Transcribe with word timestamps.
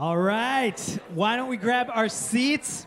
All 0.00 0.16
right. 0.16 0.80
Why 1.12 1.36
don't 1.36 1.50
we 1.50 1.58
grab 1.58 1.90
our 1.92 2.08
seats 2.08 2.86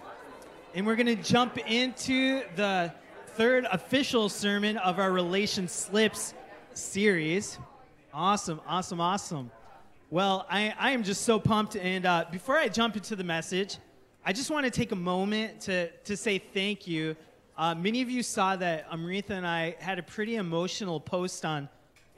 and 0.73 0.83
we're 0.83 0.95
going 0.95 1.15
to 1.15 1.15
jump 1.15 1.59
into 1.59 2.41
the 2.55 2.91
third 3.35 3.67
official 3.71 4.29
sermon 4.29 4.77
of 4.77 4.97
our 4.97 5.11
Relation 5.11 5.67
Slips 5.67 6.33
series. 6.73 7.59
Awesome, 8.15 8.59
awesome, 8.65 8.99
awesome. 8.99 9.51
Well, 10.09 10.47
I, 10.49 10.73
I 10.79 10.89
am 10.89 11.03
just 11.03 11.21
so 11.21 11.39
pumped. 11.39 11.75
And 11.75 12.07
uh, 12.07 12.25
before 12.31 12.57
I 12.57 12.67
jump 12.67 12.95
into 12.95 13.15
the 13.15 13.23
message, 13.23 13.77
I 14.25 14.33
just 14.33 14.49
want 14.49 14.65
to 14.65 14.71
take 14.71 14.91
a 14.91 14.95
moment 14.95 15.61
to, 15.61 15.91
to 15.91 16.17
say 16.17 16.39
thank 16.39 16.87
you. 16.87 17.15
Uh, 17.55 17.75
many 17.75 18.01
of 18.01 18.09
you 18.09 18.23
saw 18.23 18.55
that 18.55 18.87
Amrita 18.91 19.35
and 19.35 19.45
I 19.45 19.75
had 19.77 19.99
a 19.99 20.03
pretty 20.03 20.37
emotional 20.37 20.99
post 20.99 21.45
on 21.45 21.69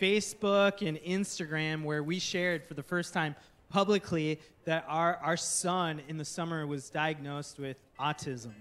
Facebook 0.01 0.87
and 0.87 0.97
Instagram 0.99 1.83
where 1.83 2.01
we 2.01 2.17
shared 2.17 2.65
for 2.65 2.75
the 2.75 2.83
first 2.83 3.13
time 3.13 3.35
publicly 3.69 4.39
that 4.65 4.85
our, 4.87 5.17
our 5.17 5.37
son 5.37 6.01
in 6.07 6.17
the 6.17 6.25
summer 6.25 6.65
was 6.65 6.89
diagnosed 6.89 7.59
with 7.59 7.77
autism. 7.99 8.53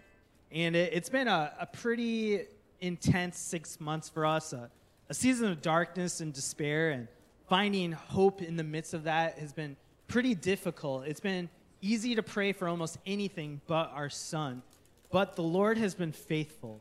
And 0.51 0.77
it, 0.77 0.93
has 0.95 1.09
been 1.09 1.29
a, 1.29 1.53
a, 1.61 1.67
pretty 1.67 2.43
intense 2.81 3.39
six 3.39 3.81
months 3.81 4.09
for 4.09 4.25
us, 4.27 4.53
a, 4.53 4.71
a 5.09 5.15
season 5.15 5.51
of 5.51 5.63
darkness 5.63 6.21
and 6.21 6.33
despair, 6.33 6.91
and 6.91 7.09
finding 7.49 7.93
hope 7.93 8.43
in 8.43 8.57
the 8.57 8.65
midst 8.65 8.95
of 8.95 9.05
that 9.05 9.39
has 9.39 9.53
been 9.53 9.77
pretty 10.07 10.35
difficult. 10.35 11.07
It's 11.07 11.21
been 11.21 11.49
easy 11.81 12.15
to 12.15 12.23
pray 12.23 12.53
for 12.53 12.69
almost 12.69 12.99
anything 13.07 13.61
but 13.67 13.91
our 13.95 14.11
son. 14.11 14.63
But 15.11 15.37
the 15.37 15.43
Lord 15.43 15.79
has 15.79 15.95
been 15.95 16.13
faithful, 16.13 16.81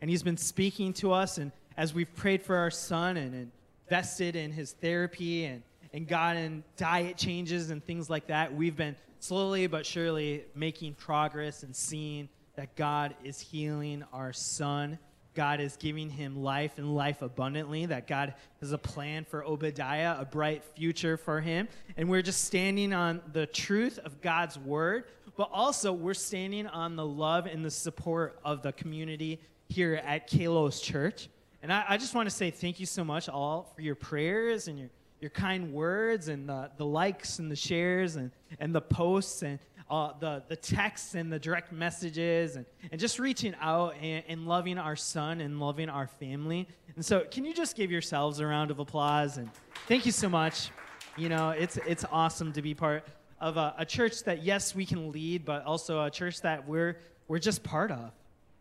and 0.00 0.10
He's 0.10 0.22
been 0.22 0.36
speaking 0.36 0.92
to 0.94 1.12
us. 1.12 1.38
And 1.38 1.52
as 1.76 1.94
we've 1.94 2.12
prayed 2.14 2.42
for 2.42 2.56
our 2.56 2.70
son 2.70 3.16
and 3.16 3.50
invested 3.86 4.36
in 4.36 4.52
his 4.52 4.72
therapy 4.72 5.44
and 5.44 5.62
and 5.92 6.08
gotten 6.08 6.64
diet 6.76 7.16
changes 7.16 7.70
and 7.70 7.84
things 7.84 8.08
like 8.08 8.26
that, 8.28 8.54
we've 8.54 8.76
been 8.76 8.96
slowly 9.18 9.66
but 9.66 9.86
surely 9.86 10.44
making 10.54 10.94
progress 10.94 11.62
and 11.62 11.74
seeing 11.74 12.28
that 12.56 12.74
God 12.76 13.14
is 13.24 13.40
healing 13.40 14.04
our 14.12 14.32
son. 14.32 14.98
God 15.34 15.60
is 15.60 15.76
giving 15.76 16.10
him 16.10 16.42
life 16.42 16.76
and 16.76 16.94
life 16.94 17.22
abundantly, 17.22 17.86
that 17.86 18.06
God 18.06 18.34
has 18.60 18.72
a 18.72 18.78
plan 18.78 19.24
for 19.24 19.42
Obadiah, 19.44 20.16
a 20.18 20.26
bright 20.26 20.62
future 20.62 21.16
for 21.16 21.40
him. 21.40 21.68
And 21.96 22.10
we're 22.10 22.20
just 22.20 22.44
standing 22.44 22.92
on 22.92 23.22
the 23.32 23.46
truth 23.46 23.98
of 24.04 24.20
God's 24.20 24.58
word, 24.58 25.04
but 25.36 25.48
also 25.50 25.92
we're 25.92 26.12
standing 26.12 26.66
on 26.66 26.96
the 26.96 27.06
love 27.06 27.46
and 27.46 27.64
the 27.64 27.70
support 27.70 28.38
of 28.44 28.60
the 28.60 28.72
community 28.72 29.40
here 29.68 30.02
at 30.04 30.28
Kalos 30.28 30.82
Church. 30.82 31.28
And 31.62 31.72
I, 31.72 31.84
I 31.88 31.96
just 31.96 32.14
want 32.14 32.28
to 32.28 32.34
say 32.34 32.50
thank 32.50 32.78
you 32.78 32.86
so 32.86 33.02
much, 33.02 33.30
all, 33.30 33.72
for 33.74 33.80
your 33.80 33.94
prayers 33.94 34.68
and 34.68 34.78
your 34.78 34.90
your 35.22 35.30
kind 35.30 35.72
words 35.72 36.26
and 36.26 36.48
the, 36.48 36.68
the 36.76 36.84
likes 36.84 37.38
and 37.38 37.48
the 37.48 37.56
shares 37.56 38.16
and, 38.16 38.32
and 38.58 38.74
the 38.74 38.80
posts 38.80 39.42
and 39.42 39.60
uh, 39.88 40.10
the, 40.18 40.42
the 40.48 40.56
texts 40.56 41.14
and 41.14 41.32
the 41.32 41.38
direct 41.38 41.70
messages 41.70 42.56
and, 42.56 42.66
and 42.90 43.00
just 43.00 43.20
reaching 43.20 43.54
out 43.60 43.94
and, 44.02 44.24
and 44.26 44.48
loving 44.48 44.78
our 44.78 44.96
son 44.96 45.40
and 45.40 45.60
loving 45.60 45.88
our 45.88 46.08
family. 46.08 46.66
And 46.96 47.04
so, 47.04 47.20
can 47.30 47.44
you 47.44 47.54
just 47.54 47.76
give 47.76 47.88
yourselves 47.90 48.40
a 48.40 48.46
round 48.46 48.72
of 48.72 48.80
applause? 48.80 49.38
And 49.38 49.48
thank 49.86 50.06
you 50.06 50.12
so 50.12 50.28
much. 50.28 50.70
You 51.16 51.28
know, 51.28 51.50
it's, 51.50 51.76
it's 51.86 52.04
awesome 52.10 52.52
to 52.54 52.62
be 52.62 52.74
part 52.74 53.06
of 53.40 53.56
a, 53.56 53.74
a 53.78 53.86
church 53.86 54.24
that, 54.24 54.42
yes, 54.42 54.74
we 54.74 54.84
can 54.84 55.12
lead, 55.12 55.44
but 55.44 55.64
also 55.64 56.02
a 56.04 56.10
church 56.10 56.40
that 56.40 56.66
we're, 56.66 56.96
we're 57.28 57.38
just 57.38 57.62
part 57.62 57.92
of. 57.92 58.10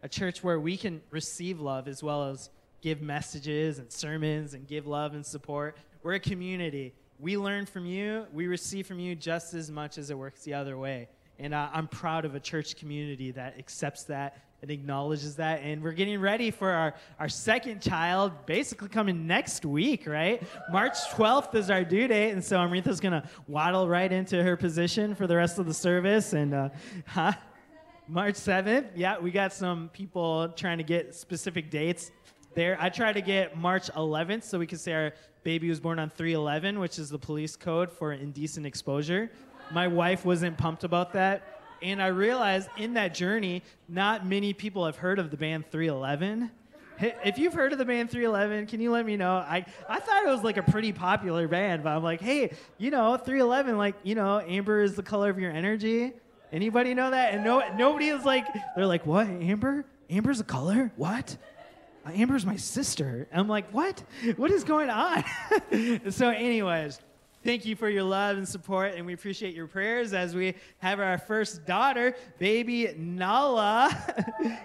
A 0.04 0.10
church 0.10 0.44
where 0.44 0.60
we 0.60 0.78
can 0.78 1.02
receive 1.10 1.60
love 1.60 1.88
as 1.88 2.04
well 2.04 2.30
as 2.30 2.52
give 2.82 3.02
messages 3.02 3.80
and 3.80 3.92
sermons 3.92 4.54
and 4.54 4.68
give 4.68 4.86
love 4.86 5.14
and 5.14 5.26
support. 5.26 5.78
We're 6.04 6.14
a 6.14 6.20
community. 6.20 6.94
We 7.20 7.38
learn 7.38 7.68
from 7.68 7.86
you, 7.86 8.26
we 8.34 8.48
receive 8.48 8.88
from 8.88 9.00
you 9.00 9.16
just 9.16 9.54
as 9.54 9.70
much 9.70 10.00
as 10.00 10.10
it 10.10 10.18
works 10.18 10.42
the 10.44 10.56
other 10.56 10.78
way. 10.78 11.08
And 11.38 11.54
uh, 11.54 11.70
I'm 11.72 11.88
proud 11.88 12.26
of 12.26 12.34
a 12.34 12.40
church 12.40 12.76
community 12.76 13.30
that 13.32 13.60
accepts 13.60 14.04
that 14.06 14.42
and 14.64 14.72
acknowledges 14.72 15.36
that. 15.36 15.62
And 15.62 15.84
we're 15.84 15.92
getting 15.92 16.20
ready 16.20 16.50
for 16.50 16.72
our, 16.72 16.96
our 17.20 17.30
second 17.30 17.82
child, 17.82 18.32
basically 18.48 18.90
coming 18.90 19.28
next 19.28 19.64
week, 19.64 20.08
right? 20.08 20.42
March 20.72 20.98
12th 21.12 21.54
is 21.54 21.70
our 21.70 21.84
due 21.84 22.08
date. 22.08 22.32
And 22.32 22.44
so 22.44 22.58
Amrita's 22.58 23.00
going 23.00 23.22
to 23.22 23.28
waddle 23.48 23.88
right 23.88 24.12
into 24.12 24.44
her 24.44 24.58
position 24.58 25.14
for 25.14 25.28
the 25.28 25.36
rest 25.36 25.60
of 25.60 25.68
the 25.68 25.74
service. 25.74 26.34
And, 26.34 26.54
uh, 26.54 26.70
huh? 27.06 27.34
March 28.08 28.36
7th. 28.36 28.90
Yeah, 28.96 29.20
we 29.20 29.30
got 29.30 29.54
some 29.54 29.90
people 29.94 30.50
trying 30.50 30.80
to 30.80 30.84
get 30.84 31.14
specific 31.16 31.70
dates 31.70 32.12
there. 32.56 32.78
I 32.80 32.90
tried 32.90 33.14
to 33.14 33.22
get 33.22 33.58
March 33.58 33.90
11th 33.92 34.44
so 34.44 34.60
we 34.60 34.68
could 34.68 34.80
say 34.80 34.94
our 34.94 35.14
baby 35.44 35.70
was 35.70 35.80
born 35.80 36.00
on 36.00 36.10
311, 36.10 36.80
which 36.80 37.00
is 37.00 37.10
the 37.10 37.20
police 37.20 37.56
code 37.56 37.92
for 37.92 38.14
indecent 38.14 38.66
exposure. 38.66 39.32
My 39.72 39.88
wife 39.88 40.26
wasn't 40.26 40.58
pumped 40.58 40.84
about 40.84 41.14
that. 41.14 41.62
And 41.82 42.02
I 42.02 42.08
realized 42.08 42.70
in 42.78 42.94
that 42.94 43.16
journey, 43.16 43.64
not 43.90 44.26
many 44.26 44.54
people 44.54 44.86
have 44.86 44.98
heard 44.98 45.18
of 45.18 45.32
the 45.32 45.38
band 45.38 45.72
311. 45.72 46.52
If 47.00 47.40
you've 47.40 47.56
heard 47.56 47.72
of 47.72 47.80
the 47.80 47.86
band 47.86 48.12
311, 48.12 48.68
can 48.68 48.80
you 48.80 48.92
let 48.92 49.04
me 49.06 49.18
know? 49.18 49.34
I, 49.34 49.66
I 49.90 50.00
thought 50.00 50.24
it 50.24 50.30
was 50.30 50.44
like 50.44 50.58
a 50.58 50.64
pretty 50.64 50.94
popular 50.94 51.48
band, 51.48 51.84
but 51.84 51.90
I'm 51.90 52.04
like, 52.04 52.22
hey, 52.22 52.54
you 52.78 52.92
know, 52.92 53.18
311, 53.18 53.78
like, 53.78 53.96
you 54.04 54.14
know, 54.14 54.40
amber 54.40 54.82
is 54.82 54.94
the 54.94 55.02
color 55.02 55.32
of 55.32 55.40
your 55.40 55.52
energy. 55.52 56.14
Anybody 56.52 56.94
know 56.94 57.10
that? 57.10 57.34
And 57.34 57.44
no, 57.44 57.64
nobody 57.76 58.10
is 58.10 58.24
like, 58.24 58.46
they're 58.76 58.86
like, 58.86 59.08
what? 59.08 59.26
Amber? 59.26 59.86
Amber's 60.12 60.42
a 60.42 60.44
color? 60.44 60.92
What? 60.98 61.38
Uh, 62.06 62.12
Amber's 62.14 62.46
my 62.46 62.56
sister. 62.56 63.28
I'm 63.32 63.48
like, 63.48 63.72
what? 63.72 64.04
What 64.38 64.52
is 64.52 64.64
going 64.64 64.90
on? 64.90 65.24
so, 66.10 66.30
anyways, 66.30 67.00
thank 67.44 67.66
you 67.66 67.76
for 67.76 67.90
your 67.90 68.04
love 68.04 68.38
and 68.38 68.48
support, 68.48 68.96
and 68.96 69.06
we 69.06 69.14
appreciate 69.14 69.54
your 69.54 69.68
prayers 69.68 70.14
as 70.14 70.34
we 70.34 70.56
have 70.80 71.00
our 71.00 71.18
first 71.20 71.66
daughter, 71.66 72.16
baby 72.40 72.94
Nala. 72.98 73.96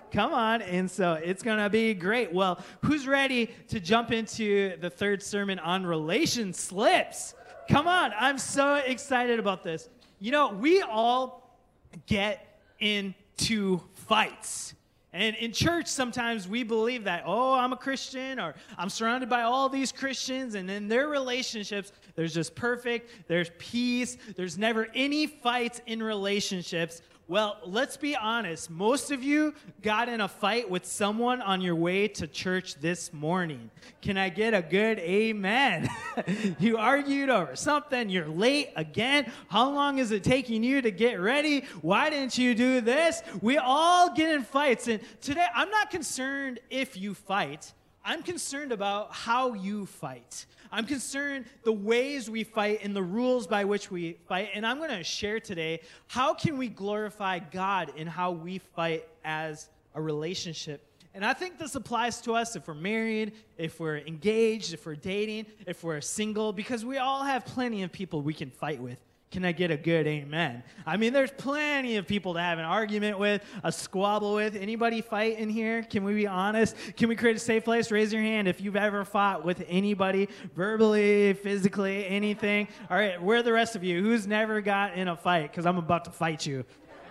Come 0.13 0.33
on. 0.33 0.63
And 0.63 0.91
so 0.91 1.15
it's 1.15 1.43
going 1.43 1.59
to 1.59 1.69
be 1.69 1.93
great. 1.93 2.33
Well, 2.33 2.63
who's 2.83 3.07
ready 3.07 3.51
to 3.69 3.81
jump 3.81 4.13
into 4.13 4.77
the 4.79 4.89
third 4.89 5.23
sermon 5.23 5.59
on 5.59 5.85
relation 5.85 6.55
slips? 6.55 7.35
Come 7.69 7.87
on. 7.87 8.13
I'm 8.19 8.39
so 8.39 8.77
excited 8.77 9.39
about 9.39 9.63
this. 9.63 9.89
You 10.21 10.33
know, 10.33 10.53
we 10.53 10.81
all 10.81 11.59
get 12.07 12.61
into 12.81 13.81
fights. 13.95 14.75
And 15.17 15.35
in 15.37 15.51
church, 15.51 15.87
sometimes 15.87 16.47
we 16.47 16.63
believe 16.63 17.05
that, 17.05 17.23
oh, 17.25 17.55
I'm 17.55 17.73
a 17.73 17.77
Christian, 17.77 18.39
or 18.39 18.55
I'm 18.77 18.91
surrounded 18.91 19.31
by 19.31 19.43
all 19.43 19.71
these 19.71 19.91
Christians, 19.91 20.55
and 20.55 20.71
in 20.71 20.89
their 20.89 21.09
relationships, 21.09 21.91
there's 22.17 22.35
just 22.35 22.55
perfect, 22.55 23.11
there's 23.27 23.51
peace, 23.57 24.19
there's 24.37 24.59
never 24.59 24.89
any 24.95 25.27
fights 25.27 25.81
in 25.87 26.03
relationships. 26.03 27.01
Well, 27.29 27.59
let's 27.65 27.97
be 27.97 28.15
honest. 28.15 28.71
Most 28.71 29.11
of 29.11 29.21
you 29.25 29.53
got 29.83 30.09
in 30.09 30.21
a 30.21 30.29
fight 30.29 30.71
with 30.71 30.87
someone 30.87 31.43
on 31.43 31.61
your 31.61 31.75
way 31.75 32.07
to 32.07 32.29
church 32.29 32.77
this 32.77 33.13
morning. 33.13 33.69
Can 34.01 34.17
I 34.17 34.29
get 34.29 34.55
a 34.55 34.63
good 34.63 35.01
amen? 35.01 35.89
you 36.61 36.79
argued 36.79 37.29
over 37.29 37.57
something. 37.57 38.09
You're 38.11 38.29
late 38.29 38.69
again. 38.77 39.33
How 39.49 39.69
long 39.69 39.99
is 39.99 40.13
it 40.13 40.23
taking 40.23 40.63
you 40.63 40.81
to 40.83 40.93
get 40.93 41.19
ready? 41.19 41.65
Why 41.83 42.11
didn't 42.11 42.39
you 42.39 42.55
do 42.55 42.81
this? 42.81 43.23
We 43.43 43.59
all 43.59 44.15
get 44.15 44.33
in 44.33 44.45
fights. 44.45 44.87
And 44.87 45.01
today, 45.21 45.47
I'm 45.53 45.71
not 45.71 45.91
concerned 45.91 46.61
if 46.71 46.97
you 46.97 47.13
fight, 47.13 47.73
I'm 48.09 48.23
concerned 48.23 48.71
about 48.71 49.13
how 49.13 49.55
you 49.55 49.85
fight. 49.85 50.47
I'm 50.71 50.87
concerned 50.87 51.47
the 51.65 51.73
ways 51.73 52.31
we 52.31 52.45
fight 52.45 52.79
and 52.85 52.95
the 52.95 53.03
rules 53.03 53.49
by 53.49 53.65
which 53.65 53.91
we 53.91 54.13
fight. 54.29 54.51
And 54.55 54.65
I'm 54.65 54.79
going 54.79 54.91
to 54.91 55.03
share 55.03 55.41
today 55.41 55.81
how 56.07 56.33
can 56.33 56.57
we 56.57 56.69
glorify 56.69 57.41
God 57.41 57.93
in 57.97 58.07
how 58.07 58.31
we 58.31 58.59
fight 58.59 59.09
as 59.25 59.69
a 59.97 60.01
relationship. 60.01 60.87
And 61.15 61.25
I 61.25 61.33
think 61.33 61.59
this 61.59 61.75
applies 61.75 62.21
to 62.21 62.35
us 62.35 62.55
if 62.55 62.69
we're 62.69 62.75
married, 62.75 63.33
if 63.59 63.81
we're 63.81 63.99
engaged, 63.99 64.73
if 64.73 64.87
we're 64.87 64.95
dating, 64.95 65.47
if 65.67 65.83
we're 65.83 66.01
single, 66.01 66.53
because 66.53 66.85
we 66.85 66.99
all 66.99 67.25
have 67.25 67.45
plenty 67.45 67.83
of 67.83 67.91
people 67.91 68.23
we 68.23 68.35
can 68.35 68.51
fight 68.51 68.81
with. 68.81 68.99
Can 69.33 69.45
I 69.45 69.51
get 69.53 69.73
a 69.73 69.77
good 69.77 70.07
amen? 70.07 70.63
I 70.87 70.97
mean, 70.97 71.13
there's 71.13 71.33
plenty 71.33 71.97
of 71.97 72.07
people 72.07 72.35
to 72.35 72.41
have 72.41 72.59
an 72.59 72.65
argument 72.65 73.19
with, 73.19 73.43
a 73.65 73.73
squabble 73.73 74.35
with. 74.35 74.55
Anybody 74.55 75.01
fight 75.01 75.39
in 75.39 75.49
here? 75.49 75.83
Can 75.83 76.05
we 76.05 76.15
be 76.15 76.27
honest? 76.29 76.77
Can 76.97 77.09
we 77.09 77.17
create 77.17 77.37
a 77.37 77.41
safe 77.41 77.65
place? 77.65 77.91
Raise 77.91 78.13
your 78.13 78.23
hand 78.23 78.47
if 78.47 78.61
you've 78.61 78.77
ever 78.77 79.05
fought 79.05 79.45
with 79.45 79.65
anybody, 79.69 80.29
verbally, 80.55 81.33
physically, 81.33 82.07
anything. 82.07 82.69
All 82.89 82.97
right, 82.97 83.21
where 83.21 83.39
are 83.39 83.43
the 83.43 83.53
rest 83.53 83.75
of 83.75 83.83
you? 83.83 84.01
Who's 84.01 84.29
never 84.29 84.61
got 84.61 84.95
in 84.95 85.09
a 85.09 85.17
fight? 85.17 85.51
Because 85.51 85.67
I'm 85.67 85.79
about 85.79 86.05
to 86.05 86.13
fight 86.13 86.47
you. 86.47 86.65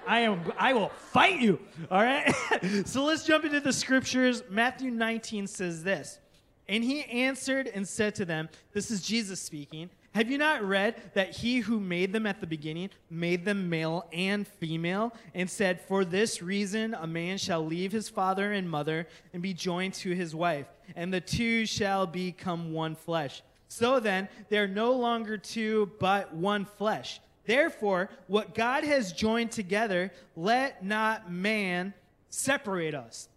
I 0.07 0.21
am 0.21 0.53
I 0.57 0.73
will 0.73 0.89
fight 0.89 1.41
you. 1.41 1.59
All 1.91 2.01
right? 2.01 2.33
so 2.85 3.03
let's 3.03 3.25
jump 3.25 3.43
into 3.43 3.59
the 3.59 3.73
scriptures. 3.73 4.43
Matthew 4.49 4.89
19 4.89 5.47
says 5.47 5.83
this. 5.83 6.19
And 6.67 6.83
he 6.83 7.03
answered 7.05 7.67
and 7.67 7.87
said 7.87 8.15
to 8.15 8.25
them, 8.25 8.49
This 8.73 8.89
is 8.89 9.01
Jesus 9.01 9.41
speaking. 9.41 9.89
Have 10.15 10.31
you 10.31 10.37
not 10.37 10.63
read 10.63 10.95
that 11.13 11.35
he 11.35 11.59
who 11.59 11.77
made 11.77 12.13
them 12.13 12.25
at 12.25 12.39
the 12.39 12.47
beginning 12.47 12.89
made 13.09 13.43
them 13.43 13.69
male 13.69 14.07
and 14.13 14.47
female 14.47 15.13
and 15.33 15.49
said, 15.49 15.81
For 15.81 16.05
this 16.05 16.41
reason 16.41 16.93
a 16.93 17.05
man 17.05 17.37
shall 17.37 17.65
leave 17.65 17.91
his 17.91 18.07
father 18.07 18.53
and 18.53 18.69
mother 18.69 19.09
and 19.33 19.43
be 19.43 19.53
joined 19.53 19.93
to 19.95 20.11
his 20.11 20.33
wife, 20.33 20.67
and 20.95 21.13
the 21.13 21.19
two 21.19 21.65
shall 21.65 22.07
become 22.07 22.71
one 22.71 22.95
flesh. 22.95 23.43
So 23.67 23.99
then, 23.99 24.29
they're 24.47 24.69
no 24.69 24.93
longer 24.93 25.37
two, 25.37 25.91
but 25.99 26.33
one 26.33 26.63
flesh. 26.63 27.19
Therefore, 27.45 28.09
what 28.27 28.55
God 28.55 28.85
has 28.85 29.11
joined 29.11 29.51
together, 29.51 30.13
let 30.37 30.81
not 30.85 31.29
man 31.29 31.93
separate 32.29 32.95
us. 32.95 33.27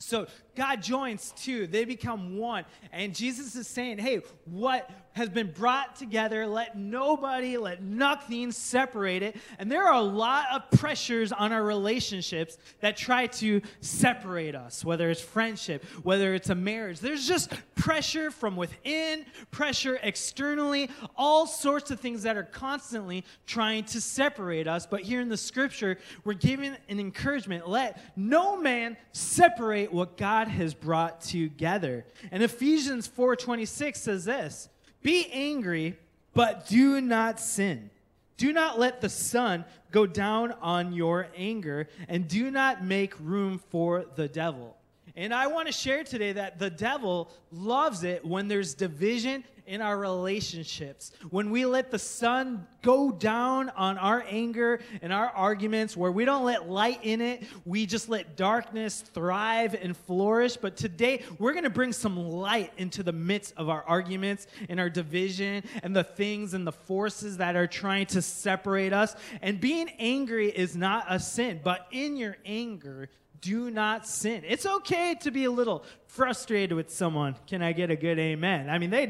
So 0.00 0.26
God 0.60 0.82
joins 0.82 1.32
two, 1.38 1.66
they 1.66 1.86
become 1.86 2.36
one. 2.36 2.66
And 2.92 3.14
Jesus 3.14 3.56
is 3.56 3.66
saying, 3.66 3.96
hey, 3.96 4.20
what 4.44 4.90
has 5.12 5.30
been 5.30 5.50
brought 5.50 5.96
together, 5.96 6.46
let 6.46 6.76
nobody, 6.76 7.56
let 7.56 7.82
nothing 7.82 8.52
separate 8.52 9.22
it. 9.22 9.36
And 9.58 9.72
there 9.72 9.86
are 9.86 9.94
a 9.94 10.02
lot 10.02 10.46
of 10.52 10.70
pressures 10.78 11.32
on 11.32 11.52
our 11.52 11.64
relationships 11.64 12.58
that 12.80 12.98
try 12.98 13.26
to 13.26 13.62
separate 13.80 14.54
us, 14.54 14.84
whether 14.84 15.10
it's 15.10 15.22
friendship, 15.22 15.82
whether 16.02 16.34
it's 16.34 16.50
a 16.50 16.54
marriage. 16.54 17.00
There's 17.00 17.26
just 17.26 17.52
pressure 17.74 18.30
from 18.30 18.54
within, 18.54 19.24
pressure 19.50 19.98
externally, 20.02 20.90
all 21.16 21.46
sorts 21.46 21.90
of 21.90 22.00
things 22.00 22.22
that 22.24 22.36
are 22.36 22.44
constantly 22.44 23.24
trying 23.46 23.84
to 23.84 24.00
separate 24.00 24.68
us. 24.68 24.86
But 24.86 25.00
here 25.00 25.22
in 25.22 25.30
the 25.30 25.38
scripture, 25.38 25.96
we're 26.24 26.34
given 26.34 26.76
an 26.90 27.00
encouragement 27.00 27.66
let 27.66 27.98
no 28.14 28.58
man 28.58 28.98
separate 29.12 29.90
what 29.92 30.18
God 30.18 30.49
has 30.50 30.74
brought 30.74 31.20
together. 31.20 32.04
And 32.30 32.42
Ephesians 32.42 33.06
4:26 33.06 34.00
says 34.00 34.24
this, 34.24 34.68
"Be 35.02 35.30
angry, 35.32 35.98
but 36.34 36.66
do 36.68 37.00
not 37.00 37.40
sin. 37.40 37.90
Do 38.36 38.52
not 38.52 38.78
let 38.78 39.00
the 39.00 39.08
sun 39.08 39.64
go 39.90 40.06
down 40.06 40.52
on 40.60 40.92
your 40.92 41.28
anger, 41.36 41.88
and 42.08 42.28
do 42.28 42.50
not 42.50 42.84
make 42.84 43.18
room 43.20 43.58
for 43.58 44.06
the 44.16 44.28
devil." 44.28 44.76
And 45.16 45.34
I 45.34 45.48
want 45.48 45.66
to 45.66 45.72
share 45.72 46.04
today 46.04 46.32
that 46.32 46.58
the 46.58 46.70
devil 46.70 47.30
loves 47.50 48.04
it 48.04 48.24
when 48.24 48.48
there's 48.48 48.74
division 48.74 49.44
in 49.66 49.80
our 49.80 49.98
relationships. 49.98 51.12
When 51.30 51.50
we 51.50 51.64
let 51.64 51.90
the 51.90 51.98
sun 51.98 52.66
go 52.82 53.10
down 53.10 53.70
on 53.70 53.98
our 53.98 54.24
anger 54.28 54.80
and 55.02 55.12
our 55.12 55.28
arguments, 55.28 55.96
where 55.96 56.12
we 56.12 56.24
don't 56.24 56.44
let 56.44 56.68
light 56.68 57.00
in 57.02 57.20
it, 57.20 57.44
we 57.64 57.86
just 57.86 58.08
let 58.08 58.36
darkness 58.36 59.00
thrive 59.00 59.74
and 59.74 59.96
flourish. 59.96 60.56
But 60.56 60.76
today, 60.76 61.22
we're 61.38 61.52
going 61.52 61.64
to 61.64 61.70
bring 61.70 61.92
some 61.92 62.16
light 62.16 62.72
into 62.76 63.02
the 63.02 63.12
midst 63.12 63.54
of 63.56 63.68
our 63.68 63.82
arguments 63.84 64.46
and 64.68 64.80
our 64.80 64.90
division 64.90 65.64
and 65.82 65.94
the 65.94 66.04
things 66.04 66.54
and 66.54 66.66
the 66.66 66.72
forces 66.72 67.36
that 67.38 67.56
are 67.56 67.66
trying 67.66 68.06
to 68.06 68.22
separate 68.22 68.92
us. 68.92 69.14
And 69.42 69.60
being 69.60 69.88
angry 69.98 70.48
is 70.48 70.76
not 70.76 71.06
a 71.08 71.20
sin, 71.20 71.60
but 71.62 71.86
in 71.90 72.16
your 72.16 72.36
anger, 72.44 73.08
do 73.40 73.70
not 73.70 74.06
sin. 74.06 74.42
It's 74.46 74.66
okay 74.66 75.14
to 75.20 75.30
be 75.30 75.44
a 75.44 75.50
little 75.50 75.84
frustrated 76.06 76.76
with 76.76 76.90
someone. 76.90 77.36
Can 77.46 77.62
I 77.62 77.72
get 77.72 77.90
a 77.90 77.96
good 77.96 78.18
amen? 78.18 78.68
I 78.68 78.78
mean, 78.78 78.90
they 78.90 79.06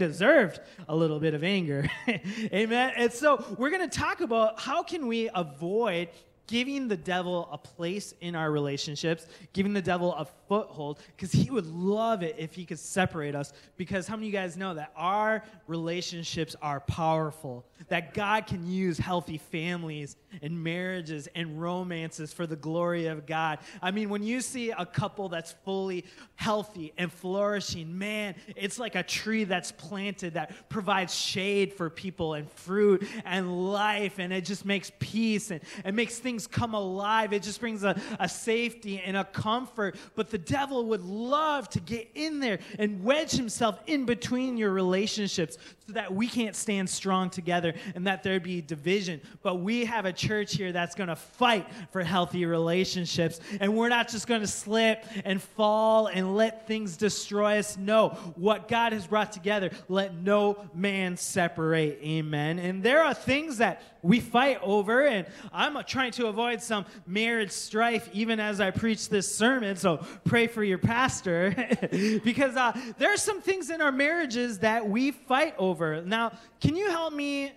deserved 0.50 0.68
a 0.88 0.96
little 0.96 1.20
bit 1.20 1.34
of 1.34 1.44
anger. 1.44 1.88
amen. 2.52 2.92
And 2.96 3.12
so 3.12 3.44
we're 3.58 3.70
going 3.70 3.88
to 3.88 3.98
talk 3.98 4.20
about 4.20 4.60
how 4.60 4.82
can 4.82 5.06
we 5.06 5.30
avoid 5.34 6.08
giving 6.50 6.88
the 6.88 6.96
devil 6.96 7.48
a 7.52 7.56
place 7.56 8.12
in 8.20 8.34
our 8.34 8.50
relationships, 8.50 9.26
giving 9.52 9.72
the 9.72 9.80
devil 9.80 10.12
a 10.14 10.26
foothold, 10.48 10.98
because 11.16 11.30
he 11.30 11.48
would 11.48 11.66
love 11.66 12.24
it 12.24 12.34
if 12.38 12.54
he 12.54 12.64
could 12.64 12.78
separate 12.78 13.36
us. 13.36 13.52
Because 13.76 14.08
how 14.08 14.16
many 14.16 14.26
of 14.26 14.32
you 14.34 14.38
guys 14.40 14.56
know 14.56 14.74
that 14.74 14.92
our 14.96 15.44
relationships 15.68 16.56
are 16.60 16.80
powerful? 16.80 17.64
That 17.88 18.14
God 18.14 18.48
can 18.48 18.68
use 18.68 18.98
healthy 18.98 19.38
families 19.38 20.16
and 20.42 20.62
marriages 20.62 21.28
and 21.36 21.62
romances 21.62 22.32
for 22.32 22.48
the 22.48 22.56
glory 22.56 23.06
of 23.06 23.26
God. 23.26 23.60
I 23.80 23.92
mean, 23.92 24.10
when 24.10 24.24
you 24.24 24.40
see 24.40 24.70
a 24.70 24.84
couple 24.84 25.28
that's 25.28 25.52
fully 25.64 26.04
healthy 26.34 26.92
and 26.98 27.12
flourishing, 27.12 27.96
man, 27.96 28.34
it's 28.56 28.80
like 28.80 28.96
a 28.96 29.04
tree 29.04 29.44
that's 29.44 29.70
planted 29.70 30.34
that 30.34 30.68
provides 30.68 31.14
shade 31.14 31.74
for 31.74 31.88
people 31.88 32.34
and 32.34 32.50
fruit 32.50 33.06
and 33.24 33.72
life, 33.72 34.18
and 34.18 34.32
it 34.32 34.44
just 34.44 34.64
makes 34.64 34.90
peace 34.98 35.52
and 35.52 35.60
it 35.84 35.94
makes 35.94 36.18
things 36.18 36.39
come 36.46 36.74
alive. 36.74 37.32
It 37.32 37.42
just 37.42 37.60
brings 37.60 37.84
a, 37.84 38.00
a 38.18 38.28
safety 38.28 39.00
and 39.00 39.16
a 39.16 39.24
comfort. 39.24 39.96
But 40.14 40.30
the 40.30 40.38
devil 40.38 40.86
would 40.86 41.02
love 41.02 41.68
to 41.70 41.80
get 41.80 42.10
in 42.14 42.40
there 42.40 42.58
and 42.78 43.04
wedge 43.04 43.32
himself 43.32 43.78
in 43.86 44.04
between 44.04 44.56
your 44.56 44.70
relationships 44.70 45.58
so 45.86 45.94
that 45.94 46.12
we 46.12 46.26
can't 46.26 46.54
stand 46.54 46.88
strong 46.88 47.30
together 47.30 47.74
and 47.94 48.06
that 48.06 48.22
there'd 48.22 48.42
be 48.42 48.60
division. 48.60 49.20
But 49.42 49.56
we 49.56 49.84
have 49.84 50.04
a 50.04 50.12
church 50.12 50.54
here 50.54 50.72
that's 50.72 50.94
going 50.94 51.08
to 51.08 51.16
fight 51.16 51.66
for 51.90 52.02
healthy 52.02 52.46
relationships. 52.46 53.40
And 53.60 53.76
we're 53.76 53.88
not 53.88 54.08
just 54.08 54.26
going 54.26 54.40
to 54.40 54.46
slip 54.46 55.04
and 55.24 55.42
fall 55.42 56.06
and 56.06 56.36
let 56.36 56.66
things 56.66 56.96
destroy 56.96 57.58
us. 57.58 57.76
No, 57.76 58.10
what 58.36 58.68
God 58.68 58.92
has 58.92 59.06
brought 59.06 59.32
together, 59.32 59.70
let 59.88 60.14
no 60.14 60.64
man 60.74 61.16
separate. 61.16 61.98
Amen. 62.02 62.58
And 62.58 62.82
there 62.82 63.02
are 63.02 63.14
things 63.14 63.58
that 63.58 63.82
we 64.02 64.20
fight 64.20 64.58
over, 64.62 65.06
and 65.06 65.26
I'm 65.52 65.82
trying 65.84 66.12
to 66.12 66.26
avoid 66.26 66.62
some 66.62 66.86
marriage 67.06 67.50
strife 67.50 68.08
even 68.12 68.40
as 68.40 68.60
I 68.60 68.70
preach 68.70 69.08
this 69.08 69.34
sermon. 69.34 69.76
So 69.76 70.04
pray 70.24 70.46
for 70.46 70.64
your 70.64 70.78
pastor 70.78 71.54
because 72.24 72.56
uh, 72.56 72.72
there 72.98 73.12
are 73.12 73.18
some 73.18 73.40
things 73.40 73.70
in 73.70 73.80
our 73.82 73.92
marriages 73.92 74.60
that 74.60 74.88
we 74.88 75.10
fight 75.10 75.54
over. 75.58 76.02
Now, 76.02 76.32
can 76.60 76.76
you 76.76 76.90
help 76.90 77.12
me 77.12 77.52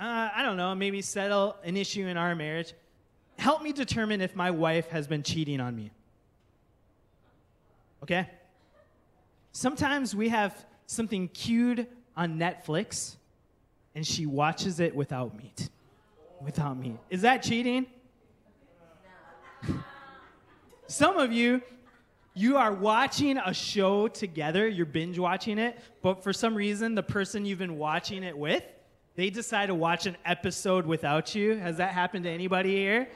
uh, 0.00 0.30
I 0.34 0.42
don't 0.42 0.56
know, 0.56 0.74
maybe 0.74 1.02
settle 1.02 1.56
an 1.62 1.76
issue 1.76 2.06
in 2.06 2.16
our 2.16 2.34
marriage. 2.34 2.72
Help 3.38 3.62
me 3.62 3.70
determine 3.70 4.22
if 4.22 4.34
my 4.34 4.50
wife 4.50 4.88
has 4.88 5.06
been 5.06 5.22
cheating 5.22 5.60
on 5.60 5.76
me. 5.76 5.90
Okay? 8.02 8.26
Sometimes 9.52 10.16
we 10.16 10.30
have 10.30 10.64
something 10.86 11.28
queued 11.28 11.86
on 12.16 12.38
Netflix 12.38 13.16
and 13.94 14.06
she 14.06 14.26
watches 14.26 14.80
it 14.80 14.94
without 14.94 15.36
me. 15.36 15.52
Without 16.40 16.76
me. 16.78 16.98
Is 17.10 17.22
that 17.22 17.42
cheating? 17.42 17.86
Some 20.86 21.18
of 21.18 21.32
you, 21.32 21.62
you 22.34 22.56
are 22.56 22.72
watching 22.72 23.38
a 23.38 23.52
show 23.52 24.08
together, 24.08 24.66
you're 24.66 24.86
binge 24.86 25.18
watching 25.18 25.58
it, 25.58 25.78
but 26.02 26.22
for 26.22 26.32
some 26.32 26.54
reason, 26.54 26.94
the 26.94 27.02
person 27.02 27.44
you've 27.44 27.58
been 27.58 27.76
watching 27.76 28.22
it 28.22 28.36
with 28.36 28.62
they 29.16 29.28
decide 29.28 29.66
to 29.66 29.74
watch 29.74 30.06
an 30.06 30.16
episode 30.24 30.86
without 30.86 31.34
you. 31.34 31.56
Has 31.56 31.76
that 31.78 31.92
happened 31.92 32.24
to 32.24 32.30
anybody 32.30 32.74
here? 32.74 33.08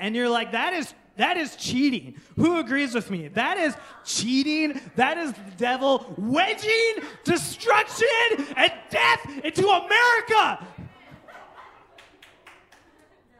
And 0.00 0.16
you're 0.16 0.28
like, 0.28 0.50
that 0.52 0.72
is 0.72 0.92
that 1.16 1.36
is 1.36 1.56
cheating. 1.56 2.14
Who 2.36 2.58
agrees 2.58 2.94
with 2.94 3.10
me? 3.10 3.28
That 3.28 3.58
is 3.58 3.76
cheating. 4.04 4.80
That 4.96 5.18
is 5.18 5.32
the 5.32 5.52
devil 5.56 6.14
wedging 6.16 7.04
destruction 7.24 8.06
and 8.56 8.72
death 8.90 9.44
into 9.44 9.68
America. 9.68 10.66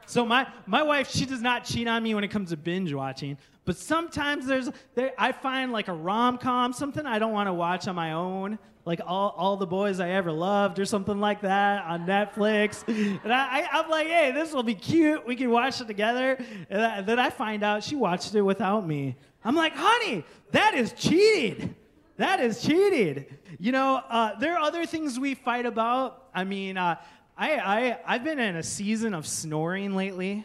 So 0.07 0.27
my 0.27 0.47
my 0.67 0.83
wife, 0.83 1.11
she 1.11 1.25
does 1.25 1.41
not 1.41 1.65
cheat 1.65 1.89
on 1.89 2.03
me 2.03 2.15
when 2.15 2.23
it 2.23 2.29
comes 2.29 2.51
to 2.51 2.57
binge 2.57 2.93
watching. 2.93 3.39
But 3.65 3.79
sometimes 3.79 4.47
there's 4.47 4.69
there, 4.95 5.13
I 5.17 5.33
find 5.33 5.73
like 5.73 5.89
a 5.89 5.95
rom 5.95 6.37
com, 6.37 6.75
something 6.75 7.07
I 7.07 7.19
don't 7.19 7.33
want 7.33 7.47
to 7.47 7.55
watch 7.55 7.89
on 7.89 7.95
my 7.95 8.13
own 8.13 8.59
like 8.85 9.01
all, 9.07 9.35
all 9.37 9.57
the 9.57 9.67
boys 9.67 10.01
I 10.01 10.11
ever 10.11 10.33
loved 10.33 10.79
or 10.79 10.85
something 10.85 11.21
like 11.21 11.43
that 11.43 11.85
on 11.85 12.07
Netflix. 12.07 12.83
And 13.23 13.33
I, 13.33 13.67
I, 13.73 13.79
am 13.79 13.91
like, 13.91 14.09
hey, 14.09 14.33
this 14.33 14.53
will 14.53 14.63
be 14.63 14.75
cute. 14.75 15.25
We 15.27 15.37
can 15.37 15.51
watch 15.51 15.81
it 15.81 15.87
together. 15.87 16.39
And, 16.69 16.83
I, 16.83 17.01
then 17.01 17.19
I 17.19 17.31
find 17.31 17.63
out 17.63 17.85
she 17.85 17.95
watched 17.95 18.35
it 18.35 18.43
without 18.43 18.87
me. 18.87 19.17
I'm 19.45 19.55
like, 19.55 19.75
honey, 19.75 20.25
that 20.51 20.75
is 20.75 20.93
cheating. 20.93 21.75
That 22.17 22.41
is 22.41 22.63
cheating. 22.63 23.27
You 23.59 23.73
know, 23.73 24.03
uh, 24.09 24.39
there 24.39 24.55
are 24.55 24.61
other 24.61 24.85
things 24.87 25.19
we 25.19 25.35
fight 25.35 25.67
about. 25.67 26.29
I 26.35 26.45
mean, 26.45 26.77
uh, 26.77 26.97
I, 27.37 27.57
I, 27.57 27.99
I've 28.07 28.25
been 28.25 28.39
in 28.39 28.57
a 28.57 28.63
season 28.63 29.15
of 29.15 29.27
snoring 29.27 29.95
lately. 29.95 30.45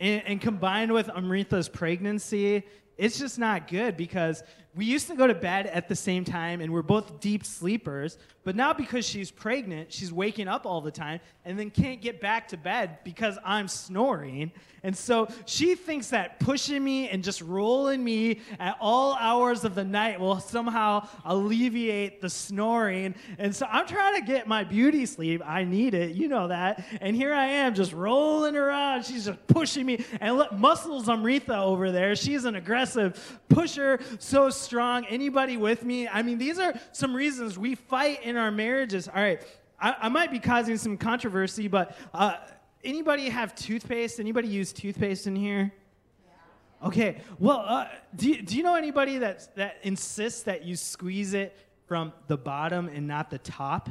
And, 0.00 0.22
and 0.26 0.40
combined 0.40 0.92
with 0.92 1.08
Amrita's 1.08 1.68
pregnancy, 1.68 2.64
it's 2.96 3.18
just 3.18 3.38
not 3.38 3.68
good 3.68 3.96
because 3.96 4.42
we 4.74 4.84
used 4.84 5.08
to 5.08 5.16
go 5.16 5.26
to 5.26 5.34
bed 5.34 5.66
at 5.66 5.88
the 5.88 5.96
same 5.96 6.24
time 6.24 6.60
and 6.60 6.72
we're 6.72 6.82
both 6.82 7.20
deep 7.20 7.44
sleepers, 7.44 8.18
but 8.44 8.54
now 8.54 8.72
because 8.72 9.04
she's 9.04 9.30
pregnant, 9.30 9.92
she's 9.92 10.12
waking 10.12 10.48
up 10.48 10.66
all 10.66 10.80
the 10.80 10.90
time 10.90 11.20
and 11.44 11.58
then 11.58 11.70
can't 11.70 12.00
get 12.00 12.20
back 12.20 12.48
to 12.48 12.56
bed 12.56 12.98
because 13.04 13.38
I'm 13.44 13.68
snoring. 13.68 14.52
And 14.82 14.96
so 14.96 15.28
she 15.44 15.74
thinks 15.74 16.10
that 16.10 16.38
pushing 16.38 16.82
me 16.82 17.08
and 17.08 17.24
just 17.24 17.40
rolling 17.40 18.02
me 18.02 18.40
at 18.60 18.76
all 18.80 19.14
hours 19.14 19.64
of 19.64 19.74
the 19.74 19.84
night 19.84 20.20
will 20.20 20.38
somehow 20.40 21.08
alleviate 21.24 22.20
the 22.20 22.30
snoring. 22.30 23.14
And 23.38 23.54
so 23.54 23.66
I'm 23.66 23.86
trying 23.86 24.14
to 24.14 24.22
get 24.22 24.46
my 24.46 24.64
beauty 24.64 25.04
sleep. 25.04 25.42
I 25.44 25.64
need 25.64 25.94
it, 25.94 26.14
you 26.14 26.28
know 26.28 26.48
that. 26.48 26.84
And 27.00 27.16
here 27.16 27.34
I 27.34 27.46
am 27.46 27.74
just 27.74 27.92
rolling 27.92 28.56
around. 28.56 29.04
She's 29.04 29.24
just 29.24 29.44
pushing 29.46 29.84
me. 29.84 30.04
And 30.20 30.36
look, 30.36 30.52
muscles 30.52 31.08
Amrita 31.08 31.58
over 31.58 31.90
there. 31.90 32.14
She's 32.14 32.44
an 32.44 32.54
aggressive 32.54 33.40
pusher, 33.48 34.00
so 34.18 34.50
strong. 34.58 35.04
Anybody 35.06 35.56
with 35.56 35.84
me? 35.84 36.08
I 36.08 36.22
mean, 36.22 36.38
these 36.38 36.58
are 36.58 36.74
some 36.92 37.14
reasons 37.14 37.58
we 37.58 37.74
fight 37.74 38.22
in 38.22 38.36
our 38.36 38.50
marriages. 38.50 39.08
All 39.08 39.14
right, 39.14 39.42
I, 39.80 39.94
I 40.02 40.08
might 40.08 40.30
be 40.30 40.38
causing 40.38 40.76
some 40.76 40.96
controversy, 40.96 41.68
but 41.68 41.96
uh, 42.12 42.36
anybody 42.84 43.28
have 43.28 43.54
toothpaste? 43.54 44.20
Anybody 44.20 44.48
use 44.48 44.72
toothpaste 44.72 45.26
in 45.26 45.36
here? 45.36 45.72
Okay. 46.82 47.20
Well, 47.38 47.64
uh, 47.66 47.88
do, 48.14 48.28
you, 48.28 48.42
do 48.42 48.56
you 48.56 48.62
know 48.62 48.76
anybody 48.76 49.18
that, 49.18 49.54
that 49.56 49.78
insists 49.82 50.42
that 50.42 50.64
you 50.64 50.76
squeeze 50.76 51.34
it 51.34 51.56
from 51.86 52.12
the 52.28 52.36
bottom 52.36 52.88
and 52.88 53.08
not 53.08 53.30
the 53.30 53.38
top? 53.38 53.88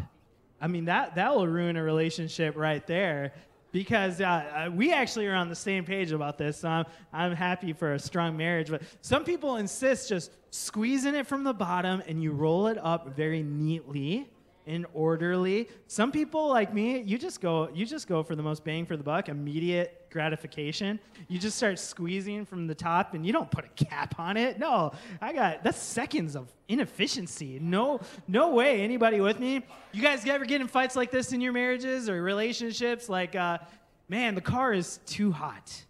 I 0.60 0.68
mean, 0.68 0.86
that, 0.86 1.16
that 1.16 1.36
will 1.36 1.48
ruin 1.48 1.76
a 1.76 1.84
relationship 1.84 2.56
right 2.56 2.86
there. 2.88 3.34
Because 3.72 4.22
uh, 4.22 4.26
uh, 4.26 4.72
we 4.72 4.94
actually 4.94 5.28
are 5.28 5.36
on 5.36 5.50
the 5.50 5.56
same 5.56 5.84
page 5.84 6.12
about 6.12 6.38
this. 6.38 6.58
So 6.58 6.70
I'm, 6.70 6.86
I'm 7.12 7.36
happy 7.36 7.74
for 7.74 7.94
a 7.94 8.00
strong 8.00 8.38
marriage. 8.38 8.70
But 8.70 8.82
some 9.02 9.24
people 9.24 9.58
insist 9.58 10.10
just 10.10 10.32
squeezing 10.52 11.16
it 11.16 11.28
from 11.28 11.44
the 11.44 11.54
bottom 11.54 12.02
and 12.08 12.22
you 12.22 12.32
roll 12.32 12.68
it 12.68 12.78
up 12.78 13.16
very 13.16 13.44
neatly 13.44 14.30
and 14.66 14.86
orderly. 14.94 15.70
Some 15.88 16.12
people 16.12 16.50
like 16.50 16.74
me, 16.74 17.00
you 17.00 17.18
just 17.18 17.42
go 17.42 17.70
you 17.74 17.86
just 17.86 18.08
go 18.08 18.22
for 18.24 18.36
the 18.36 18.44
most 18.44 18.64
bang 18.64 18.86
for 18.86 18.98
the 18.98 19.04
buck, 19.04 19.30
immediate 19.30 20.07
gratification. 20.18 21.00
You 21.28 21.38
just 21.38 21.58
start 21.58 21.78
squeezing 21.78 22.44
from 22.44 22.66
the 22.66 22.74
top 22.74 23.14
and 23.14 23.24
you 23.24 23.32
don't 23.32 23.52
put 23.52 23.66
a 23.66 23.86
cap 23.86 24.16
on 24.18 24.36
it. 24.36 24.58
No, 24.58 24.92
I 25.22 25.32
got 25.32 25.64
that's 25.64 25.78
seconds 25.80 26.36
of 26.36 26.52
inefficiency. 26.68 27.60
No 27.62 28.00
no 28.28 28.52
way 28.56 28.82
anybody 28.82 29.22
with 29.22 29.40
me. 29.40 29.64
You 29.92 30.02
guys 30.02 30.26
ever 30.26 30.46
get 30.46 30.60
in 30.60 30.68
fights 30.68 30.96
like 30.96 31.12
this 31.12 31.34
in 31.34 31.40
your 31.40 31.54
marriages 31.54 32.10
or 32.10 32.24
relationships 32.24 33.10
like 33.10 33.36
uh, 33.36 33.60
man, 34.10 34.34
the 34.34 34.42
car 34.42 34.74
is 34.74 35.00
too 35.06 35.32
hot 35.32 35.84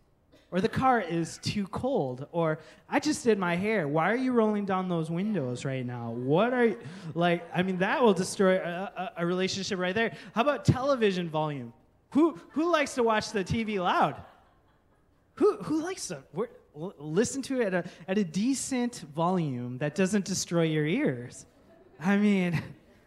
or 0.51 0.59
the 0.59 0.67
car 0.67 0.99
is 0.99 1.39
too 1.41 1.67
cold 1.67 2.27
or 2.31 2.59
i 2.89 3.01
just 3.01 3.21
did 3.25 3.37
my 3.37 3.53
hair 3.53 3.85
why 3.85 4.09
are 4.09 4.15
you 4.15 4.31
rolling 4.31 4.63
down 4.63 4.87
those 4.87 5.09
windows 5.11 5.65
right 5.65 5.85
now 5.85 6.11
what 6.11 6.53
are 6.53 6.67
you 6.67 6.77
like 7.15 7.43
i 7.53 7.61
mean 7.61 7.77
that 7.77 8.01
will 8.01 8.13
destroy 8.13 8.55
a, 8.55 8.91
a, 8.95 9.11
a 9.17 9.25
relationship 9.25 9.77
right 9.77 9.93
there 9.93 10.13
how 10.33 10.41
about 10.41 10.63
television 10.63 11.29
volume 11.29 11.73
who 12.11 12.39
who 12.49 12.71
likes 12.71 12.95
to 12.95 13.03
watch 13.03 13.31
the 13.31 13.43
tv 13.43 13.79
loud 13.79 14.15
who 15.35 15.57
who 15.57 15.81
likes 15.81 16.07
to 16.07 16.23
listen 16.99 17.41
to 17.41 17.59
it 17.61 17.73
at 17.73 17.85
a, 17.85 17.89
at 18.07 18.17
a 18.17 18.23
decent 18.23 18.95
volume 19.15 19.77
that 19.79 19.95
doesn't 19.95 20.25
destroy 20.25 20.63
your 20.63 20.85
ears 20.85 21.45
i 21.99 22.17
mean 22.17 22.61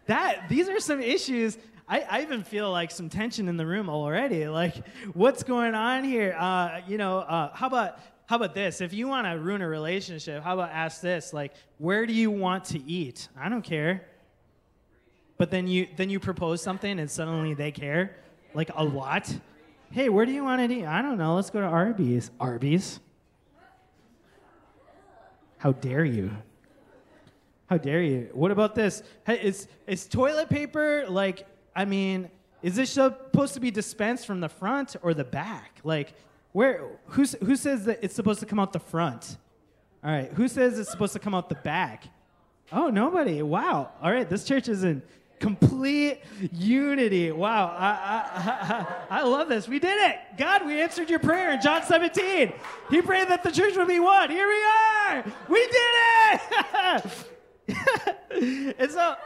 that 0.06 0.48
these 0.48 0.68
are 0.68 0.80
some 0.80 1.00
issues 1.00 1.56
I, 1.90 2.06
I 2.08 2.22
even 2.22 2.44
feel 2.44 2.70
like 2.70 2.92
some 2.92 3.08
tension 3.08 3.48
in 3.48 3.56
the 3.56 3.66
room 3.66 3.90
already. 3.90 4.46
Like, 4.46 4.86
what's 5.12 5.42
going 5.42 5.74
on 5.74 6.04
here? 6.04 6.36
Uh, 6.38 6.82
you 6.86 6.96
know, 6.98 7.18
uh, 7.18 7.52
how 7.52 7.66
about 7.66 7.98
how 8.26 8.36
about 8.36 8.54
this? 8.54 8.80
If 8.80 8.92
you 8.92 9.08
want 9.08 9.26
to 9.26 9.32
ruin 9.32 9.60
a 9.60 9.68
relationship, 9.68 10.44
how 10.44 10.54
about 10.54 10.70
ask 10.70 11.00
this? 11.00 11.32
Like, 11.32 11.52
where 11.78 12.06
do 12.06 12.12
you 12.12 12.30
want 12.30 12.66
to 12.66 12.80
eat? 12.88 13.26
I 13.36 13.48
don't 13.48 13.62
care. 13.62 14.06
But 15.36 15.50
then 15.50 15.66
you 15.66 15.88
then 15.96 16.10
you 16.10 16.20
propose 16.20 16.62
something 16.62 17.00
and 17.00 17.10
suddenly 17.10 17.54
they 17.54 17.72
care, 17.72 18.14
like 18.54 18.70
a 18.74 18.84
lot. 18.84 19.32
Hey, 19.90 20.08
where 20.08 20.26
do 20.26 20.32
you 20.32 20.44
want 20.44 20.68
to 20.68 20.74
eat? 20.74 20.86
I 20.86 21.02
don't 21.02 21.18
know. 21.18 21.34
Let's 21.34 21.50
go 21.50 21.60
to 21.60 21.66
Arby's. 21.66 22.30
Arby's. 22.38 23.00
How 25.58 25.72
dare 25.72 26.04
you? 26.04 26.30
How 27.68 27.76
dare 27.76 28.02
you? 28.02 28.30
What 28.32 28.50
about 28.50 28.74
this? 28.74 29.02
Hey, 29.26 29.40
is 29.40 29.68
is 29.86 30.06
toilet 30.06 30.48
paper 30.48 31.04
like 31.08 31.46
I 31.74 31.84
mean, 31.84 32.30
is 32.62 32.76
this 32.76 32.90
supposed 32.90 33.54
to 33.54 33.60
be 33.60 33.70
dispensed 33.70 34.26
from 34.26 34.40
the 34.40 34.48
front 34.48 34.96
or 35.02 35.14
the 35.14 35.24
back? 35.24 35.80
Like, 35.84 36.14
where? 36.52 36.82
Who's, 37.06 37.32
who 37.42 37.56
says 37.56 37.84
that 37.86 38.00
it's 38.02 38.14
supposed 38.14 38.40
to 38.40 38.46
come 38.46 38.58
out 38.58 38.72
the 38.72 38.80
front? 38.80 39.36
All 40.04 40.10
right. 40.10 40.30
Who 40.32 40.48
says 40.48 40.78
it's 40.78 40.90
supposed 40.90 41.12
to 41.12 41.18
come 41.18 41.34
out 41.34 41.48
the 41.48 41.54
back? 41.56 42.04
Oh, 42.72 42.90
nobody. 42.90 43.42
Wow. 43.42 43.90
All 44.02 44.12
right. 44.12 44.28
This 44.28 44.44
church 44.44 44.68
is 44.68 44.84
in 44.84 45.02
complete 45.40 46.20
unity. 46.52 47.32
Wow. 47.32 47.74
I, 47.76 47.88
I, 47.88 49.06
I, 49.10 49.20
I, 49.20 49.22
love 49.24 49.48
this. 49.48 49.66
We 49.66 49.78
did 49.80 49.98
it. 50.10 50.16
God, 50.36 50.64
we 50.64 50.80
answered 50.80 51.10
your 51.10 51.18
prayer 51.18 51.50
in 51.52 51.60
John 51.60 51.82
17. 51.82 52.52
He 52.90 53.02
prayed 53.02 53.28
that 53.28 53.42
the 53.42 53.50
church 53.50 53.76
would 53.76 53.88
be 53.88 53.98
one. 53.98 54.30
Here 54.30 54.46
we 54.46 54.62
are. 54.62 55.24
We 55.48 55.66
did 55.66 57.10
it. 57.70 58.74
and 58.78 58.90
so 58.90 59.16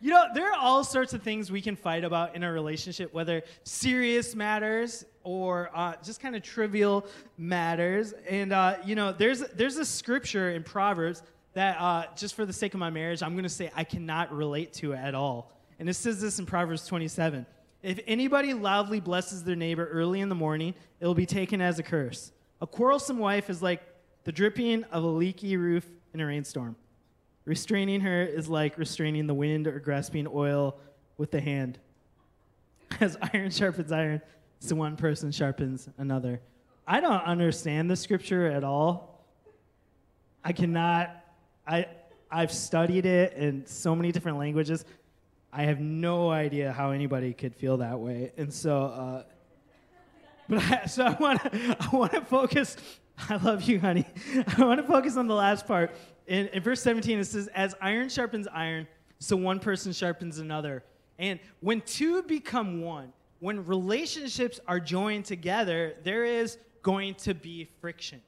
you 0.00 0.10
know, 0.10 0.26
there 0.34 0.50
are 0.50 0.58
all 0.58 0.82
sorts 0.82 1.12
of 1.12 1.22
things 1.22 1.52
we 1.52 1.60
can 1.60 1.76
fight 1.76 2.04
about 2.04 2.34
in 2.34 2.42
a 2.42 2.50
relationship, 2.50 3.12
whether 3.12 3.42
serious 3.64 4.34
matters 4.34 5.04
or 5.22 5.70
uh, 5.74 5.94
just 6.02 6.20
kind 6.20 6.34
of 6.34 6.42
trivial 6.42 7.06
matters. 7.36 8.14
And 8.28 8.52
uh, 8.52 8.78
you 8.84 8.94
know, 8.94 9.12
there's 9.12 9.40
there's 9.54 9.76
a 9.76 9.84
scripture 9.84 10.50
in 10.50 10.62
Proverbs 10.62 11.22
that, 11.54 11.80
uh, 11.80 12.06
just 12.16 12.34
for 12.34 12.46
the 12.46 12.52
sake 12.52 12.74
of 12.74 12.80
my 12.80 12.90
marriage, 12.90 13.22
I'm 13.22 13.32
going 13.32 13.44
to 13.44 13.48
say 13.48 13.70
I 13.74 13.84
cannot 13.84 14.32
relate 14.32 14.72
to 14.74 14.94
at 14.94 15.14
all. 15.14 15.52
And 15.78 15.88
it 15.88 15.94
says 15.94 16.20
this 16.20 16.38
in 16.38 16.46
Proverbs 16.46 16.86
27. 16.86 17.46
If 17.82 18.00
anybody 18.06 18.54
loudly 18.54 19.00
blesses 19.00 19.44
their 19.44 19.56
neighbor 19.56 19.86
early 19.86 20.20
in 20.20 20.28
the 20.28 20.34
morning, 20.34 20.74
it 21.00 21.06
will 21.06 21.14
be 21.14 21.26
taken 21.26 21.60
as 21.60 21.78
a 21.78 21.82
curse. 21.82 22.32
A 22.60 22.66
quarrelsome 22.66 23.18
wife 23.18 23.48
is 23.48 23.62
like 23.62 23.82
the 24.24 24.32
dripping 24.32 24.84
of 24.84 25.04
a 25.04 25.06
leaky 25.06 25.56
roof 25.56 25.86
in 26.12 26.20
a 26.20 26.26
rainstorm. 26.26 26.74
Restraining 27.44 28.00
her 28.00 28.22
is 28.22 28.48
like 28.48 28.76
restraining 28.76 29.26
the 29.26 29.34
wind 29.34 29.66
or 29.66 29.78
grasping 29.78 30.26
oil 30.26 30.76
with 31.16 31.30
the 31.30 31.40
hand. 31.40 31.78
As 33.00 33.16
iron 33.32 33.50
sharpens 33.50 33.92
iron, 33.92 34.20
so 34.58 34.74
one 34.74 34.96
person 34.96 35.30
sharpens 35.30 35.88
another. 35.98 36.40
I 36.86 37.00
don't 37.00 37.22
understand 37.22 37.90
the 37.90 37.96
scripture 37.96 38.46
at 38.46 38.64
all. 38.64 39.24
I 40.42 40.52
cannot, 40.52 41.24
I, 41.66 41.86
I've 42.30 42.52
studied 42.52 43.06
it 43.06 43.34
in 43.34 43.66
so 43.66 43.94
many 43.94 44.10
different 44.10 44.38
languages. 44.38 44.84
I 45.52 45.62
have 45.64 45.80
no 45.80 46.30
idea 46.30 46.72
how 46.72 46.90
anybody 46.90 47.32
could 47.32 47.54
feel 47.54 47.78
that 47.78 47.98
way. 47.98 48.32
And 48.36 48.52
so, 48.52 48.82
uh, 48.82 49.22
but 50.48 50.62
I, 50.62 50.86
so 50.86 51.04
I 51.04 51.12
want 51.14 51.42
to 51.42 51.76
I 51.80 51.96
want 51.96 52.12
to 52.12 52.20
focus. 52.22 52.76
I 53.28 53.36
love 53.36 53.62
you, 53.62 53.80
honey. 53.80 54.06
I 54.56 54.64
want 54.64 54.80
to 54.80 54.86
focus 54.86 55.16
on 55.16 55.26
the 55.26 55.34
last 55.34 55.66
part 55.66 55.94
in, 56.28 56.46
in 56.48 56.62
verse 56.62 56.82
17, 56.82 57.18
it 57.18 57.24
says, 57.24 57.48
As 57.48 57.74
iron 57.80 58.08
sharpens 58.08 58.46
iron, 58.52 58.86
so 59.18 59.36
one 59.36 59.58
person 59.58 59.92
sharpens 59.92 60.38
another. 60.38 60.84
And 61.18 61.40
when 61.60 61.80
two 61.80 62.22
become 62.22 62.82
one, 62.82 63.12
when 63.40 63.64
relationships 63.66 64.60
are 64.68 64.78
joined 64.78 65.24
together, 65.24 65.94
there 66.04 66.24
is 66.24 66.58
going 66.82 67.14
to 67.16 67.34
be 67.34 67.68
friction. 67.80 68.20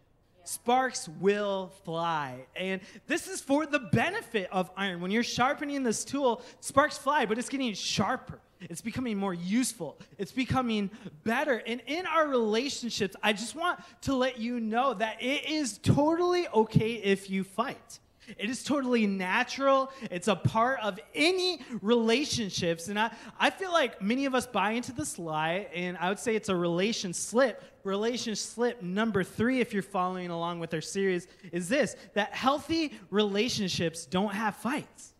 Sparks 0.50 1.08
will 1.20 1.70
fly. 1.84 2.44
And 2.56 2.80
this 3.06 3.28
is 3.28 3.40
for 3.40 3.66
the 3.66 3.78
benefit 3.78 4.48
of 4.50 4.68
iron. 4.76 5.00
When 5.00 5.12
you're 5.12 5.22
sharpening 5.22 5.84
this 5.84 6.04
tool, 6.04 6.42
sparks 6.58 6.98
fly, 6.98 7.24
but 7.24 7.38
it's 7.38 7.48
getting 7.48 7.72
sharper. 7.72 8.40
It's 8.62 8.80
becoming 8.80 9.16
more 9.16 9.32
useful. 9.32 9.96
It's 10.18 10.32
becoming 10.32 10.90
better. 11.22 11.62
And 11.64 11.80
in 11.86 12.04
our 12.04 12.26
relationships, 12.26 13.14
I 13.22 13.32
just 13.32 13.54
want 13.54 13.78
to 14.02 14.14
let 14.16 14.40
you 14.40 14.58
know 14.58 14.92
that 14.94 15.22
it 15.22 15.48
is 15.48 15.78
totally 15.78 16.48
okay 16.48 16.94
if 16.94 17.30
you 17.30 17.44
fight. 17.44 18.00
It 18.38 18.50
is 18.50 18.62
totally 18.62 19.06
natural. 19.06 19.92
It's 20.10 20.28
a 20.28 20.36
part 20.36 20.80
of 20.82 20.98
any 21.14 21.60
relationships. 21.82 22.88
And 22.88 22.98
I, 22.98 23.10
I 23.38 23.50
feel 23.50 23.72
like 23.72 24.00
many 24.02 24.26
of 24.26 24.34
us 24.34 24.46
buy 24.46 24.72
into 24.72 24.92
this 24.92 25.18
lie, 25.18 25.68
and 25.74 25.96
I 25.98 26.08
would 26.08 26.18
say 26.18 26.36
it's 26.36 26.48
a 26.48 26.56
relation 26.56 27.12
slip. 27.12 27.62
Relation 27.82 28.36
slip 28.36 28.82
number 28.82 29.24
three, 29.24 29.60
if 29.60 29.72
you're 29.72 29.82
following 29.82 30.30
along 30.30 30.60
with 30.60 30.74
our 30.74 30.82
series, 30.82 31.26
is 31.50 31.68
this 31.68 31.96
that 32.14 32.34
healthy 32.34 32.92
relationships 33.10 34.04
don't 34.04 34.34
have 34.34 34.56
fights. 34.56 35.14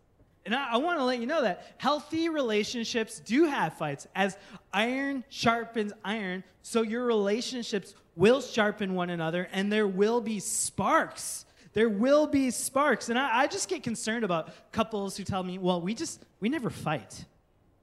And 0.45 0.55
I, 0.55 0.73
I 0.73 0.77
want 0.77 0.99
to 0.99 1.03
let 1.03 1.19
you 1.19 1.25
know 1.25 1.41
that 1.41 1.73
healthy 1.77 2.29
relationships 2.29 3.19
do 3.19 3.45
have 3.45 3.73
fights. 3.73 4.07
As 4.15 4.37
iron 4.73 5.23
sharpens 5.29 5.93
iron, 6.03 6.43
so 6.61 6.81
your 6.81 7.05
relationships 7.05 7.95
will 8.15 8.41
sharpen 8.41 8.93
one 8.93 9.09
another 9.09 9.47
and 9.51 9.71
there 9.71 9.87
will 9.87 10.21
be 10.21 10.39
sparks. 10.39 11.45
There 11.73 11.89
will 11.89 12.27
be 12.27 12.51
sparks. 12.51 13.09
And 13.09 13.17
I, 13.17 13.41
I 13.41 13.47
just 13.47 13.69
get 13.69 13.83
concerned 13.83 14.25
about 14.25 14.71
couples 14.71 15.15
who 15.17 15.23
tell 15.23 15.43
me, 15.43 15.57
well, 15.57 15.81
we 15.81 15.93
just, 15.93 16.23
we 16.39 16.49
never 16.49 16.69
fight. 16.69 17.25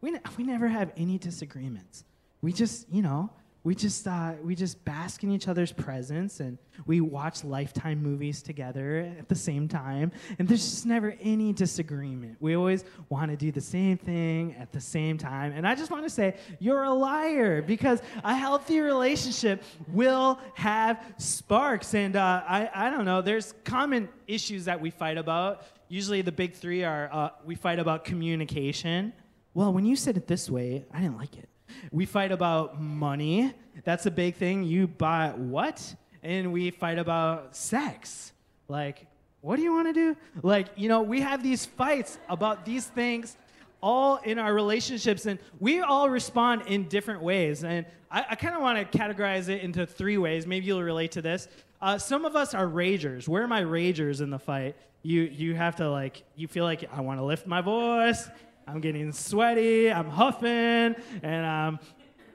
We, 0.00 0.10
ne- 0.10 0.20
we 0.36 0.44
never 0.44 0.68
have 0.68 0.92
any 0.96 1.18
disagreements. 1.18 2.04
We 2.42 2.52
just, 2.52 2.88
you 2.90 3.02
know, 3.02 3.30
we 3.64 3.74
just 3.74 4.06
uh, 4.06 4.34
we 4.42 4.54
just 4.54 4.84
bask 4.84 5.24
in 5.24 5.30
each 5.30 5.48
other's 5.48 5.72
presence 5.72 6.40
and 6.40 6.58
we 6.86 7.00
watch 7.00 7.42
lifetime 7.42 8.02
movies 8.02 8.40
together 8.40 9.12
at 9.18 9.28
the 9.28 9.34
same 9.34 9.66
time 9.66 10.12
and 10.38 10.46
there's 10.46 10.64
just 10.64 10.86
never 10.86 11.16
any 11.20 11.52
disagreement. 11.52 12.36
We 12.40 12.56
always 12.56 12.84
want 13.08 13.30
to 13.30 13.36
do 13.36 13.50
the 13.50 13.60
same 13.60 13.98
thing 13.98 14.54
at 14.58 14.72
the 14.72 14.80
same 14.80 15.18
time 15.18 15.52
and 15.52 15.66
i 15.66 15.74
just 15.74 15.90
want 15.90 16.04
to 16.04 16.10
say 16.10 16.36
you're 16.60 16.84
a 16.84 16.92
liar 16.92 17.60
because 17.60 18.00
a 18.22 18.34
healthy 18.34 18.80
relationship 18.80 19.62
will 19.88 20.38
have 20.54 21.04
sparks 21.18 21.94
and 21.94 22.14
uh, 22.14 22.42
I, 22.46 22.70
I 22.72 22.90
don't 22.90 23.04
know 23.04 23.22
there's 23.22 23.54
common 23.64 24.08
issues 24.26 24.66
that 24.66 24.80
we 24.80 24.90
fight 24.90 25.18
about. 25.18 25.62
Usually 25.88 26.22
the 26.22 26.32
big 26.32 26.54
three 26.54 26.84
are 26.84 27.08
uh, 27.12 27.30
we 27.44 27.54
fight 27.54 27.78
about 27.78 28.04
communication. 28.04 29.12
Well 29.54 29.72
when 29.72 29.84
you 29.84 29.96
said 29.96 30.16
it 30.16 30.28
this 30.28 30.48
way 30.48 30.84
i 30.92 31.00
didn't 31.00 31.18
like 31.18 31.36
it 31.36 31.48
we 31.90 32.06
fight 32.06 32.32
about 32.32 32.80
money. 32.80 33.52
That's 33.84 34.06
a 34.06 34.10
big 34.10 34.34
thing. 34.36 34.64
You 34.64 34.86
buy 34.86 35.32
what? 35.36 35.94
And 36.22 36.52
we 36.52 36.70
fight 36.70 36.98
about 36.98 37.56
sex. 37.56 38.32
Like, 38.68 39.06
what 39.40 39.56
do 39.56 39.62
you 39.62 39.72
want 39.72 39.88
to 39.88 39.92
do? 39.92 40.16
Like, 40.42 40.68
you 40.76 40.88
know, 40.88 41.02
we 41.02 41.20
have 41.20 41.42
these 41.42 41.64
fights 41.64 42.18
about 42.28 42.64
these 42.64 42.86
things 42.86 43.36
all 43.80 44.16
in 44.16 44.38
our 44.38 44.52
relationships, 44.52 45.26
and 45.26 45.38
we 45.60 45.80
all 45.80 46.10
respond 46.10 46.62
in 46.66 46.88
different 46.88 47.22
ways. 47.22 47.62
And 47.62 47.86
I, 48.10 48.26
I 48.30 48.34
kind 48.34 48.54
of 48.54 48.62
want 48.62 48.90
to 48.90 48.98
categorize 48.98 49.48
it 49.48 49.62
into 49.62 49.86
three 49.86 50.18
ways. 50.18 50.46
Maybe 50.46 50.66
you'll 50.66 50.82
relate 50.82 51.12
to 51.12 51.22
this. 51.22 51.48
Uh, 51.80 51.96
some 51.98 52.24
of 52.24 52.34
us 52.34 52.54
are 52.54 52.66
ragers. 52.66 53.28
Where 53.28 53.42
are 53.42 53.48
my 53.48 53.62
ragers 53.62 54.20
in 54.20 54.30
the 54.30 54.38
fight? 54.38 54.74
You 55.02 55.22
you 55.22 55.54
have 55.54 55.76
to 55.76 55.88
like 55.88 56.24
you 56.34 56.48
feel 56.48 56.64
like 56.64 56.88
I 56.92 57.02
want 57.02 57.20
to 57.20 57.24
lift 57.24 57.46
my 57.46 57.60
voice. 57.60 58.28
I'm 58.68 58.80
getting 58.80 59.12
sweaty, 59.12 59.90
I'm 59.90 60.10
huffing, 60.10 60.94
and 61.22 61.46
I'm 61.46 61.78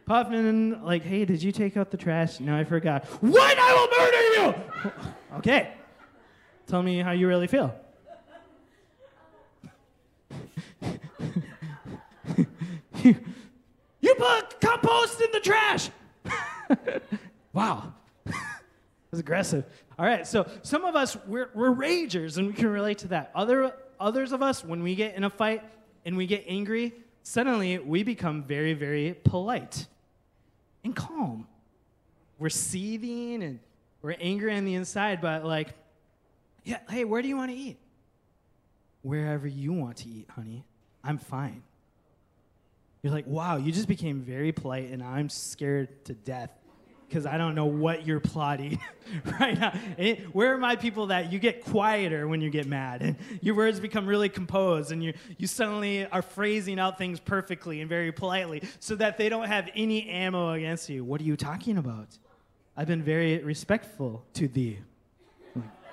puffing, 0.08 0.84
like, 0.84 1.04
hey, 1.04 1.26
did 1.26 1.44
you 1.44 1.52
take 1.52 1.78
out 1.78 1.92
the 1.92 1.98
trash? 1.98 2.40
No, 2.40 2.58
I 2.58 2.64
forgot. 2.64 3.06
What? 3.22 3.56
I 3.60 3.74
will 3.74 3.88
murder 4.00 4.24
you! 4.34 4.56
okay. 5.38 5.76
Tell 6.66 6.82
me 6.82 6.98
how 7.02 7.12
you 7.12 7.28
really 7.28 7.46
feel. 7.46 7.76
you 13.04 14.16
put 14.16 14.60
compost 14.60 15.22
in 15.22 15.28
the 15.34 15.40
trash! 15.40 15.92
wow. 17.54 17.94
That's 18.26 19.20
aggressive. 19.20 19.66
All 20.00 20.06
right, 20.08 20.26
so 20.26 20.48
some 20.64 20.84
of 20.84 20.96
us, 20.96 21.16
we're, 21.28 21.52
we're 21.54 21.76
ragers, 21.76 22.40
and 22.40 22.48
we 22.48 22.54
can 22.54 22.70
relate 22.70 22.98
to 23.00 23.10
that. 23.10 23.30
Other, 23.36 23.76
others 24.00 24.32
of 24.32 24.42
us, 24.42 24.66
when 24.66 24.82
we 24.82 24.96
get 24.96 25.14
in 25.16 25.24
a 25.26 25.30
fight 25.30 25.62
and 26.06 26.18
we 26.18 26.28
get 26.28 26.44
angry, 26.48 26.94
suddenly 27.24 27.80
we 27.80 28.04
become 28.04 28.44
very, 28.44 28.74
very 28.74 29.16
polite 29.24 29.88
and 30.84 30.96
calm. 30.96 31.48
We're 32.40 32.50
seething 32.50 33.44
and 33.44 33.60
we're 34.02 34.16
angry 34.20 34.56
on 34.56 34.66
the 34.66 34.76
inside, 34.76 35.22
but 35.22 35.46
like, 35.46 35.70
yeah, 36.64 36.80
hey, 36.90 37.06
where 37.06 37.22
do 37.22 37.28
you 37.28 37.38
want 37.38 37.52
to 37.52 37.58
eat? 37.58 37.78
Wherever 39.02 39.48
you 39.48 39.74
want 39.74 39.98
to 39.98 40.10
eat, 40.10 40.30
honey. 40.30 40.66
I'm 41.04 41.18
fine. 41.18 41.64
You're 43.02 43.12
like, 43.12 43.28
wow, 43.28 43.58
you 43.58 43.72
just 43.74 43.90
became 43.90 44.22
very 44.22 44.54
polite, 44.54 44.90
and 44.90 45.04
I'm 45.04 45.28
scared 45.28 46.06
to 46.06 46.14
death 46.14 46.52
because 47.14 47.28
I 47.28 47.38
don't 47.38 47.54
know 47.54 47.68
what 47.68 48.08
you're 48.08 48.20
plotting 48.20 48.80
right 49.40 49.60
now. 49.60 49.78
It, 50.00 50.34
where 50.34 50.52
are 50.52 50.58
my 50.58 50.76
people 50.76 51.08
that 51.08 51.32
you 51.32 51.38
get 51.38 51.64
quieter 51.64 52.28
when 52.28 52.42
you 52.42 52.50
get 52.50 52.66
mad 52.66 53.04
and 53.04 53.18
your 53.40 53.54
words 53.54 53.80
become 53.80 54.08
really 54.08 54.30
composed 54.30 54.92
and 54.92 55.04
you, 55.04 55.14
you 55.38 55.46
suddenly 55.46 56.08
are 56.08 56.24
phrasing 56.24 56.80
out 56.80 56.98
things 56.98 57.20
perfectly 57.20 57.82
and 57.82 57.90
very 57.90 58.12
politely 58.12 58.64
so 58.80 58.96
that 58.96 59.20
they 59.20 59.30
don't 59.30 59.46
have 59.46 59.70
any 59.76 60.10
ammo 60.10 60.54
against 60.54 60.90
you? 60.90 61.04
What 61.04 61.22
are 61.22 61.24
you 61.24 61.38
talking 61.38 61.78
about? 61.78 62.18
I've 62.76 62.88
been 62.88 63.04
very 63.04 63.38
respectful 63.44 64.26
to 64.34 64.48
thee. 64.48 64.80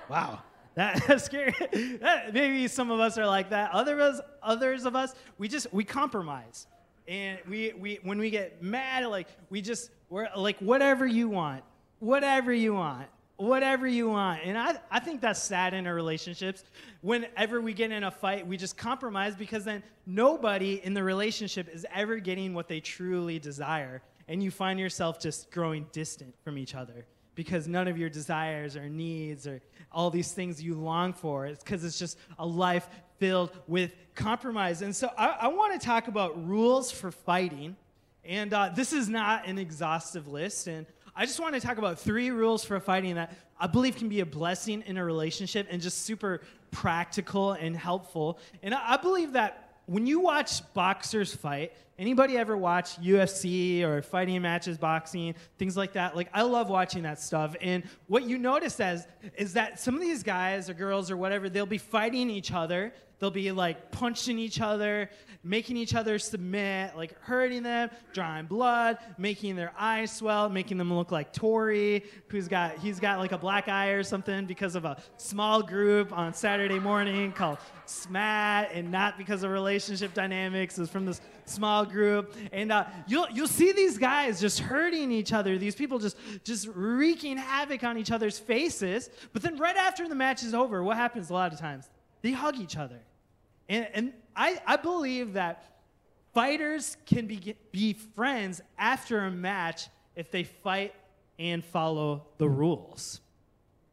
Wow. 0.09 0.39
That, 0.73 1.03
that's 1.07 1.25
scary. 1.25 1.53
That, 2.01 2.33
maybe 2.33 2.67
some 2.67 2.89
of 2.89 2.99
us 2.99 3.19
are 3.19 3.27
like 3.27 3.51
that. 3.51 3.69
Others, 3.73 4.21
others 4.41 4.85
of 4.85 4.95
us, 4.95 5.13
we 5.37 5.47
just 5.47 5.71
we 5.71 5.83
compromise, 5.83 6.65
and 7.11 7.39
we, 7.49 7.73
we 7.77 7.99
when 8.03 8.19
we 8.19 8.29
get 8.29 8.63
mad, 8.63 9.05
like 9.07 9.27
we 9.49 9.61
just 9.61 9.91
we're 10.09 10.29
like, 10.33 10.57
whatever 10.59 11.05
you 11.05 11.27
want, 11.27 11.61
whatever 11.99 12.53
you 12.53 12.73
want, 12.73 13.07
whatever 13.35 13.85
you 13.85 14.07
want. 14.09 14.39
And 14.45 14.57
I, 14.57 14.79
I 14.89 15.01
think 15.01 15.19
that's 15.19 15.41
sad 15.41 15.73
in 15.73 15.85
our 15.87 15.93
relationships. 15.93 16.63
Whenever 17.01 17.59
we 17.59 17.73
get 17.73 17.91
in 17.91 18.05
a 18.05 18.11
fight, 18.11 18.47
we 18.47 18.55
just 18.55 18.77
compromise 18.77 19.35
because 19.35 19.65
then 19.65 19.83
nobody 20.05 20.79
in 20.85 20.93
the 20.93 21.03
relationship 21.03 21.67
is 21.67 21.85
ever 21.93 22.15
getting 22.17 22.53
what 22.53 22.69
they 22.69 22.79
truly 22.79 23.39
desire. 23.39 24.01
And 24.29 24.41
you 24.41 24.49
find 24.49 24.79
yourself 24.79 25.19
just 25.19 25.51
growing 25.51 25.87
distant 25.91 26.33
from 26.45 26.57
each 26.57 26.75
other 26.75 27.05
because 27.35 27.67
none 27.67 27.89
of 27.89 27.97
your 27.97 28.09
desires 28.09 28.77
or 28.77 28.87
needs 28.87 29.47
or 29.47 29.61
all 29.91 30.09
these 30.09 30.31
things 30.31 30.63
you 30.63 30.75
long 30.75 31.11
for. 31.11 31.45
It's 31.45 31.61
because 31.61 31.83
it's 31.83 31.99
just 31.99 32.17
a 32.39 32.45
life 32.45 32.87
filled 33.21 33.51
with 33.67 33.93
compromise. 34.15 34.81
And 34.81 34.95
so 34.95 35.07
I, 35.15 35.37
I 35.41 35.47
want 35.49 35.79
to 35.79 35.85
talk 35.85 36.07
about 36.07 36.47
rules 36.47 36.91
for 36.91 37.11
fighting 37.11 37.77
and 38.23 38.53
uh, 38.53 38.69
this 38.75 38.93
is 38.93 39.09
not 39.09 39.47
an 39.47 39.57
exhaustive 39.57 40.27
list. 40.27 40.67
And 40.67 40.85
I 41.15 41.25
just 41.25 41.39
want 41.39 41.55
to 41.55 41.61
talk 41.61 41.77
about 41.77 41.99
three 41.99 42.31
rules 42.31 42.63
for 42.63 42.79
fighting 42.79 43.15
that 43.15 43.35
I 43.59 43.67
believe 43.67 43.95
can 43.95 44.09
be 44.09 44.19
a 44.19 44.25
blessing 44.25 44.83
in 44.85 44.97
a 44.97 45.05
relationship 45.05 45.67
and 45.69 45.81
just 45.81 46.03
super 46.03 46.41
practical 46.71 47.53
and 47.53 47.75
helpful. 47.75 48.39
And 48.63 48.73
I, 48.73 48.93
I 48.93 48.97
believe 48.97 49.33
that 49.33 49.69
when 49.87 50.05
you 50.05 50.19
watch 50.19 50.61
boxers 50.73 51.33
fight, 51.33 51.73
anybody 51.97 52.37
ever 52.37 52.55
watch 52.55 53.01
UFC 53.01 53.83
or 53.83 54.01
fighting 54.01 54.41
matches, 54.41 54.77
boxing, 54.77 55.35
things 55.57 55.75
like 55.75 55.93
that? 55.93 56.15
Like 56.15 56.29
I 56.33 56.43
love 56.43 56.69
watching 56.69 57.03
that 57.03 57.19
stuff. 57.19 57.55
And 57.59 57.83
what 58.07 58.23
you 58.23 58.37
notice 58.37 58.79
as 58.79 59.07
is 59.35 59.53
that 59.53 59.79
some 59.79 59.95
of 59.95 60.01
these 60.01 60.23
guys 60.23 60.69
or 60.69 60.73
girls 60.73 61.11
or 61.11 61.17
whatever, 61.17 61.49
they'll 61.49 61.65
be 61.65 61.79
fighting 61.79 62.29
each 62.29 62.53
other 62.53 62.93
They'll 63.21 63.29
be 63.29 63.51
like 63.51 63.91
punching 63.91 64.39
each 64.39 64.61
other, 64.61 65.07
making 65.43 65.77
each 65.77 65.93
other 65.93 66.17
submit, 66.17 66.97
like 66.97 67.13
hurting 67.21 67.61
them, 67.61 67.91
drawing 68.13 68.47
blood, 68.47 68.97
making 69.19 69.55
their 69.55 69.71
eyes 69.77 70.11
swell, 70.11 70.49
making 70.49 70.79
them 70.79 70.91
look 70.91 71.11
like 71.11 71.31
Tori, 71.31 72.03
who's 72.29 72.47
got 72.47 72.79
he's 72.79 72.99
got 72.99 73.19
like 73.19 73.31
a 73.31 73.37
black 73.37 73.67
eye 73.67 73.89
or 73.89 74.01
something 74.01 74.47
because 74.47 74.75
of 74.75 74.85
a 74.85 74.99
small 75.17 75.61
group 75.61 76.11
on 76.11 76.33
Saturday 76.33 76.79
morning 76.79 77.31
called 77.31 77.59
SMAT, 77.85 78.69
and 78.73 78.91
not 78.91 79.19
because 79.19 79.43
of 79.43 79.51
relationship 79.51 80.15
dynamics. 80.15 80.79
Is 80.79 80.89
from 80.89 81.05
this 81.05 81.21
small 81.45 81.85
group, 81.85 82.35
and 82.51 82.71
uh, 82.71 82.85
you'll 83.05 83.29
you'll 83.29 83.45
see 83.45 83.71
these 83.71 83.99
guys 83.99 84.41
just 84.41 84.61
hurting 84.61 85.11
each 85.11 85.31
other. 85.31 85.59
These 85.59 85.75
people 85.75 85.99
just 85.99 86.17
just 86.43 86.67
wreaking 86.73 87.37
havoc 87.37 87.83
on 87.83 87.99
each 87.99 88.11
other's 88.11 88.39
faces. 88.39 89.11
But 89.31 89.43
then 89.43 89.57
right 89.57 89.77
after 89.77 90.09
the 90.09 90.15
match 90.15 90.41
is 90.41 90.55
over, 90.55 90.83
what 90.83 90.97
happens 90.97 91.29
a 91.29 91.33
lot 91.33 91.53
of 91.53 91.59
times? 91.59 91.87
They 92.23 92.31
hug 92.31 92.59
each 92.59 92.77
other. 92.77 92.99
And, 93.69 93.87
and 93.93 94.13
I, 94.35 94.59
I 94.65 94.77
believe 94.77 95.33
that 95.33 95.63
fighters 96.33 96.97
can 97.05 97.27
be, 97.27 97.55
be 97.71 97.93
friends 97.93 98.61
after 98.77 99.19
a 99.19 99.31
match 99.31 99.87
if 100.15 100.31
they 100.31 100.43
fight 100.43 100.93
and 101.39 101.63
follow 101.63 102.27
the 102.37 102.47
hmm. 102.47 102.55
rules. 102.55 103.21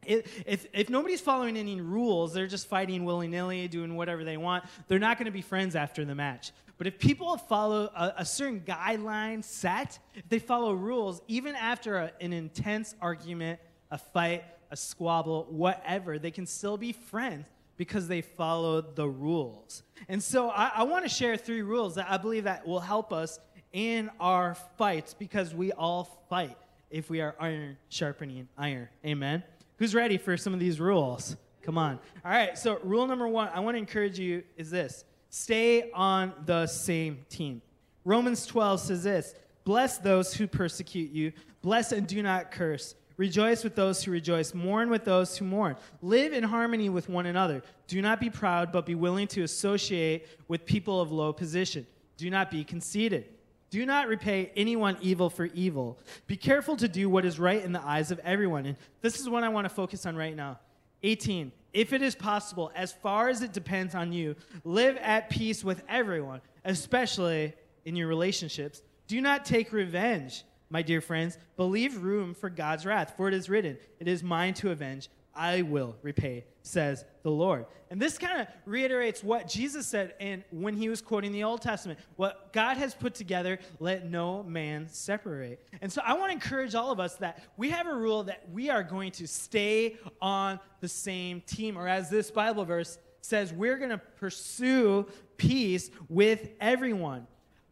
If, 0.04 0.66
if 0.72 0.88
nobody's 0.88 1.20
following 1.20 1.58
any 1.58 1.82
rules, 1.82 2.32
they're 2.32 2.46
just 2.46 2.66
fighting 2.66 3.04
willy 3.04 3.28
nilly, 3.28 3.68
doing 3.68 3.94
whatever 3.94 4.24
they 4.24 4.38
want, 4.38 4.64
they're 4.86 4.98
not 4.98 5.18
going 5.18 5.26
to 5.26 5.32
be 5.32 5.42
friends 5.42 5.76
after 5.76 6.04
the 6.04 6.14
match. 6.14 6.52
But 6.78 6.86
if 6.86 6.98
people 6.98 7.36
follow 7.36 7.90
a, 7.94 8.14
a 8.18 8.24
certain 8.24 8.60
guideline 8.60 9.44
set, 9.44 9.98
if 10.14 10.26
they 10.28 10.38
follow 10.38 10.72
rules, 10.72 11.20
even 11.28 11.54
after 11.54 11.98
a, 11.98 12.12
an 12.22 12.32
intense 12.32 12.94
argument, 13.02 13.60
a 13.90 13.98
fight, 13.98 14.44
a 14.70 14.76
squabble, 14.76 15.46
whatever, 15.50 16.18
they 16.18 16.30
can 16.30 16.46
still 16.46 16.78
be 16.78 16.92
friends 16.92 17.44
because 17.78 18.08
they 18.08 18.20
followed 18.20 18.94
the 18.96 19.08
rules. 19.08 19.82
And 20.08 20.22
so 20.22 20.50
I, 20.50 20.72
I 20.74 20.82
want 20.82 21.04
to 21.04 21.08
share 21.08 21.38
three 21.38 21.62
rules 21.62 21.94
that 21.94 22.10
I 22.10 22.18
believe 22.18 22.44
that 22.44 22.66
will 22.66 22.80
help 22.80 23.12
us 23.12 23.38
in 23.72 24.10
our 24.20 24.54
fights 24.76 25.14
because 25.14 25.54
we 25.54 25.72
all 25.72 26.24
fight 26.28 26.58
if 26.90 27.08
we 27.08 27.20
are 27.20 27.34
iron 27.40 27.78
sharpening 27.88 28.48
iron. 28.58 28.88
Amen. 29.06 29.42
Who's 29.76 29.94
ready 29.94 30.18
for 30.18 30.36
some 30.36 30.52
of 30.52 30.60
these 30.60 30.80
rules? 30.80 31.36
Come 31.62 31.78
on. 31.78 31.98
All 32.24 32.30
right, 32.30 32.58
so 32.58 32.78
rule 32.82 33.06
number 33.06 33.28
one 33.28 33.48
I 33.54 33.60
want 33.60 33.76
to 33.76 33.78
encourage 33.78 34.18
you 34.18 34.42
is 34.56 34.70
this 34.70 35.04
stay 35.30 35.90
on 35.92 36.32
the 36.46 36.66
same 36.66 37.24
team. 37.30 37.62
Romans 38.04 38.44
12 38.46 38.80
says 38.80 39.04
this 39.04 39.34
Bless 39.64 39.98
those 39.98 40.34
who 40.34 40.46
persecute 40.46 41.12
you, 41.12 41.32
bless 41.62 41.92
and 41.92 42.06
do 42.06 42.22
not 42.22 42.50
curse. 42.50 42.94
Rejoice 43.18 43.64
with 43.64 43.74
those 43.74 44.02
who 44.02 44.12
rejoice. 44.12 44.54
Mourn 44.54 44.88
with 44.88 45.04
those 45.04 45.36
who 45.36 45.44
mourn. 45.44 45.76
Live 46.00 46.32
in 46.32 46.44
harmony 46.44 46.88
with 46.88 47.08
one 47.08 47.26
another. 47.26 47.62
Do 47.88 48.00
not 48.00 48.20
be 48.20 48.30
proud, 48.30 48.72
but 48.72 48.86
be 48.86 48.94
willing 48.94 49.26
to 49.28 49.42
associate 49.42 50.28
with 50.46 50.64
people 50.64 51.00
of 51.00 51.12
low 51.12 51.32
position. 51.32 51.86
Do 52.16 52.30
not 52.30 52.50
be 52.50 52.62
conceited. 52.62 53.26
Do 53.70 53.84
not 53.84 54.06
repay 54.06 54.52
anyone 54.56 54.96
evil 55.00 55.28
for 55.28 55.46
evil. 55.46 55.98
Be 56.28 56.36
careful 56.36 56.76
to 56.76 56.88
do 56.88 57.10
what 57.10 57.24
is 57.24 57.40
right 57.40 57.62
in 57.62 57.72
the 57.72 57.84
eyes 57.84 58.12
of 58.12 58.20
everyone. 58.20 58.66
And 58.66 58.76
this 59.02 59.20
is 59.20 59.28
what 59.28 59.42
I 59.42 59.48
want 59.48 59.66
to 59.66 59.74
focus 59.74 60.06
on 60.06 60.16
right 60.16 60.34
now. 60.34 60.60
18. 61.02 61.50
If 61.72 61.92
it 61.92 62.02
is 62.02 62.14
possible, 62.14 62.70
as 62.74 62.92
far 62.92 63.28
as 63.28 63.42
it 63.42 63.52
depends 63.52 63.94
on 63.94 64.12
you, 64.12 64.36
live 64.64 64.96
at 64.98 65.28
peace 65.28 65.62
with 65.64 65.82
everyone, 65.88 66.40
especially 66.64 67.52
in 67.84 67.96
your 67.96 68.06
relationships. 68.08 68.80
Do 69.08 69.20
not 69.20 69.44
take 69.44 69.72
revenge 69.72 70.44
my 70.70 70.82
dear 70.82 71.00
friends, 71.00 71.38
believe 71.56 72.02
room 72.02 72.34
for 72.34 72.50
God's 72.50 72.84
wrath, 72.84 73.14
for 73.16 73.28
it 73.28 73.34
is 73.34 73.48
written, 73.48 73.78
It 74.00 74.08
is 74.08 74.22
mine 74.22 74.54
to 74.54 74.70
avenge, 74.70 75.08
I 75.38 75.62
will 75.62 75.94
repay, 76.02 76.44
says 76.62 77.04
the 77.22 77.30
Lord. 77.30 77.66
And 77.90 78.02
this 78.02 78.18
kind 78.18 78.40
of 78.40 78.48
reiterates 78.66 79.22
what 79.22 79.48
Jesus 79.48 79.86
said 79.86 80.14
in, 80.18 80.42
when 80.50 80.74
he 80.74 80.88
was 80.88 81.00
quoting 81.00 81.30
the 81.30 81.44
Old 81.44 81.62
Testament. 81.62 82.00
What 82.16 82.52
God 82.52 82.76
has 82.76 82.92
put 82.92 83.14
together, 83.14 83.60
let 83.78 84.10
no 84.10 84.42
man 84.42 84.88
separate. 84.88 85.64
And 85.80 85.92
so 85.92 86.02
I 86.04 86.14
want 86.14 86.30
to 86.30 86.32
encourage 86.32 86.74
all 86.74 86.90
of 86.90 86.98
us 86.98 87.14
that 87.16 87.44
we 87.56 87.70
have 87.70 87.86
a 87.86 87.94
rule 87.94 88.24
that 88.24 88.50
we 88.50 88.68
are 88.68 88.82
going 88.82 89.12
to 89.12 89.28
stay 89.28 89.96
on 90.20 90.58
the 90.80 90.88
same 90.88 91.40
team, 91.42 91.78
or 91.78 91.86
as 91.86 92.10
this 92.10 92.32
Bible 92.32 92.64
verse 92.64 92.98
says, 93.20 93.52
we're 93.52 93.78
going 93.78 93.90
to 93.90 93.98
pursue 93.98 95.06
peace 95.36 95.90
with 96.08 96.48
everyone. 96.60 97.26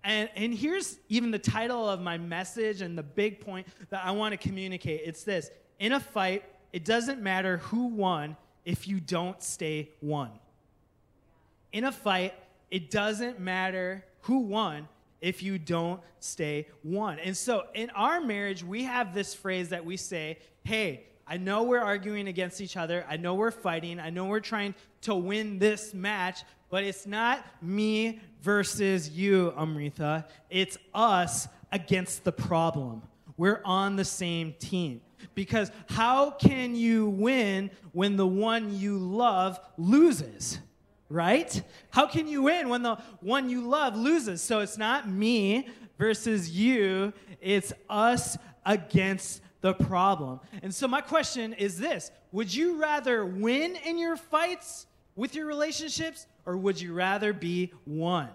And, 0.06 0.30
and 0.36 0.54
here's 0.54 0.98
even 1.08 1.32
the 1.32 1.38
title 1.38 1.88
of 1.88 2.00
my 2.00 2.16
message 2.16 2.80
and 2.80 2.96
the 2.96 3.02
big 3.02 3.40
point 3.40 3.66
that 3.90 4.04
I 4.04 4.12
want 4.12 4.32
to 4.32 4.36
communicate 4.38 5.02
it's 5.04 5.24
this 5.24 5.50
In 5.80 5.92
a 5.92 6.00
fight, 6.00 6.44
it 6.72 6.84
doesn't 6.84 7.20
matter 7.20 7.58
who 7.58 7.88
won 7.88 8.36
if 8.64 8.86
you 8.86 9.00
don't 9.00 9.42
stay 9.42 9.90
one. 10.00 10.30
In 11.72 11.84
a 11.84 11.92
fight, 11.92 12.34
it 12.70 12.90
doesn't 12.90 13.40
matter 13.40 14.04
who 14.22 14.38
won 14.38 14.88
if 15.20 15.42
you 15.42 15.58
don't 15.58 16.00
stay 16.20 16.68
one. 16.82 17.18
And 17.18 17.36
so 17.36 17.64
in 17.74 17.90
our 17.90 18.20
marriage, 18.20 18.62
we 18.62 18.84
have 18.84 19.12
this 19.12 19.34
phrase 19.34 19.70
that 19.70 19.84
we 19.84 19.96
say, 19.96 20.38
hey, 20.62 21.06
I 21.26 21.36
know 21.36 21.64
we're 21.64 21.80
arguing 21.80 22.28
against 22.28 22.60
each 22.60 22.76
other. 22.76 23.04
I 23.08 23.16
know 23.16 23.34
we're 23.34 23.50
fighting. 23.50 23.98
I 23.98 24.10
know 24.10 24.26
we're 24.26 24.38
trying 24.38 24.74
to 25.02 25.14
win 25.16 25.58
this 25.58 25.92
match, 25.92 26.44
but 26.70 26.84
it's 26.84 27.06
not 27.06 27.44
me 27.62 28.20
versus 28.42 29.10
you, 29.10 29.52
Amrita. 29.56 30.24
It's 30.50 30.76
us 30.94 31.48
against 31.72 32.24
the 32.24 32.32
problem. 32.32 33.02
We're 33.36 33.60
on 33.64 33.96
the 33.96 34.04
same 34.04 34.54
team. 34.58 35.00
Because 35.34 35.70
how 35.88 36.30
can 36.30 36.74
you 36.74 37.08
win 37.08 37.70
when 37.92 38.16
the 38.16 38.26
one 38.26 38.78
you 38.78 38.98
love 38.98 39.60
loses? 39.76 40.58
Right? 41.08 41.62
How 41.90 42.06
can 42.06 42.26
you 42.26 42.42
win 42.42 42.68
when 42.68 42.82
the 42.82 42.96
one 43.20 43.48
you 43.48 43.66
love 43.66 43.96
loses? 43.96 44.42
So 44.42 44.60
it's 44.60 44.78
not 44.78 45.08
me 45.08 45.68
versus 45.98 46.50
you, 46.50 47.12
it's 47.40 47.72
us 47.88 48.36
against 48.64 49.40
the 49.60 49.72
problem. 49.72 50.40
And 50.62 50.74
so 50.74 50.88
my 50.88 51.00
question 51.00 51.52
is 51.52 51.78
this 51.78 52.10
Would 52.32 52.54
you 52.54 52.80
rather 52.80 53.24
win 53.24 53.76
in 53.76 53.98
your 53.98 54.16
fights 54.16 54.86
with 55.16 55.34
your 55.34 55.46
relationships, 55.46 56.26
or 56.44 56.56
would 56.56 56.80
you 56.80 56.92
rather 56.92 57.32
be 57.32 57.72
one? 57.84 58.28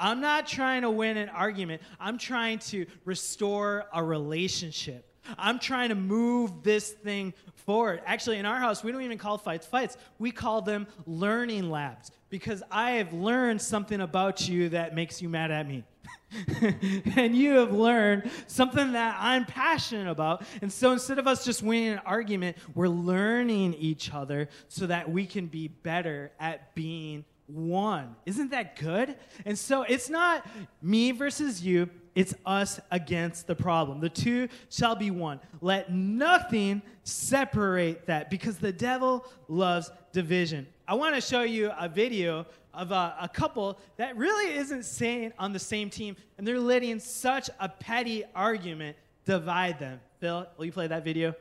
I'm 0.00 0.20
not 0.20 0.46
trying 0.46 0.82
to 0.82 0.90
win 0.90 1.16
an 1.16 1.28
argument. 1.28 1.82
I'm 1.98 2.18
trying 2.18 2.58
to 2.60 2.86
restore 3.04 3.86
a 3.92 4.02
relationship. 4.02 5.04
I'm 5.36 5.58
trying 5.58 5.90
to 5.90 5.94
move 5.94 6.62
this 6.62 6.90
thing 6.90 7.34
forward. 7.54 8.00
Actually, 8.06 8.38
in 8.38 8.46
our 8.46 8.58
house, 8.58 8.82
we 8.82 8.92
don't 8.92 9.02
even 9.02 9.18
call 9.18 9.38
fights 9.38 9.66
fights. 9.66 9.96
We 10.18 10.30
call 10.30 10.62
them 10.62 10.86
learning 11.06 11.70
labs 11.70 12.10
because 12.30 12.62
I 12.70 12.92
have 12.92 13.12
learned 13.12 13.60
something 13.60 14.00
about 14.00 14.48
you 14.48 14.70
that 14.70 14.94
makes 14.94 15.20
you 15.20 15.28
mad 15.28 15.50
at 15.50 15.68
me. 15.68 15.84
and 17.16 17.34
you 17.34 17.54
have 17.54 17.72
learned 17.72 18.30
something 18.46 18.92
that 18.92 19.16
I'm 19.18 19.44
passionate 19.44 20.10
about. 20.10 20.42
And 20.60 20.72
so 20.72 20.92
instead 20.92 21.18
of 21.18 21.26
us 21.26 21.44
just 21.44 21.62
winning 21.62 21.92
an 21.92 22.00
argument, 22.04 22.56
we're 22.74 22.88
learning 22.88 23.74
each 23.74 24.12
other 24.12 24.48
so 24.68 24.86
that 24.86 25.10
we 25.10 25.26
can 25.26 25.46
be 25.46 25.68
better 25.68 26.30
at 26.38 26.74
being 26.74 27.24
one. 27.46 28.14
Isn't 28.26 28.50
that 28.50 28.76
good? 28.76 29.16
And 29.46 29.58
so 29.58 29.82
it's 29.82 30.10
not 30.10 30.46
me 30.82 31.12
versus 31.12 31.62
you, 31.62 31.88
it's 32.14 32.34
us 32.44 32.80
against 32.90 33.46
the 33.46 33.54
problem. 33.54 34.00
The 34.00 34.08
two 34.08 34.48
shall 34.70 34.96
be 34.96 35.10
one. 35.10 35.40
Let 35.60 35.92
nothing 35.92 36.82
separate 37.04 38.06
that 38.06 38.28
because 38.28 38.58
the 38.58 38.72
devil 38.72 39.24
loves 39.46 39.90
division. 40.12 40.66
I 40.86 40.94
want 40.94 41.14
to 41.14 41.20
show 41.20 41.42
you 41.42 41.70
a 41.78 41.88
video 41.88 42.46
of 42.74 42.92
a, 42.92 43.16
a, 43.20 43.28
couple 43.28 43.78
that 43.96 44.16
really 44.16 44.54
isn't 44.56 44.84
saying 44.84 45.32
on 45.38 45.52
the 45.52 45.58
same 45.58 45.90
team, 45.90 46.16
and 46.36 46.46
they're 46.46 46.60
letting 46.60 47.00
such 47.00 47.50
a 47.60 47.68
petty 47.68 48.24
argument 48.34 48.96
divide 49.24 49.78
them. 49.78 50.00
Phil, 50.20 50.46
will 50.56 50.64
you 50.64 50.72
play 50.72 50.86
that 50.86 51.04
video? 51.04 51.34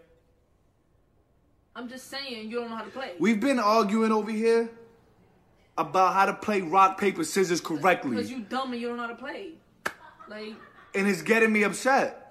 I'm 1.76 1.88
just 1.88 2.10
saying 2.10 2.50
you 2.50 2.60
don't 2.60 2.70
know 2.70 2.76
how 2.76 2.84
to 2.84 2.90
play. 2.90 3.12
We've 3.20 3.40
been 3.40 3.60
arguing 3.60 4.12
over 4.12 4.32
here 4.32 4.70
about 5.78 6.14
how 6.14 6.26
to 6.26 6.34
play 6.34 6.62
rock, 6.62 7.00
paper, 7.00 7.24
scissors 7.24 7.62
correctly. 7.62 8.16
Because 8.16 8.32
you 8.32 8.40
dumb 8.40 8.72
and 8.72 8.82
you 8.82 8.88
don't 8.88 8.98
know 8.98 9.04
how 9.04 9.10
to 9.10 9.16
play. 9.16 9.52
Like. 10.28 10.56
And 10.96 11.08
it's 11.08 11.22
getting 11.22 11.54
me 11.54 11.64
upset. 11.64 12.27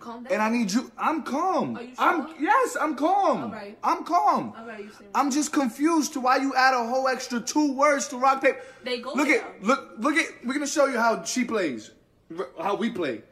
Calm 0.00 0.24
down. 0.24 0.32
And 0.32 0.42
I 0.42 0.48
need 0.48 0.72
you. 0.72 0.90
I'm 0.98 1.22
calm. 1.22 1.76
Are 1.76 1.82
you 1.82 1.94
sure? 1.94 2.04
I'm 2.04 2.34
yes. 2.40 2.76
I'm 2.80 2.96
calm. 2.96 3.44
All 3.44 3.50
right. 3.50 3.78
I'm 3.84 4.02
calm. 4.04 4.54
All 4.58 4.66
right, 4.66 4.80
you 4.84 4.90
I'm 5.14 5.30
just 5.30 5.52
confused 5.52 6.14
to 6.14 6.20
why 6.20 6.38
you 6.38 6.54
add 6.54 6.72
a 6.74 6.86
whole 6.86 7.06
extra 7.06 7.38
two 7.40 7.72
words 7.74 8.08
to 8.08 8.16
rock 8.16 8.40
paper. 8.42 8.58
They 8.82 9.00
go 9.00 9.12
Look 9.12 9.28
there. 9.28 9.42
at 9.42 9.62
look 9.62 9.90
look 9.98 10.16
at. 10.16 10.26
We're 10.44 10.54
gonna 10.54 10.66
show 10.66 10.86
you 10.86 10.98
how 10.98 11.22
she 11.24 11.44
plays, 11.44 11.90
how 12.60 12.76
we 12.76 12.90
play. 12.90 13.22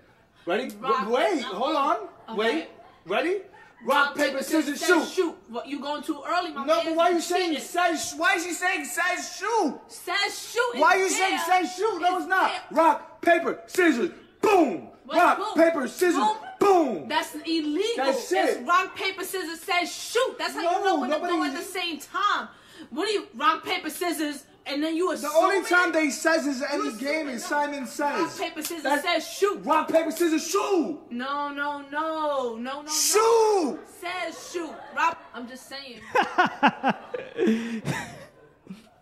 Ready? 0.46 0.70
Rock- 0.78 1.09
Wait. 1.11 1.40
no. 1.40 1.48
Hold 1.48 1.76
on. 1.76 1.96
Okay. 2.28 2.37
Wait. 2.37 2.68
Ready? 3.07 3.40
Rock, 3.87 4.16
paper, 4.16 4.42
scissors, 4.42 4.85
shoot. 4.85 5.07
Shoot. 5.09 5.37
What, 5.48 5.68
you 5.68 5.78
going 5.81 6.02
too 6.02 6.20
early, 6.28 6.50
my 6.52 6.64
No, 6.66 6.76
man. 6.78 6.85
but 6.87 6.96
why 6.96 7.04
are 7.11 7.12
you 7.12 7.20
saying 7.20 7.50
Cheating. 7.50 7.64
says? 7.64 8.12
Why 8.16 8.35
is 8.35 8.44
she 8.44 8.52
saying 8.52 8.85
says 8.85 9.37
shoot? 9.38 9.81
Says 9.87 10.48
shoot. 10.52 10.72
Why 10.81 10.96
It's 10.96 11.12
you 11.12 11.16
saying 11.16 11.37
there. 11.46 11.62
says 11.64 11.76
shoot? 11.76 12.00
No, 12.02 12.18
it's 12.18 12.26
not. 12.26 12.50
there. 12.50 12.61
Rock, 12.76 13.20
paper, 13.22 13.61
scissors, 13.68 14.11
boom. 14.42 14.88
What? 15.07 15.16
Rock, 15.16 15.38
Boom. 15.38 15.64
paper, 15.64 15.87
scissors, 15.88 16.16
Boom. 16.16 16.37
Boom. 16.59 17.09
That's 17.09 17.35
illegal. 17.35 17.83
That's 17.97 18.29
That's 18.31 18.57
it. 18.57 18.66
rock, 18.66 18.97
paper, 18.97 19.25
scissors 19.25 19.61
says 19.61 19.92
shoot. 19.92 20.37
That's 20.38 20.55
how 20.55 20.62
No, 20.62 20.79
you 20.79 20.85
know 20.85 21.01
when 21.01 21.11
to 21.11 21.18
go 21.18 21.27
nobody- 21.27 21.51
at 21.51 21.57
the 21.59 21.62
same 21.64 21.99
time. 21.99 22.49
What 22.90 23.07
do 23.07 23.12
you 23.12 23.27
rock, 23.35 23.64
paper, 23.64 23.90
scissors, 23.90 24.44
and 24.64 24.83
then 24.85 24.94
you 24.94 25.11
assume. 25.12 25.31
The 25.33 25.37
only 25.37 25.57
it? 25.59 25.66
time 25.66 25.92
they 25.92 26.11
says 26.11 26.47
is 26.47 26.62
any 26.62 26.85
You 26.85 26.97
game 26.99 27.29
is 27.29 27.42
it. 27.42 27.47
Simon 27.47 27.87
says. 27.87 28.21
Rock, 28.21 28.38
paper, 28.38 28.62
scissors 28.62 28.83
That's- 28.85 29.03
says 29.25 29.29
shoot. 29.33 29.61
Rock, 29.64 29.90
paper, 29.90 30.11
scissors, 30.11 30.47
shoot. 30.49 30.99
No, 31.11 31.51
no, 31.51 31.81
no, 31.83 31.88
no, 31.90 32.57
no, 32.57 32.83
no. 32.83 32.88
Shoot. 32.92 33.79
Says 34.01 34.51
shoot. 34.53 34.73
Rock. 34.97 35.21
I'm 35.35 35.49
just 35.49 35.68
saying. 35.68 36.01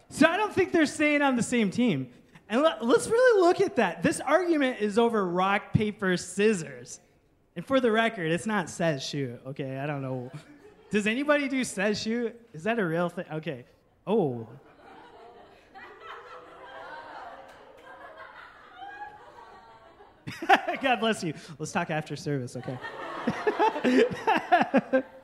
So 0.08 0.26
I 0.26 0.36
don't 0.38 0.52
think 0.52 0.72
they're 0.72 0.86
staying 0.86 1.20
on 1.20 1.36
the 1.36 1.42
same 1.42 1.70
team. 1.70 2.08
And 2.48 2.62
let, 2.62 2.80
us 2.80 3.08
really 3.08 3.40
look 3.42 3.60
at 3.60 3.76
that. 3.76 4.02
This 4.02 4.20
argument 4.20 4.80
is 4.80 4.98
over 4.98 5.26
rock, 5.28 5.72
paper, 5.74 6.16
scissors. 6.16 7.00
And 7.56 7.66
for 7.66 7.80
the 7.80 7.90
record, 7.90 8.30
it's 8.30 8.46
not 8.46 8.70
says 8.70 9.02
shoot. 9.02 9.40
Okay, 9.46 9.78
I 9.78 9.86
don't 9.86 10.02
know. 10.02 10.30
Does 10.90 11.06
anybody 11.06 11.48
do 11.48 11.64
says 11.64 12.00
shoot? 12.00 12.38
Is 12.52 12.62
that 12.64 12.78
a 12.78 12.84
real 12.84 13.08
thing? 13.08 13.24
Okay. 13.32 13.64
Oh. 14.06 14.46
God 20.82 21.00
bless 21.00 21.24
you. 21.24 21.32
Let's 21.58 21.72
talk 21.72 21.90
after 21.90 22.14
service, 22.14 22.56
okay? 22.56 22.78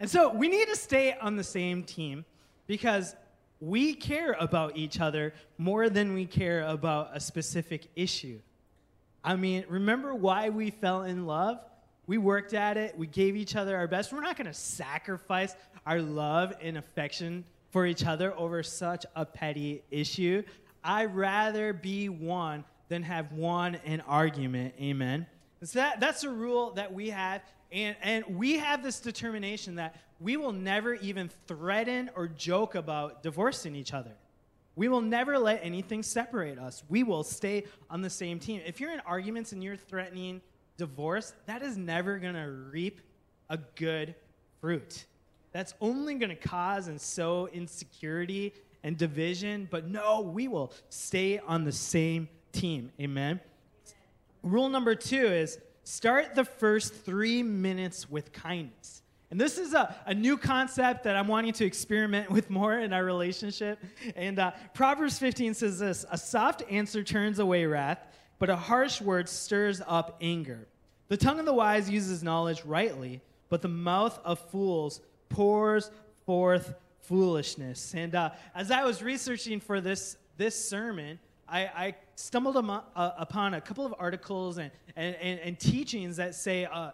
And 0.00 0.10
so 0.10 0.30
we 0.30 0.48
need 0.48 0.68
to 0.68 0.76
stay 0.76 1.16
on 1.20 1.36
the 1.36 1.44
same 1.44 1.82
team 1.82 2.24
because 2.66 3.14
we 3.60 3.94
care 3.94 4.36
about 4.38 4.76
each 4.76 5.00
other 5.00 5.32
more 5.56 5.88
than 5.88 6.14
we 6.14 6.26
care 6.26 6.62
about 6.62 7.10
a 7.14 7.20
specific 7.20 7.88
issue. 7.96 8.40
I 9.24 9.36
mean, 9.36 9.64
remember 9.68 10.14
why 10.14 10.50
we 10.50 10.70
fell 10.70 11.02
in 11.02 11.26
love? 11.26 11.58
We 12.06 12.18
worked 12.18 12.52
at 12.52 12.76
it, 12.76 12.98
we 12.98 13.06
gave 13.06 13.34
each 13.34 13.56
other 13.56 13.74
our 13.76 13.88
best. 13.88 14.12
We're 14.12 14.20
not 14.20 14.36
going 14.36 14.46
to 14.46 14.54
sacrifice 14.54 15.56
our 15.86 16.02
love 16.02 16.52
and 16.60 16.76
affection 16.76 17.44
for 17.70 17.86
each 17.86 18.04
other 18.04 18.36
over 18.38 18.62
such 18.62 19.06
a 19.16 19.24
petty 19.24 19.82
issue. 19.90 20.42
I'd 20.84 21.14
rather 21.16 21.72
be 21.72 22.10
one 22.10 22.64
than 22.88 23.02
have 23.04 23.32
won 23.32 23.76
an 23.86 24.02
argument. 24.02 24.74
Amen. 24.78 25.26
So 25.62 25.78
that, 25.78 25.98
that's 25.98 26.24
a 26.24 26.30
rule 26.30 26.72
that 26.72 26.92
we 26.92 27.08
have. 27.08 27.40
And, 27.72 27.96
and 28.02 28.24
we 28.38 28.58
have 28.58 28.82
this 28.82 29.00
determination 29.00 29.76
that 29.76 29.96
we 30.20 30.36
will 30.36 30.52
never 30.52 30.94
even 30.94 31.30
threaten 31.46 32.10
or 32.14 32.28
joke 32.28 32.74
about 32.74 33.22
divorcing 33.22 33.74
each 33.74 33.94
other. 33.94 34.12
We 34.76 34.88
will 34.88 35.00
never 35.00 35.38
let 35.38 35.60
anything 35.62 36.02
separate 36.02 36.58
us. 36.58 36.82
We 36.88 37.02
will 37.02 37.22
stay 37.22 37.64
on 37.90 38.02
the 38.02 38.10
same 38.10 38.38
team. 38.40 38.60
If 38.66 38.80
you're 38.80 38.92
in 38.92 39.00
arguments 39.00 39.52
and 39.52 39.62
you're 39.62 39.76
threatening 39.76 40.40
divorce, 40.76 41.32
that 41.46 41.62
is 41.62 41.76
never 41.76 42.18
going 42.18 42.34
to 42.34 42.50
reap 42.72 43.00
a 43.48 43.58
good 43.76 44.14
fruit. 44.60 45.06
That's 45.52 45.74
only 45.80 46.14
going 46.14 46.30
to 46.30 46.36
cause 46.36 46.88
and 46.88 47.00
sow 47.00 47.46
insecurity 47.52 48.52
and 48.82 48.98
division. 48.98 49.68
But 49.70 49.86
no, 49.88 50.20
we 50.20 50.48
will 50.48 50.72
stay 50.88 51.38
on 51.38 51.62
the 51.64 51.72
same 51.72 52.28
team. 52.50 52.90
Amen. 53.00 53.40
Rule 54.42 54.68
number 54.68 54.96
two 54.96 55.26
is 55.26 55.58
start 55.84 56.34
the 56.34 56.44
first 56.44 56.94
three 56.94 57.42
minutes 57.44 58.10
with 58.10 58.32
kindness. 58.32 59.02
And 59.34 59.40
this 59.40 59.58
is 59.58 59.74
a, 59.74 59.92
a 60.06 60.14
new 60.14 60.38
concept 60.38 61.02
that 61.02 61.16
I'm 61.16 61.26
wanting 61.26 61.54
to 61.54 61.64
experiment 61.64 62.30
with 62.36 62.50
more 62.50 62.78
in 62.78 62.92
our 62.92 63.04
relationship. 63.04 63.80
And 64.14 64.38
uh, 64.38 64.52
Proverbs 64.74 65.18
15 65.18 65.54
says 65.54 65.80
this 65.80 66.06
A 66.12 66.16
soft 66.16 66.62
answer 66.70 67.02
turns 67.02 67.40
away 67.40 67.66
wrath, 67.66 67.98
but 68.38 68.48
a 68.48 68.54
harsh 68.54 69.00
word 69.00 69.28
stirs 69.28 69.82
up 69.88 70.18
anger. 70.20 70.68
The 71.08 71.16
tongue 71.16 71.40
of 71.40 71.46
the 71.46 71.52
wise 71.52 71.90
uses 71.90 72.22
knowledge 72.22 72.64
rightly, 72.64 73.22
but 73.48 73.60
the 73.60 73.66
mouth 73.66 74.20
of 74.24 74.38
fools 74.38 75.00
pours 75.30 75.90
forth 76.26 76.72
foolishness. 77.00 77.92
And 77.92 78.14
uh, 78.14 78.30
as 78.54 78.70
I 78.70 78.84
was 78.84 79.02
researching 79.02 79.58
for 79.58 79.80
this, 79.80 80.16
this 80.36 80.54
sermon, 80.54 81.18
I, 81.48 81.60
I 81.62 81.94
stumbled 82.14 82.56
uh, 82.56 82.80
upon 82.94 83.54
a 83.54 83.60
couple 83.60 83.84
of 83.84 83.96
articles 83.98 84.58
and, 84.58 84.70
and, 84.94 85.16
and, 85.16 85.40
and 85.40 85.58
teachings 85.58 86.18
that 86.18 86.36
say 86.36 86.66
uh, 86.66 86.92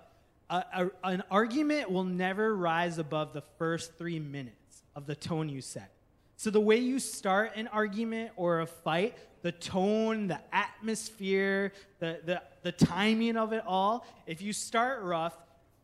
a, 0.51 0.65
a, 0.75 0.91
an 1.05 1.23
argument 1.31 1.91
will 1.91 2.05
never 2.05 2.55
rise 2.55 2.99
above 2.99 3.33
the 3.33 3.43
first 3.59 3.97
three 3.97 4.19
minutes 4.19 4.83
of 4.97 5.07
the 5.07 5.15
tone 5.15 5.49
you 5.49 5.61
set. 5.61 5.93
So, 6.37 6.51
the 6.51 6.61
way 6.61 6.77
you 6.77 6.99
start 6.99 7.53
an 7.55 7.69
argument 7.69 8.33
or 8.37 8.61
a 8.61 8.67
fight, 8.67 9.17
the 9.43 9.53
tone, 9.53 10.27
the 10.27 10.41
atmosphere, 10.53 11.73
the, 11.99 12.21
the, 12.25 12.43
the 12.63 12.73
timing 12.73 13.37
of 13.37 13.53
it 13.53 13.63
all, 13.67 14.07
if 14.27 14.43
you 14.43 14.53
start 14.53 15.03
rough, 15.03 15.37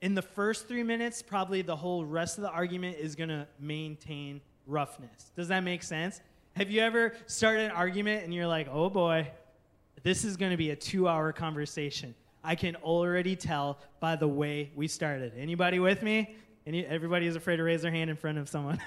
in 0.02 0.14
the 0.14 0.22
first 0.22 0.68
three 0.68 0.82
minutes, 0.82 1.22
probably 1.22 1.62
the 1.62 1.76
whole 1.76 2.04
rest 2.04 2.38
of 2.38 2.42
the 2.42 2.50
argument 2.50 2.98
is 2.98 3.14
going 3.14 3.28
to 3.28 3.46
maintain 3.58 4.40
roughness. 4.66 5.30
Does 5.36 5.48
that 5.48 5.60
make 5.60 5.82
sense? 5.82 6.20
Have 6.54 6.70
you 6.70 6.80
ever 6.80 7.14
started 7.26 7.66
an 7.66 7.70
argument 7.70 8.24
and 8.24 8.32
you're 8.34 8.46
like, 8.46 8.68
oh 8.70 8.90
boy, 8.90 9.30
this 10.02 10.24
is 10.24 10.36
going 10.36 10.50
to 10.50 10.56
be 10.56 10.70
a 10.70 10.76
two 10.76 11.08
hour 11.08 11.32
conversation? 11.32 12.14
I 12.46 12.54
can 12.54 12.76
already 12.76 13.34
tell 13.34 13.80
by 13.98 14.14
the 14.14 14.28
way 14.28 14.70
we 14.76 14.86
started. 14.86 15.32
Anybody 15.36 15.80
with 15.80 16.00
me? 16.00 16.36
Any, 16.64 16.86
everybody 16.86 17.26
is 17.26 17.34
afraid 17.34 17.56
to 17.56 17.64
raise 17.64 17.82
their 17.82 17.90
hand 17.90 18.08
in 18.08 18.14
front 18.14 18.38
of 18.38 18.48
someone. 18.48 18.80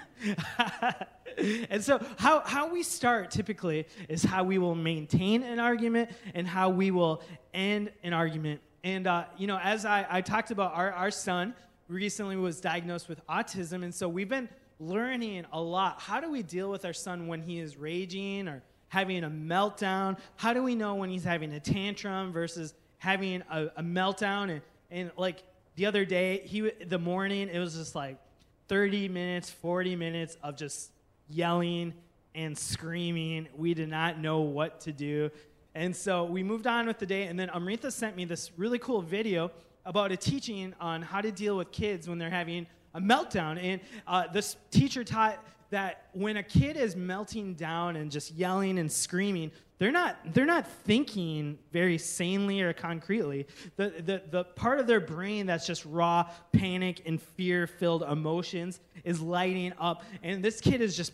and 1.69 1.83
so, 1.83 1.99
how, 2.17 2.39
how 2.45 2.71
we 2.71 2.83
start 2.83 3.31
typically 3.31 3.85
is 4.07 4.23
how 4.23 4.45
we 4.45 4.57
will 4.57 4.75
maintain 4.75 5.43
an 5.43 5.59
argument 5.59 6.09
and 6.33 6.47
how 6.47 6.69
we 6.69 6.89
will 6.89 7.21
end 7.53 7.91
an 8.01 8.13
argument. 8.13 8.61
And, 8.85 9.07
uh, 9.07 9.25
you 9.37 9.47
know, 9.47 9.59
as 9.61 9.83
I, 9.83 10.05
I 10.09 10.21
talked 10.21 10.51
about, 10.51 10.73
our, 10.73 10.91
our 10.93 11.11
son 11.11 11.53
recently 11.89 12.37
was 12.37 12.61
diagnosed 12.61 13.09
with 13.09 13.25
autism. 13.27 13.83
And 13.83 13.93
so, 13.93 14.07
we've 14.07 14.29
been 14.29 14.47
learning 14.79 15.45
a 15.51 15.61
lot. 15.61 15.99
How 15.99 16.21
do 16.21 16.31
we 16.31 16.43
deal 16.43 16.69
with 16.69 16.85
our 16.85 16.93
son 16.93 17.27
when 17.27 17.41
he 17.41 17.59
is 17.59 17.75
raging 17.75 18.47
or 18.47 18.63
having 18.87 19.25
a 19.25 19.29
meltdown? 19.29 20.17
How 20.37 20.53
do 20.53 20.63
we 20.63 20.75
know 20.75 20.95
when 20.95 21.09
he's 21.09 21.25
having 21.25 21.51
a 21.53 21.59
tantrum 21.59 22.31
versus 22.31 22.73
having 22.99 23.41
a, 23.49 23.65
a 23.77 23.83
meltdown? 23.83 24.49
And, 24.51 24.61
and 24.91 25.11
like, 25.17 25.43
the 25.75 25.85
other 25.85 26.03
day, 26.03 26.41
he 26.45 26.69
the 26.85 26.99
morning 26.99 27.47
it 27.47 27.57
was 27.57 27.75
just 27.75 27.95
like 27.95 28.17
30 28.67 29.07
minutes, 29.07 29.49
40 29.49 29.95
minutes 29.95 30.37
of 30.43 30.57
just 30.57 30.91
yelling 31.29 31.93
and 32.35 32.57
screaming. 32.57 33.47
We 33.55 33.73
did 33.73 33.87
not 33.87 34.19
know 34.19 34.41
what 34.41 34.81
to 34.81 34.91
do. 34.91 35.31
And 35.75 35.95
so 35.95 36.25
we 36.25 36.43
moved 36.43 36.67
on 36.67 36.85
with 36.85 36.99
the 36.99 37.05
day, 37.05 37.27
and 37.27 37.39
then 37.39 37.49
Amrita 37.51 37.91
sent 37.91 38.17
me 38.17 38.25
this 38.25 38.51
really 38.57 38.77
cool 38.79 39.01
video 39.01 39.51
about 39.85 40.11
a 40.11 40.17
teaching 40.17 40.73
on 40.81 41.01
how 41.01 41.21
to 41.21 41.31
deal 41.31 41.55
with 41.55 41.71
kids 41.71 42.09
when 42.09 42.17
they're 42.17 42.29
having 42.29 42.67
a 42.93 42.99
meltdown. 42.99 43.57
And 43.61 43.79
uh, 44.05 44.27
this 44.27 44.57
teacher 44.71 45.05
taught 45.05 45.41
that 45.69 46.09
when 46.13 46.37
a 46.37 46.43
kid 46.43 46.75
is 46.75 46.95
melting 46.95 47.53
down 47.53 47.95
and 47.95 48.11
just 48.11 48.31
yelling 48.31 48.79
and 48.79 48.91
screaming, 48.91 49.51
they're 49.79 49.93
not, 49.93 50.17
they're 50.33 50.45
not 50.45 50.67
thinking 50.67 51.57
very 51.71 51.97
sanely 51.97 52.61
or 52.61 52.73
concretely. 52.73 53.47
The, 53.77 53.89
the, 53.89 54.21
the 54.29 54.43
part 54.43 54.79
of 54.79 54.87
their 54.87 54.99
brain 54.99 55.45
that's 55.45 55.65
just 55.65 55.85
raw 55.85 56.29
panic 56.51 57.01
and 57.05 57.21
fear 57.21 57.65
filled 57.65 58.03
emotions 58.03 58.81
is 59.05 59.21
lighting 59.21 59.71
up. 59.79 60.03
And 60.21 60.43
this 60.43 60.59
kid 60.59 60.81
is 60.81 60.97
just 60.97 61.13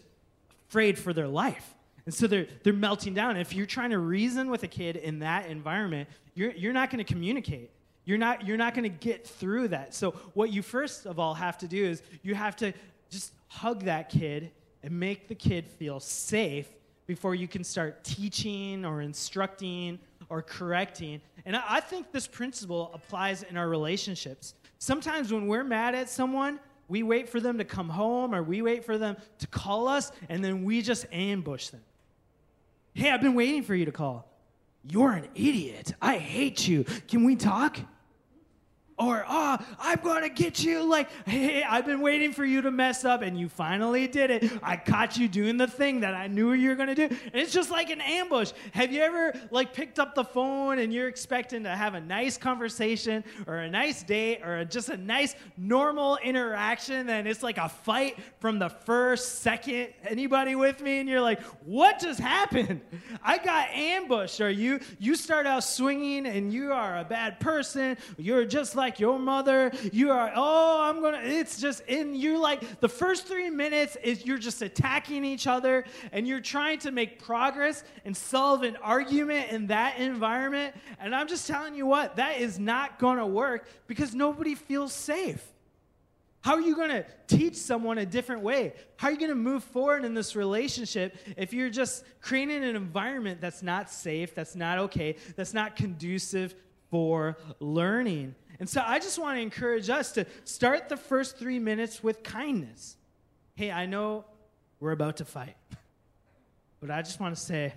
afraid 0.68 0.98
for 0.98 1.14
their 1.14 1.28
life. 1.28 1.76
And 2.06 2.14
so 2.14 2.26
they're, 2.26 2.48
they're 2.64 2.74
melting 2.74 3.14
down. 3.14 3.38
If 3.38 3.54
you're 3.54 3.68
trying 3.68 3.92
to 3.92 4.00
reason 4.00 4.50
with 4.50 4.64
a 4.64 4.68
kid 4.68 4.96
in 4.96 5.20
that 5.20 5.46
environment, 5.46 6.10
you're, 6.34 6.52
you're 6.52 6.74
not 6.74 6.90
going 6.90 7.06
to 7.06 7.14
communicate. 7.14 7.70
You're 8.04 8.18
not, 8.18 8.48
you're 8.48 8.58
not 8.58 8.74
going 8.74 8.84
to 8.84 8.90
get 8.90 9.28
through 9.28 9.70
that. 9.70 9.94
So, 9.96 10.12
what 10.34 10.52
you 10.52 10.62
first 10.62 11.08
of 11.08 11.18
all 11.18 11.34
have 11.34 11.58
to 11.60 11.68
do 11.68 11.84
is 11.84 12.04
you 12.22 12.36
have 12.36 12.56
to 12.58 12.72
just 13.10 13.34
hug 13.48 13.86
that 13.86 14.10
kid 14.10 14.52
and 14.84 15.00
make 15.00 15.28
the 15.28 15.34
kid 15.34 15.68
feel 15.68 16.00
safe 16.00 16.68
before 17.08 17.36
you 17.36 17.48
can 17.48 17.64
start 17.64 18.04
teaching 18.04 18.86
or 18.86 19.02
instructing 19.02 20.00
or 20.30 20.42
correcting. 20.42 21.22
And 21.46 21.56
I 21.56 21.80
think 21.80 22.12
this 22.12 22.28
principle 22.28 22.92
applies 22.94 23.44
in 23.44 23.58
our 23.58 23.70
relationships. 23.70 24.56
Sometimes 24.80 25.32
when 25.32 25.48
we're 25.48 25.64
mad 25.64 25.96
at 25.96 26.10
someone, 26.10 26.60
we 26.88 27.04
wait 27.04 27.30
for 27.30 27.40
them 27.40 27.58
to 27.58 27.64
come 27.64 27.90
home 27.90 28.34
or 28.34 28.44
we 28.44 28.62
wait 28.62 28.86
for 28.86 28.98
them 28.98 29.18
to 29.40 29.48
call 29.48 29.88
us 29.88 30.12
and 30.30 30.44
then 30.44 30.64
we 30.64 30.82
just 30.82 31.06
ambush 31.12 31.70
them. 31.70 31.82
Hey, 32.94 33.12
I've 33.12 33.22
been 33.22 33.36
waiting 33.36 33.64
for 33.64 33.76
you 33.76 33.86
to 33.86 33.92
call. 33.92 34.28
You're 34.88 35.12
an 35.12 35.28
idiot. 35.34 35.94
I 36.02 36.18
hate 36.18 36.68
you. 36.68 36.84
Can 37.08 37.24
we 37.24 37.36
talk? 37.36 37.80
Or, 38.98 39.26
oh, 39.28 39.58
I'm 39.78 40.00
gonna 40.00 40.30
get 40.30 40.64
you. 40.64 40.84
Like, 40.84 41.10
hey, 41.28 41.64
I've 41.64 41.86
been 41.86 42.00
waiting 42.00 42.32
for 42.32 42.46
you 42.46 42.62
to 42.62 42.72
mess 42.72 43.04
up 43.04 43.24
and 43.24 43.38
you 43.38 43.50
finally 43.50 44.08
did 44.08 44.32
it. 44.32 44.50
I 44.64 44.78
caught 44.78 45.18
you 45.18 45.28
doing 45.28 45.58
the 45.58 45.68
thing 45.68 46.00
that 46.00 46.14
I 46.14 46.28
knew 46.28 46.54
you 46.54 46.70
were 46.70 46.76
gonna 46.76 46.96
do. 46.96 47.04
And 47.04 47.34
it's 47.34 47.52
just 47.52 47.70
like 47.70 47.90
an 47.90 48.00
ambush. 48.00 48.54
Have 48.72 48.94
you 48.94 49.02
ever, 49.02 49.34
like, 49.52 49.74
picked 49.74 50.00
up 50.00 50.16
the 50.16 50.24
phone 50.24 50.80
and 50.80 50.94
you're 50.94 51.10
expecting 51.10 51.64
to 51.64 51.70
have 51.72 51.94
a 51.96 52.00
nice 52.00 52.38
conversation 52.38 53.26
or 53.48 53.58
a 53.58 53.70
nice 53.70 54.02
date 54.02 54.42
or 54.46 54.64
just 54.64 54.88
a 54.88 54.96
nice, 54.96 55.36
normal 55.58 56.18
interaction 56.24 57.10
and 57.10 57.28
it's 57.28 57.44
like 57.44 57.58
a 57.58 57.68
fight 57.68 58.18
from 58.40 58.60
the 58.60 58.70
first 58.70 59.40
second? 59.40 59.90
Anybody 60.08 60.56
with 60.56 60.80
me? 60.80 61.00
And 61.00 61.10
you're 61.10 61.20
like, 61.22 61.42
what 61.66 62.00
just 62.00 62.22
happened? 62.22 62.80
I 63.22 63.40
got 63.40 63.70
ambushed. 63.72 64.40
Or 64.40 64.50
you, 64.50 64.80
you 65.00 65.16
start 65.16 65.46
out 65.46 65.66
swinging 65.66 66.28
and 66.28 66.54
you 66.54 66.72
are 66.72 67.00
a 67.00 67.04
bad 67.04 67.42
person. 67.42 67.98
You're 68.18 68.46
just 68.46 68.74
like, 68.76 68.85
like 68.86 69.00
your 69.00 69.18
mother. 69.18 69.72
You 69.92 70.12
are, 70.12 70.32
oh, 70.36 70.82
I'm 70.84 71.02
going 71.02 71.16
to, 71.16 71.28
it's 71.28 71.60
just 71.60 71.82
in 71.88 72.14
you 72.14 72.38
like 72.38 72.80
the 72.82 72.88
first 72.88 73.26
three 73.26 73.50
minutes 73.50 73.98
is 74.04 74.26
you're 74.26 74.38
just 74.38 74.62
attacking 74.62 75.26
each 75.26 75.48
other 75.48 75.86
and 76.12 76.28
you're 76.28 76.40
trying 76.40 76.78
to 76.80 76.92
make 76.92 77.24
progress 77.24 77.84
and 78.06 78.16
solve 78.16 78.62
an 78.62 78.76
argument 78.78 79.50
in 79.50 79.68
that 79.68 79.98
environment. 79.98 80.76
And 81.00 81.16
I'm 81.16 81.28
just 81.28 81.48
telling 81.48 81.74
you 81.74 81.88
what, 81.88 82.18
that 82.18 82.40
is 82.40 82.60
not 82.60 83.00
going 83.00 83.18
to 83.18 83.26
work 83.26 83.68
because 83.88 84.14
nobody 84.14 84.54
feels 84.54 84.94
safe. 84.94 85.44
How 86.42 86.54
are 86.54 86.62
you 86.62 86.76
going 86.76 86.90
to 86.90 87.04
teach 87.26 87.56
someone 87.56 87.98
a 87.98 88.06
different 88.06 88.44
way? 88.44 88.74
How 88.98 89.08
are 89.08 89.12
you 89.12 89.18
going 89.18 89.30
to 89.30 89.36
move 89.36 89.64
forward 89.64 90.06
in 90.06 90.14
this 90.14 90.36
relationship 90.36 91.18
if 91.38 91.54
you're 91.54 91.72
just 91.72 92.04
creating 92.22 92.64
an 92.64 92.76
environment 92.76 93.42
that's 93.42 93.64
not 93.64 93.90
safe, 93.90 94.36
that's 94.36 94.56
not 94.56 94.78
okay, 94.78 95.16
that's 95.36 95.56
not 95.56 95.76
conducive 95.76 96.54
for 96.96 97.36
learning? 97.60 98.34
And 98.58 98.70
so 98.70 98.82
I 98.82 99.00
just 99.00 99.20
want 99.20 99.36
to 99.38 99.42
encourage 99.42 99.90
us 99.90 100.14
to 100.14 100.26
start 100.46 100.88
the 100.88 100.96
first 100.96 101.38
three 101.38 101.60
minutes 101.60 102.02
with 102.02 102.24
kindness. 102.24 102.96
Hey, 103.54 103.70
I 103.70 103.86
know 103.86 104.24
we're 104.80 104.94
about 104.94 105.18
to 105.18 105.26
fight, 105.26 105.58
but 106.80 106.90
I 106.90 107.02
just 107.02 107.20
want 107.20 107.36
to 107.36 107.42
say, 107.42 107.74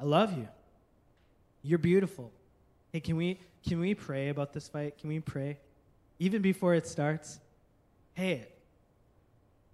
I 0.00 0.02
love 0.02 0.36
you. 0.36 0.48
You're 1.62 1.78
beautiful. 1.78 2.32
Hey, 2.92 2.98
can 2.98 3.14
we, 3.14 3.38
can 3.64 3.78
we 3.78 3.94
pray 3.94 4.28
about 4.28 4.52
this 4.52 4.66
fight? 4.66 4.98
Can 4.98 5.08
we 5.08 5.20
pray? 5.20 5.60
Even 6.18 6.42
before 6.42 6.74
it 6.74 6.88
starts? 6.88 7.38
Hey, 8.14 8.48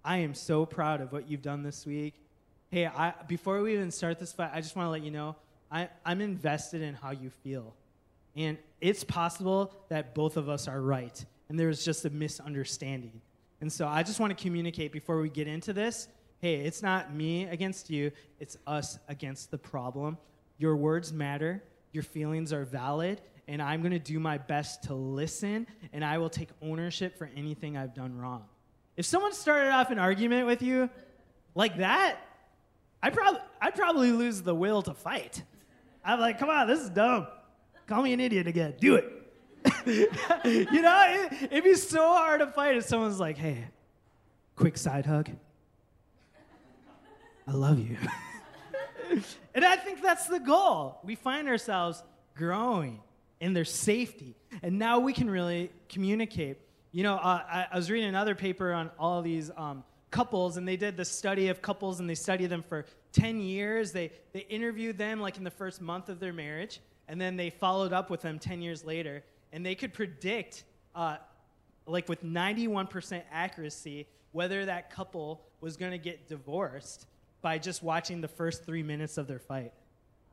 I 0.05 0.17
am 0.17 0.35
so 0.35 0.63
proud 0.67 1.01
of 1.01 1.11
what 1.11 1.27
you've 1.27 1.41
done 1.41 1.63
this 1.63 1.87
week. 1.87 2.13
Hey, 2.69 2.85
I, 2.85 3.15
before 3.27 3.63
we 3.63 3.73
even 3.73 3.89
start 3.89 4.19
this 4.19 4.31
fight, 4.31 4.51
I 4.53 4.61
just 4.61 4.75
want 4.75 4.85
to 4.85 4.91
let 4.91 5.01
you 5.01 5.09
know 5.09 5.37
I, 5.71 5.89
I'm 6.05 6.21
invested 6.21 6.83
in 6.83 6.93
how 6.93 7.09
you 7.09 7.31
feel. 7.31 7.73
And 8.37 8.57
it's 8.79 9.03
possible 9.03 9.73
that 9.89 10.13
both 10.13 10.37
of 10.37 10.47
us 10.47 10.67
are 10.67 10.79
right, 10.79 11.25
and 11.49 11.59
there's 11.59 11.83
just 11.83 12.05
a 12.05 12.09
misunderstanding. 12.11 13.19
And 13.59 13.73
so 13.73 13.87
I 13.87 14.03
just 14.03 14.19
want 14.19 14.37
to 14.37 14.41
communicate 14.41 14.91
before 14.91 15.19
we 15.19 15.29
get 15.29 15.47
into 15.47 15.73
this 15.73 16.07
hey, 16.39 16.57
it's 16.57 16.83
not 16.83 17.11
me 17.11 17.45
against 17.45 17.89
you, 17.89 18.11
it's 18.39 18.57
us 18.67 18.99
against 19.07 19.49
the 19.49 19.57
problem. 19.57 20.19
Your 20.59 20.75
words 20.75 21.11
matter, 21.11 21.63
your 21.91 22.03
feelings 22.03 22.53
are 22.53 22.63
valid, 22.63 23.21
and 23.47 23.59
I'm 23.59 23.81
going 23.81 23.93
to 23.93 23.97
do 23.97 24.19
my 24.19 24.37
best 24.37 24.83
to 24.83 24.93
listen, 24.93 25.65
and 25.93 26.05
I 26.05 26.19
will 26.19 26.29
take 26.29 26.49
ownership 26.61 27.17
for 27.17 27.27
anything 27.35 27.75
I've 27.75 27.95
done 27.95 28.15
wrong. 28.15 28.43
If 28.97 29.07
someone 29.07 29.33
started 29.33 29.71
off 29.71 29.89
an 29.89 29.97
argument 29.97 30.45
with 30.45 30.61
you 30.61 30.91
like 31.55 31.77
that, 31.77 32.19
I'd, 33.01 33.13
prob- 33.13 33.41
I'd 33.59 33.73
probably 33.73 34.11
lose 34.11 34.43
the 34.43 34.53
will 34.53 34.83
to 34.83 34.93
fight. 34.93 35.41
I'm 36.05 36.19
like, 36.19 36.37
come 36.37 36.49
on, 36.49 36.67
this 36.67 36.81
is 36.81 36.89
dumb. 36.91 37.25
Call 37.87 38.01
me 38.01 38.13
an 38.13 38.19
idiot 38.19 38.47
again. 38.47 38.75
Do 38.79 38.95
it. 38.95 39.13
you 39.85 40.81
know, 40.81 41.05
it, 41.07 41.51
it'd 41.51 41.63
be 41.63 41.73
so 41.75 42.01
hard 42.09 42.41
to 42.41 42.47
fight 42.47 42.75
if 42.75 42.85
someone's 42.85 43.19
like, 43.19 43.37
hey, 43.37 43.65
quick 44.55 44.77
side 44.77 45.05
hug. 45.05 45.29
I 47.47 47.51
love 47.51 47.79
you. 47.79 47.95
and 49.55 49.63
I 49.63 49.77
think 49.77 50.01
that's 50.01 50.27
the 50.27 50.39
goal. 50.39 50.99
We 51.03 51.15
find 51.15 51.47
ourselves 51.47 52.03
growing 52.35 52.99
in 53.39 53.53
their 53.53 53.65
safety. 53.65 54.35
And 54.61 54.77
now 54.77 54.99
we 54.99 55.13
can 55.13 55.29
really 55.29 55.71
communicate. 55.87 56.57
You 56.91 57.03
know, 57.03 57.15
uh, 57.15 57.41
I, 57.47 57.67
I, 57.71 57.75
was 57.75 57.89
reading 57.89 58.09
another 58.09 58.35
paper 58.35 58.73
on 58.73 58.91
all 58.99 59.21
these 59.21 59.49
um, 59.55 59.83
couples, 60.11 60.57
and 60.57 60.67
they 60.67 60.77
did 60.77 60.97
the 60.97 61.05
study 61.05 61.47
of 61.47 61.61
couples, 61.61 61.99
and 61.99 62.09
they 62.09 62.15
studied 62.15 62.47
them 62.47 62.63
for 62.63 62.85
10 63.13 63.39
years. 63.39 63.91
They, 63.91 64.11
they 64.33 64.41
interviewed 64.41 64.97
them 64.97 65.21
like 65.21 65.37
in 65.37 65.43
the 65.43 65.51
first 65.51 65.81
month 65.81 66.09
of 66.09 66.19
their 66.19 66.33
marriage. 66.33 66.81
And 67.07 67.19
then 67.19 67.37
they 67.37 67.49
followed 67.49 67.93
up 67.93 68.09
with 68.09 68.21
them 68.21 68.39
10 68.39 68.61
years 68.61 68.83
later, 68.83 69.23
and 69.53 69.65
they 69.65 69.75
could 69.75 69.93
predict, 69.93 70.63
uh, 70.93 71.17
like 71.85 72.09
with 72.09 72.23
91% 72.23 73.21
accuracy, 73.31 74.07
whether 74.31 74.65
that 74.65 74.89
couple 74.89 75.41
was 75.61 75.77
going 75.77 75.91
to 75.91 75.97
get 75.97 76.27
divorced 76.27 77.07
by 77.41 77.57
just 77.57 77.81
watching 77.81 78.21
the 78.21 78.27
first 78.27 78.65
three 78.65 78.83
minutes 78.83 79.17
of 79.17 79.27
their 79.27 79.39
fight. 79.39 79.73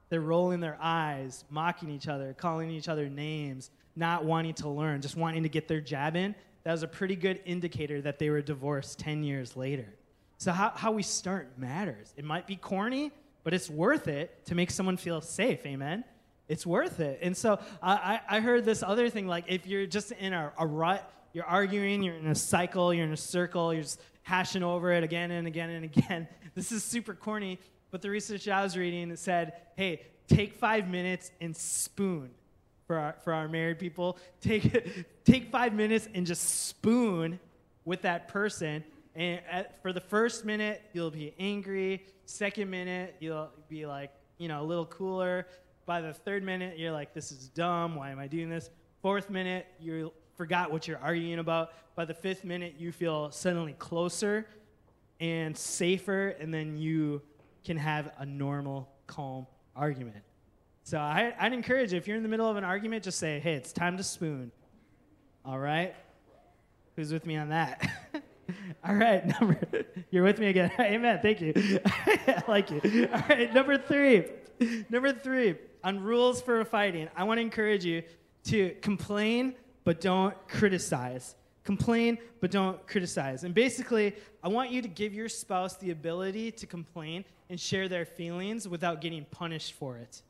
They're 0.09 0.21
rolling 0.21 0.61
their 0.61 0.79
eyes, 0.81 1.45
mocking 1.51 1.91
each 1.91 2.09
other, 2.09 2.35
calling 2.35 2.71
each 2.71 2.89
other 2.89 3.09
names, 3.09 3.71
not 3.97 4.25
wanting 4.25 4.55
to 4.55 4.69
learn, 4.69 5.01
just 5.01 5.17
wanting 5.17 5.43
to 5.45 5.49
get 5.49 5.69
their 5.69 5.81
jab 5.81 6.17
in. 6.17 6.35
That 6.65 6.73
was 6.73 6.83
a 6.83 6.89
pretty 6.89 7.17
good 7.17 7.41
indicator 7.45 8.01
that 8.03 8.19
they 8.19 8.31
were 8.31 8.43
divorced 8.43 8.99
10 8.99 9.23
years 9.23 9.57
later. 9.57 9.95
So, 10.39 10.53
how, 10.53 10.73
how 10.75 10.93
we 10.93 11.03
start 11.03 11.59
matters. 11.59 12.13
It 12.17 12.25
might 12.25 12.47
be 12.47 12.57
corny, 12.57 13.13
but 13.45 13.55
it's 13.55 13.71
worth 13.71 14.09
it 14.09 14.45
to 14.47 14.55
make 14.55 14.71
someone 14.71 14.97
feel 14.97 15.21
safe. 15.21 15.65
Amen? 15.67 16.05
It's 16.49 16.67
worth 16.67 17.01
it. 17.01 17.21
And 17.23 17.37
so 17.37 17.59
I, 17.83 18.21
I 18.29 18.41
heard 18.41 18.65
this 18.65 18.83
other 18.83 19.09
thing 19.09 19.27
like 19.27 19.45
if 19.49 19.67
you're 19.67 19.87
just 19.87 20.13
in 20.13 20.33
a, 20.33 20.53
a 20.59 20.67
rut, 20.67 21.11
you're 21.33 21.45
arguing, 21.45 22.03
you're 22.03 22.17
in 22.17 22.27
a 22.27 22.35
cycle, 22.35 22.93
you're 22.93 23.07
in 23.07 23.13
a 23.13 23.17
circle, 23.17 23.73
you're 23.73 23.83
just 23.83 24.01
hashing 24.23 24.63
over 24.63 24.93
it 24.93 25.03
again 25.03 25.31
and 25.31 25.47
again 25.47 25.71
and 25.71 25.85
again. 25.85 26.29
This 26.55 26.71
is 26.71 26.85
super 26.85 27.15
corny, 27.15 27.59
but 27.91 28.01
the 28.01 28.09
research 28.09 28.47
I 28.47 28.63
was 28.63 28.77
reading 28.77 29.17
said, 29.17 29.55
hey, 29.75 30.03
take 30.29 30.55
five 30.55 30.89
minutes 30.89 31.33
and 31.41 31.57
spoon 31.57 32.31
for 32.87 32.97
our, 32.97 33.17
for 33.25 33.33
our 33.33 33.49
married 33.49 33.81
people. 33.81 34.19
Take, 34.41 35.05
take 35.25 35.51
five 35.51 35.75
minutes 35.75 36.09
and 36.15 36.25
just 36.25 36.67
spoon 36.69 37.41
with 37.85 38.03
that 38.03 38.29
person. 38.29 38.85
And 39.17 39.41
at, 39.51 39.83
for 39.83 39.93
the 39.93 40.01
first 40.01 40.45
minute, 40.45 40.83
you'll 40.93 41.11
be 41.11 41.35
angry. 41.41 42.05
Second 42.27 42.71
minute, 42.71 43.17
you'll 43.19 43.51
be 43.69 43.85
like, 43.87 44.11
you 44.39 44.49
know, 44.49 44.63
a 44.63 44.67
little 44.67 44.87
cooler. 44.87 45.47
By 45.87 46.01
the 46.01 46.15
third 46.15 46.43
minute, 46.43 46.79
you're 46.79 46.93
like, 46.93 47.13
this 47.13 47.31
is 47.31 47.49
dumb. 47.49 47.97
Why 47.97 48.11
am 48.11 48.19
I 48.19 48.27
doing 48.27 48.49
this? 48.49 48.71
Fourth 49.03 49.29
minute, 49.29 49.67
you 49.79 50.13
forgot 50.35 50.73
what 50.73 50.89
you're 50.89 50.99
arguing 50.99 51.39
about. 51.39 51.73
By 51.95 52.07
the 52.07 52.15
fifth 52.15 52.43
minute, 52.43 52.77
you 52.79 52.91
feel 52.91 53.31
suddenly 53.31 53.75
closer 53.75 54.47
and 55.21 55.57
safer, 55.57 56.29
and 56.41 56.53
then 56.53 56.79
you 56.79 57.21
can 57.65 57.77
have 57.77 58.13
a 58.19 58.25
normal, 58.25 58.89
calm 59.07 59.47
argument. 59.77 60.25
So 60.85 60.99
I, 60.99 61.35
I'd 61.39 61.53
encourage 61.53 61.93
you, 61.93 61.99
if 61.99 62.09
you're 62.09 62.17
in 62.17 62.23
the 62.23 62.29
middle 62.29 62.49
of 62.49 62.57
an 62.57 62.65
argument, 62.65 63.05
just 63.05 63.19
say, 63.19 63.39
hey, 63.41 63.55
it's 63.55 63.73
time 63.73 63.99
to 63.99 64.03
spoon. 64.03 64.51
All 65.45 65.59
right? 65.59 65.95
Who's 66.97 67.13
with 67.13 67.27
me 67.27 67.37
on 67.37 67.51
that? 67.51 67.91
All 68.87 68.95
right, 68.95 69.27
number. 69.41 69.61
You're 70.11 70.25
with 70.25 70.39
me 70.39 70.47
again. 70.47 70.71
Amen. 70.81 71.21
Thank 71.23 71.43
you. 71.43 71.53
I 71.55 72.43
like 72.49 72.71
you. 72.71 73.09
All 73.13 73.23
right, 73.29 73.53
number 73.53 73.77
three. 73.77 74.25
Number 74.89 75.13
three 75.13 75.57
on 75.85 76.03
rules 76.03 76.41
for 76.41 76.65
fighting. 76.65 77.09
I 77.15 77.25
want 77.25 77.39
to 77.39 77.43
encourage 77.43 77.85
you 77.85 78.03
to 78.45 78.71
complain, 78.81 79.55
but 79.85 80.01
don't 80.01 80.35
criticize. 80.49 81.37
Complain, 81.63 82.19
but 82.41 82.51
don't 82.51 82.85
criticize. 82.87 83.45
And 83.45 83.55
basically, 83.55 84.15
I 84.43 84.49
want 84.49 84.71
you 84.71 84.83
to 84.83 84.89
give 84.89 85.15
your 85.15 85.29
spouse 85.29 85.77
the 85.77 85.91
ability 85.91 86.51
to 86.53 86.67
complain 86.67 87.25
and 87.51 87.61
share 87.61 87.89
their 87.89 88.07
feelings 88.07 88.67
without 88.67 89.03
getting 89.03 89.25
punished 89.27 89.75
for 89.75 89.99
it. 89.99 90.23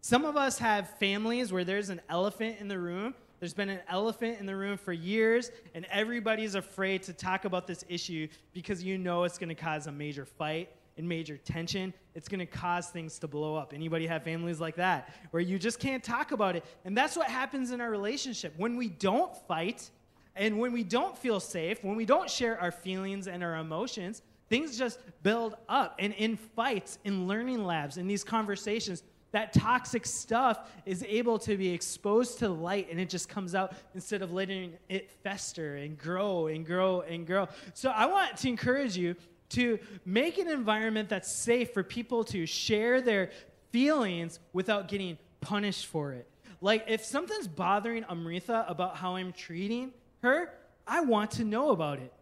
Some 0.00 0.24
of 0.24 0.36
us 0.36 0.58
have 0.58 0.88
families 0.98 1.52
where 1.52 1.64
there's 1.64 1.90
an 1.90 2.00
elephant 2.08 2.56
in 2.58 2.68
the 2.68 2.78
room. 2.78 3.14
There's 3.38 3.54
been 3.54 3.68
an 3.68 3.80
elephant 3.88 4.38
in 4.40 4.46
the 4.46 4.56
room 4.56 4.78
for 4.78 4.92
years, 4.92 5.50
and 5.74 5.86
everybody's 5.90 6.54
afraid 6.54 7.02
to 7.04 7.12
talk 7.12 7.44
about 7.44 7.66
this 7.66 7.84
issue 7.88 8.28
because 8.52 8.82
you 8.82 8.96
know 8.96 9.24
it's 9.24 9.38
going 9.38 9.50
to 9.50 9.54
cause 9.54 9.86
a 9.86 9.92
major 9.92 10.24
fight 10.24 10.70
major 11.06 11.36
tension. 11.36 11.92
It's 12.14 12.28
going 12.28 12.40
to 12.40 12.46
cause 12.46 12.88
things 12.88 13.18
to 13.20 13.28
blow 13.28 13.54
up. 13.54 13.72
Anybody 13.74 14.06
have 14.06 14.22
families 14.22 14.60
like 14.60 14.76
that 14.76 15.12
where 15.30 15.42
you 15.42 15.58
just 15.58 15.78
can't 15.78 16.02
talk 16.02 16.32
about 16.32 16.56
it? 16.56 16.64
And 16.84 16.96
that's 16.96 17.16
what 17.16 17.28
happens 17.28 17.70
in 17.70 17.80
our 17.80 17.90
relationship. 17.90 18.54
When 18.56 18.76
we 18.76 18.88
don't 18.88 19.34
fight 19.46 19.90
and 20.36 20.58
when 20.58 20.72
we 20.72 20.82
don't 20.82 21.16
feel 21.16 21.40
safe, 21.40 21.82
when 21.82 21.96
we 21.96 22.04
don't 22.04 22.30
share 22.30 22.60
our 22.60 22.70
feelings 22.70 23.26
and 23.26 23.42
our 23.42 23.56
emotions, 23.56 24.22
things 24.48 24.76
just 24.76 24.98
build 25.22 25.56
up. 25.68 25.96
And 25.98 26.12
in 26.14 26.36
fights, 26.36 26.98
in 27.04 27.26
learning 27.26 27.64
labs, 27.64 27.96
in 27.96 28.06
these 28.06 28.24
conversations, 28.24 29.02
that 29.32 29.52
toxic 29.52 30.06
stuff 30.06 30.70
is 30.84 31.04
able 31.08 31.38
to 31.38 31.56
be 31.56 31.70
exposed 31.70 32.38
to 32.40 32.48
light 32.48 32.88
and 32.90 33.00
it 33.00 33.08
just 33.08 33.28
comes 33.28 33.54
out 33.54 33.74
instead 33.94 34.22
of 34.22 34.32
letting 34.32 34.72
it 34.88 35.10
fester 35.22 35.76
and 35.76 35.96
grow 35.96 36.48
and 36.48 36.66
grow 36.66 37.02
and 37.02 37.26
grow. 37.26 37.48
So 37.74 37.90
I 37.90 38.06
want 38.06 38.36
to 38.38 38.48
encourage 38.48 38.96
you 38.96 39.14
to 39.50 39.78
make 40.04 40.38
an 40.38 40.48
environment 40.48 41.08
that's 41.08 41.30
safe 41.30 41.72
for 41.72 41.82
people 41.82 42.24
to 42.24 42.46
share 42.46 43.00
their 43.00 43.30
feelings 43.70 44.38
without 44.52 44.88
getting 44.88 45.18
punished 45.40 45.86
for 45.86 46.12
it. 46.12 46.28
Like 46.60 46.84
if 46.88 47.04
something's 47.04 47.48
bothering 47.48 48.04
Amrita 48.04 48.64
about 48.68 48.96
how 48.96 49.16
I'm 49.16 49.32
treating 49.32 49.92
her, 50.22 50.52
I 50.86 51.00
want 51.00 51.32
to 51.32 51.44
know 51.44 51.70
about 51.70 51.98
it. 51.98 52.12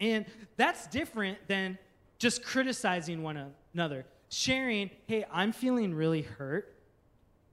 And 0.00 0.26
that's 0.56 0.86
different 0.88 1.38
than 1.48 1.78
just 2.18 2.44
criticizing 2.44 3.22
one 3.22 3.52
another 3.74 4.04
sharing, 4.28 4.90
hey, 5.06 5.24
I'm 5.32 5.52
feeling 5.52 5.94
really 5.94 6.22
hurt. 6.22 6.74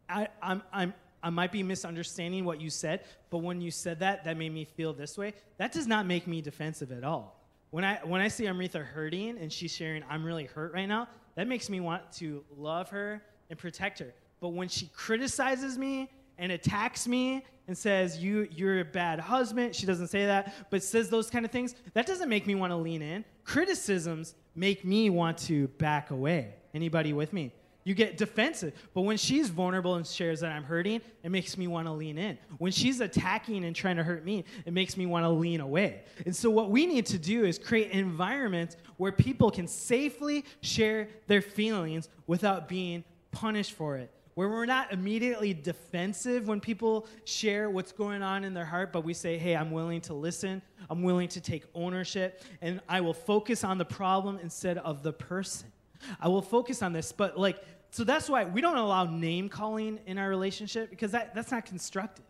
I, 0.09 0.27
I'm, 0.41 0.61
I'm, 0.71 0.93
I 1.21 1.29
might 1.29 1.51
be 1.51 1.63
misunderstanding 1.63 2.45
what 2.45 2.59
you 2.59 2.69
said, 2.69 3.01
but 3.29 3.39
when 3.39 3.61
you 3.61 3.71
said 3.71 3.99
that, 3.99 4.25
that 4.25 4.37
made 4.37 4.53
me 4.53 4.65
feel 4.65 4.93
this 4.93 5.17
way. 5.17 5.33
That 5.57 5.71
does 5.71 5.87
not 5.87 6.05
make 6.05 6.27
me 6.27 6.41
defensive 6.41 6.91
at 6.91 7.03
all. 7.03 7.39
When 7.73 7.83
I, 7.83 7.95
when 8.03 8.21
I 8.21 8.27
see 8.27 8.45
Amrita 8.45 8.77
hurting 8.77 9.39
and 9.39 9.51
she's 9.51 9.73
sharing, 9.73 10.03
I'm 10.07 10.23
really 10.23 10.45
hurt 10.45 10.75
right 10.75 10.85
now, 10.85 11.07
that 11.33 11.47
makes 11.47 11.71
me 11.71 11.79
want 11.79 12.03
to 12.17 12.43
love 12.55 12.91
her 12.91 13.23
and 13.49 13.57
protect 13.57 13.97
her. 13.97 14.13
But 14.39 14.49
when 14.49 14.67
she 14.67 14.91
criticizes 14.95 15.75
me 15.75 16.11
and 16.37 16.51
attacks 16.51 17.07
me 17.07 17.43
and 17.67 17.75
says, 17.75 18.19
you, 18.19 18.47
You're 18.51 18.81
a 18.81 18.85
bad 18.85 19.19
husband, 19.19 19.75
she 19.75 19.87
doesn't 19.87 20.09
say 20.09 20.27
that, 20.27 20.53
but 20.69 20.83
says 20.83 21.09
those 21.09 21.31
kind 21.31 21.45
of 21.45 21.51
things, 21.51 21.73
that 21.95 22.05
doesn't 22.05 22.29
make 22.29 22.45
me 22.45 22.53
want 22.53 22.69
to 22.69 22.77
lean 22.77 23.01
in. 23.01 23.25
Criticisms 23.43 24.35
make 24.53 24.85
me 24.85 25.09
want 25.09 25.39
to 25.39 25.67
back 25.67 26.11
away. 26.11 26.53
Anybody 26.75 27.11
with 27.11 27.33
me? 27.33 27.53
You 27.83 27.93
get 27.93 28.17
defensive. 28.17 28.73
But 28.93 29.01
when 29.01 29.17
she's 29.17 29.49
vulnerable 29.49 29.95
and 29.95 30.07
shares 30.07 30.39
that 30.39 30.51
I'm 30.51 30.63
hurting, 30.63 31.01
it 31.21 31.31
makes 31.31 31.57
me 31.57 31.67
want 31.67 31.87
to 31.87 31.91
lean 31.91 32.17
in. 32.17 32.37
When 32.57 32.71
she's 32.71 33.01
attacking 33.01 33.65
and 33.65 33.75
trying 33.75 33.97
to 33.97 34.03
hurt 34.03 34.23
me, 34.23 34.45
it 34.65 34.73
makes 34.73 34.95
me 34.95 35.05
want 35.05 35.25
to 35.25 35.29
lean 35.29 35.59
away. 35.59 36.03
And 36.25 36.35
so, 36.35 36.49
what 36.49 36.69
we 36.69 36.85
need 36.85 37.05
to 37.07 37.17
do 37.17 37.43
is 37.43 37.59
create 37.59 37.91
an 37.91 37.99
environment 37.99 38.77
where 38.97 39.11
people 39.11 39.51
can 39.51 39.67
safely 39.67 40.45
share 40.61 41.09
their 41.27 41.41
feelings 41.41 42.09
without 42.27 42.69
being 42.69 43.03
punished 43.31 43.73
for 43.73 43.97
it. 43.97 44.09
Where 44.35 44.49
we're 44.49 44.65
not 44.65 44.91
immediately 44.91 45.53
defensive 45.53 46.47
when 46.47 46.59
people 46.59 47.07
share 47.23 47.69
what's 47.69 47.91
going 47.91 48.23
on 48.23 48.43
in 48.43 48.53
their 48.53 48.65
heart, 48.65 48.91
but 48.91 49.03
we 49.03 49.13
say, 49.13 49.37
hey, 49.37 49.55
I'm 49.55 49.69
willing 49.69 50.01
to 50.01 50.15
listen, 50.15 50.61
I'm 50.89 51.03
willing 51.03 51.27
to 51.29 51.41
take 51.41 51.65
ownership, 51.75 52.41
and 52.61 52.81
I 52.89 53.01
will 53.01 53.13
focus 53.13 53.63
on 53.63 53.77
the 53.77 53.85
problem 53.85 54.39
instead 54.41 54.79
of 54.79 55.03
the 55.03 55.13
person. 55.13 55.71
I 56.19 56.27
will 56.29 56.41
focus 56.41 56.81
on 56.81 56.93
this, 56.93 57.11
but 57.11 57.39
like, 57.39 57.63
so 57.93 58.03
that's 58.03 58.27
why 58.27 58.43
we 58.45 58.59
don't 58.59 58.77
allow 58.77 59.03
name 59.03 59.49
calling 59.49 59.99
in 60.07 60.17
our 60.17 60.27
relationship 60.27 60.89
because 60.89 61.11
that, 61.11 61.35
that's 61.35 61.51
not 61.51 61.63
constructive. 61.67 62.25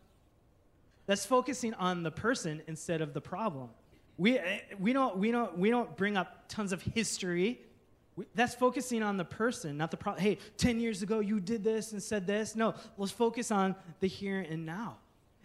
That's 1.05 1.25
focusing 1.25 1.73
on 1.75 2.03
the 2.03 2.11
person 2.11 2.61
instead 2.67 2.99
of 2.99 3.13
the 3.13 3.21
problem. 3.21 3.69
We, 4.17 4.39
eh, 4.39 4.59
we, 4.77 4.91
don't, 4.91 5.17
we, 5.17 5.31
don't, 5.31 5.57
we 5.57 5.69
don't 5.69 5.95
bring 5.95 6.17
up 6.17 6.49
tons 6.49 6.73
of 6.73 6.81
history. 6.81 7.61
We, 8.17 8.25
that's 8.35 8.53
focusing 8.53 9.03
on 9.03 9.15
the 9.15 9.23
person, 9.23 9.77
not 9.77 9.89
the 9.89 9.95
problem. 9.95 10.21
Hey, 10.21 10.37
10 10.57 10.81
years 10.81 11.01
ago 11.01 11.21
you 11.21 11.39
did 11.39 11.63
this 11.63 11.93
and 11.93 12.03
said 12.03 12.27
this. 12.27 12.57
No, 12.57 12.75
let's 12.97 13.13
focus 13.13 13.49
on 13.49 13.73
the 14.01 14.07
here 14.07 14.45
and 14.49 14.65
now. 14.65 14.97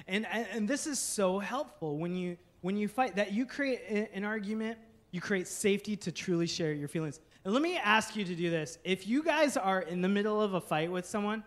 And, 0.09 0.27
and, 0.33 0.49
and 0.51 0.69
this 0.69 0.89
is 0.89 0.99
so 0.99 1.39
helpful 1.39 1.97
when 1.97 2.17
you, 2.17 2.37
when 2.63 2.77
you 2.77 2.89
fight 2.89 3.15
that 3.15 3.31
you 3.31 3.47
create 3.47 4.11
an 4.13 4.25
argument, 4.25 4.79
you 5.13 5.21
create 5.21 5.47
safety 5.47 5.95
to 5.95 6.11
truly 6.11 6.49
share 6.49 6.73
your 6.73 6.89
feelings. 6.89 7.21
And 7.45 7.55
let 7.55 7.63
me 7.63 7.77
ask 7.77 8.17
you 8.17 8.25
to 8.25 8.35
do 8.35 8.51
this. 8.51 8.79
If 8.85 9.07
you 9.07 9.23
guys 9.23 9.57
are 9.57 9.81
in 9.81 10.03
the 10.03 10.09
middle 10.09 10.41
of 10.41 10.55
a 10.55 10.61
fight 10.61 10.91
with 10.91 11.07
someone, 11.07 11.45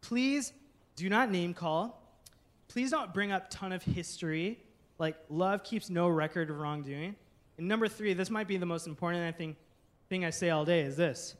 please 0.00 0.52
do 0.96 1.08
not 1.08 1.30
name 1.30 1.54
call. 1.54 2.00
Please 2.68 2.90
don't 2.90 3.12
bring 3.12 3.32
up 3.32 3.50
ton 3.50 3.72
of 3.72 3.82
history. 3.82 4.58
Like 4.98 5.16
love 5.28 5.64
keeps 5.64 5.90
no 5.90 6.08
record 6.08 6.50
of 6.50 6.58
wrongdoing. 6.58 7.16
And 7.58 7.68
number 7.68 7.88
three, 7.88 8.14
this 8.14 8.30
might 8.30 8.48
be 8.48 8.56
the 8.56 8.66
most 8.66 8.86
important 8.86 9.24
I 9.24 9.36
think, 9.36 9.56
thing 10.08 10.24
I 10.24 10.30
say 10.30 10.50
all 10.50 10.64
day 10.64 10.80
is 10.80 10.96
this. 10.96 11.34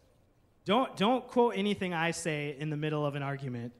Don't, 0.64 0.96
don't 0.96 1.26
quote 1.26 1.54
anything 1.56 1.92
I 1.92 2.10
say 2.10 2.56
in 2.58 2.70
the 2.70 2.76
middle 2.76 3.04
of 3.04 3.14
an 3.14 3.22
argument. 3.22 3.72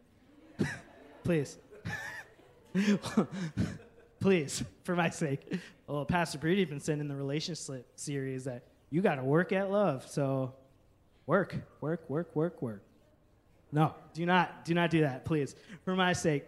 Please. 1.25 1.57
Please, 4.21 4.65
for 4.85 4.95
my 4.97 5.11
sake. 5.11 5.59
Well, 5.87 6.05
Pastor 6.05 6.39
Pradeepan 6.39 6.81
sending 6.81 7.09
the 7.09 7.15
relationship 7.15 7.87
series 7.97 8.45
that 8.45 8.65
you 8.95 9.03
got 9.03 9.17
to 9.17 9.25
work 9.25 9.51
at 9.51 9.73
love. 9.73 10.07
So 10.09 10.55
work, 11.27 11.57
work, 11.81 12.09
work, 12.09 12.31
work, 12.37 12.63
work. 12.63 12.81
No, 13.73 13.93
do 14.13 14.25
not, 14.25 14.65
do 14.65 14.73
not 14.73 14.89
do 14.91 15.01
that, 15.01 15.25
please, 15.25 15.57
for 15.85 15.97
my 15.97 16.13
sake. 16.13 16.45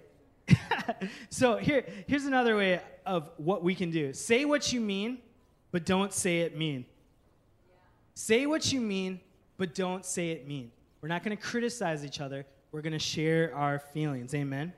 so 1.29 1.57
here, 1.57 1.85
here's 2.07 2.25
another 2.25 2.57
way 2.57 2.81
of 3.05 3.29
what 3.37 3.65
we 3.65 3.75
can 3.75 3.91
do. 3.91 4.13
Say 4.13 4.45
what 4.45 4.73
you 4.73 4.81
mean, 4.81 5.19
but 5.73 5.85
don't 5.85 6.13
say 6.13 6.43
it 6.43 6.57
mean. 6.57 6.85
Say 8.15 8.47
what 8.47 8.73
you 8.73 8.81
mean, 8.81 9.19
but 9.57 9.75
don't 9.75 10.07
say 10.07 10.31
it 10.31 10.47
mean. 10.47 10.71
We're 11.01 11.09
not 11.09 11.25
going 11.25 11.37
to 11.37 11.43
criticize 11.43 12.05
each 12.05 12.21
other. 12.21 12.47
We're 12.71 12.83
going 12.83 12.93
to 12.93 13.01
share 13.01 13.53
our 13.57 13.81
feelings. 13.81 14.33
Amen. 14.37 14.73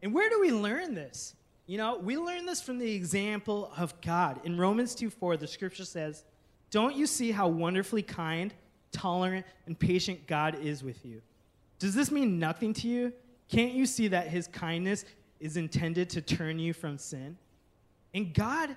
And 0.00 0.14
where 0.14 0.30
do 0.30 0.40
we 0.40 0.52
learn 0.52 0.94
this? 0.94 1.34
You 1.66 1.76
know, 1.76 1.98
we 1.98 2.16
learn 2.16 2.46
this 2.46 2.62
from 2.62 2.78
the 2.78 2.92
example 2.92 3.72
of 3.76 4.00
God. 4.00 4.42
In 4.44 4.56
Romans 4.56 4.94
2 4.94 5.10
4, 5.10 5.38
the 5.38 5.48
scripture 5.48 5.84
says, 5.84 6.22
don't 6.70 6.96
you 6.96 7.06
see 7.06 7.30
how 7.30 7.48
wonderfully 7.48 8.02
kind, 8.02 8.52
tolerant, 8.92 9.46
and 9.66 9.78
patient 9.78 10.26
God 10.26 10.56
is 10.60 10.82
with 10.82 11.04
you? 11.04 11.22
Does 11.78 11.94
this 11.94 12.10
mean 12.10 12.38
nothing 12.38 12.72
to 12.74 12.88
you? 12.88 13.12
Can't 13.48 13.72
you 13.72 13.86
see 13.86 14.08
that 14.08 14.28
his 14.28 14.46
kindness 14.46 15.04
is 15.40 15.56
intended 15.56 16.10
to 16.10 16.22
turn 16.22 16.58
you 16.58 16.72
from 16.72 16.98
sin? 16.98 17.36
And 18.14 18.32
God, 18.32 18.76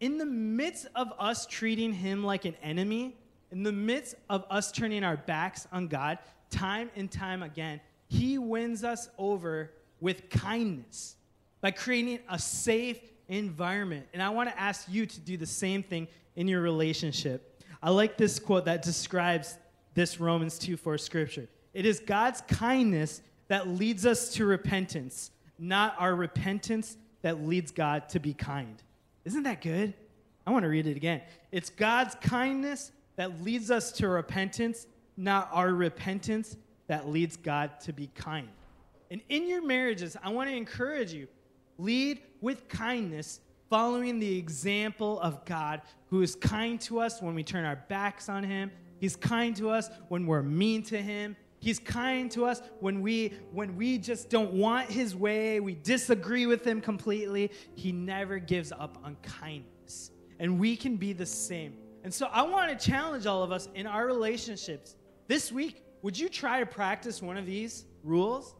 in 0.00 0.18
the 0.18 0.26
midst 0.26 0.86
of 0.94 1.12
us 1.18 1.46
treating 1.46 1.92
him 1.92 2.24
like 2.24 2.44
an 2.44 2.56
enemy, 2.62 3.16
in 3.52 3.62
the 3.62 3.72
midst 3.72 4.16
of 4.28 4.44
us 4.50 4.72
turning 4.72 5.04
our 5.04 5.16
backs 5.16 5.68
on 5.72 5.88
God, 5.88 6.18
time 6.50 6.90
and 6.96 7.10
time 7.10 7.42
again, 7.42 7.80
he 8.08 8.38
wins 8.38 8.84
us 8.84 9.08
over 9.18 9.70
with 10.00 10.28
kindness 10.30 11.16
by 11.60 11.70
creating 11.70 12.20
a 12.28 12.38
safe 12.38 12.98
environment. 13.28 14.06
And 14.12 14.22
I 14.22 14.30
want 14.30 14.48
to 14.48 14.60
ask 14.60 14.86
you 14.88 15.06
to 15.06 15.20
do 15.20 15.36
the 15.36 15.46
same 15.46 15.82
thing 15.82 16.08
in 16.36 16.46
your 16.46 16.60
relationship. 16.60 17.62
I 17.82 17.90
like 17.90 18.16
this 18.16 18.38
quote 18.38 18.66
that 18.66 18.82
describes 18.82 19.58
this 19.94 20.20
Romans 20.20 20.58
2 20.58 20.76
4 20.76 20.98
scripture. 20.98 21.48
It 21.74 21.84
is 21.86 22.00
God's 22.00 22.42
kindness 22.42 23.22
that 23.48 23.68
leads 23.68 24.06
us 24.06 24.32
to 24.34 24.46
repentance, 24.46 25.30
not 25.58 25.94
our 25.98 26.14
repentance 26.14 26.96
that 27.22 27.42
leads 27.44 27.70
God 27.70 28.08
to 28.10 28.20
be 28.20 28.34
kind. 28.34 28.82
Isn't 29.24 29.42
that 29.44 29.60
good? 29.60 29.94
I 30.46 30.52
want 30.52 30.62
to 30.62 30.68
read 30.68 30.86
it 30.86 30.96
again. 30.96 31.22
It's 31.50 31.70
God's 31.70 32.14
kindness 32.16 32.92
that 33.16 33.42
leads 33.42 33.70
us 33.70 33.90
to 33.92 34.08
repentance, 34.08 34.86
not 35.16 35.48
our 35.52 35.72
repentance 35.72 36.56
that 36.86 37.08
leads 37.08 37.36
God 37.36 37.80
to 37.80 37.92
be 37.92 38.08
kind. 38.14 38.48
And 39.10 39.20
in 39.28 39.48
your 39.48 39.64
marriages, 39.64 40.16
I 40.22 40.30
want 40.30 40.48
to 40.50 40.56
encourage 40.56 41.12
you 41.12 41.26
lead 41.78 42.20
with 42.40 42.68
kindness, 42.68 43.40
following 43.68 44.18
the 44.18 44.38
example 44.38 45.20
of 45.20 45.44
God, 45.44 45.82
who 46.06 46.22
is 46.22 46.34
kind 46.36 46.80
to 46.82 47.00
us 47.00 47.20
when 47.20 47.34
we 47.34 47.42
turn 47.42 47.64
our 47.64 47.82
backs 47.88 48.28
on 48.28 48.44
Him. 48.44 48.70
He's 48.98 49.16
kind 49.16 49.54
to 49.56 49.70
us 49.70 49.90
when 50.08 50.26
we're 50.26 50.42
mean 50.42 50.82
to 50.84 51.00
Him. 51.00 51.36
He's 51.58 51.78
kind 51.78 52.30
to 52.32 52.44
us 52.44 52.62
when 52.80 53.00
we 53.00 53.32
when 53.50 53.76
we 53.76 53.98
just 53.98 54.30
don't 54.30 54.52
want 54.52 54.88
his 54.90 55.16
way, 55.16 55.58
we 55.58 55.74
disagree 55.74 56.46
with 56.46 56.64
him 56.64 56.80
completely. 56.80 57.50
He 57.74 57.92
never 57.92 58.38
gives 58.38 58.72
up 58.72 58.98
on 59.02 59.16
kindness. 59.22 60.10
And 60.38 60.60
we 60.60 60.76
can 60.76 60.96
be 60.96 61.12
the 61.12 61.26
same. 61.26 61.74
And 62.04 62.12
so 62.12 62.26
I 62.26 62.42
want 62.42 62.78
to 62.78 62.90
challenge 62.90 63.26
all 63.26 63.42
of 63.42 63.50
us 63.50 63.68
in 63.74 63.86
our 63.86 64.06
relationships. 64.06 64.96
This 65.26 65.50
week, 65.50 65.82
would 66.02 66.16
you 66.16 66.28
try 66.28 66.60
to 66.60 66.66
practice 66.66 67.20
one 67.20 67.36
of 67.36 67.46
these 67.46 67.84
rules? 68.04 68.54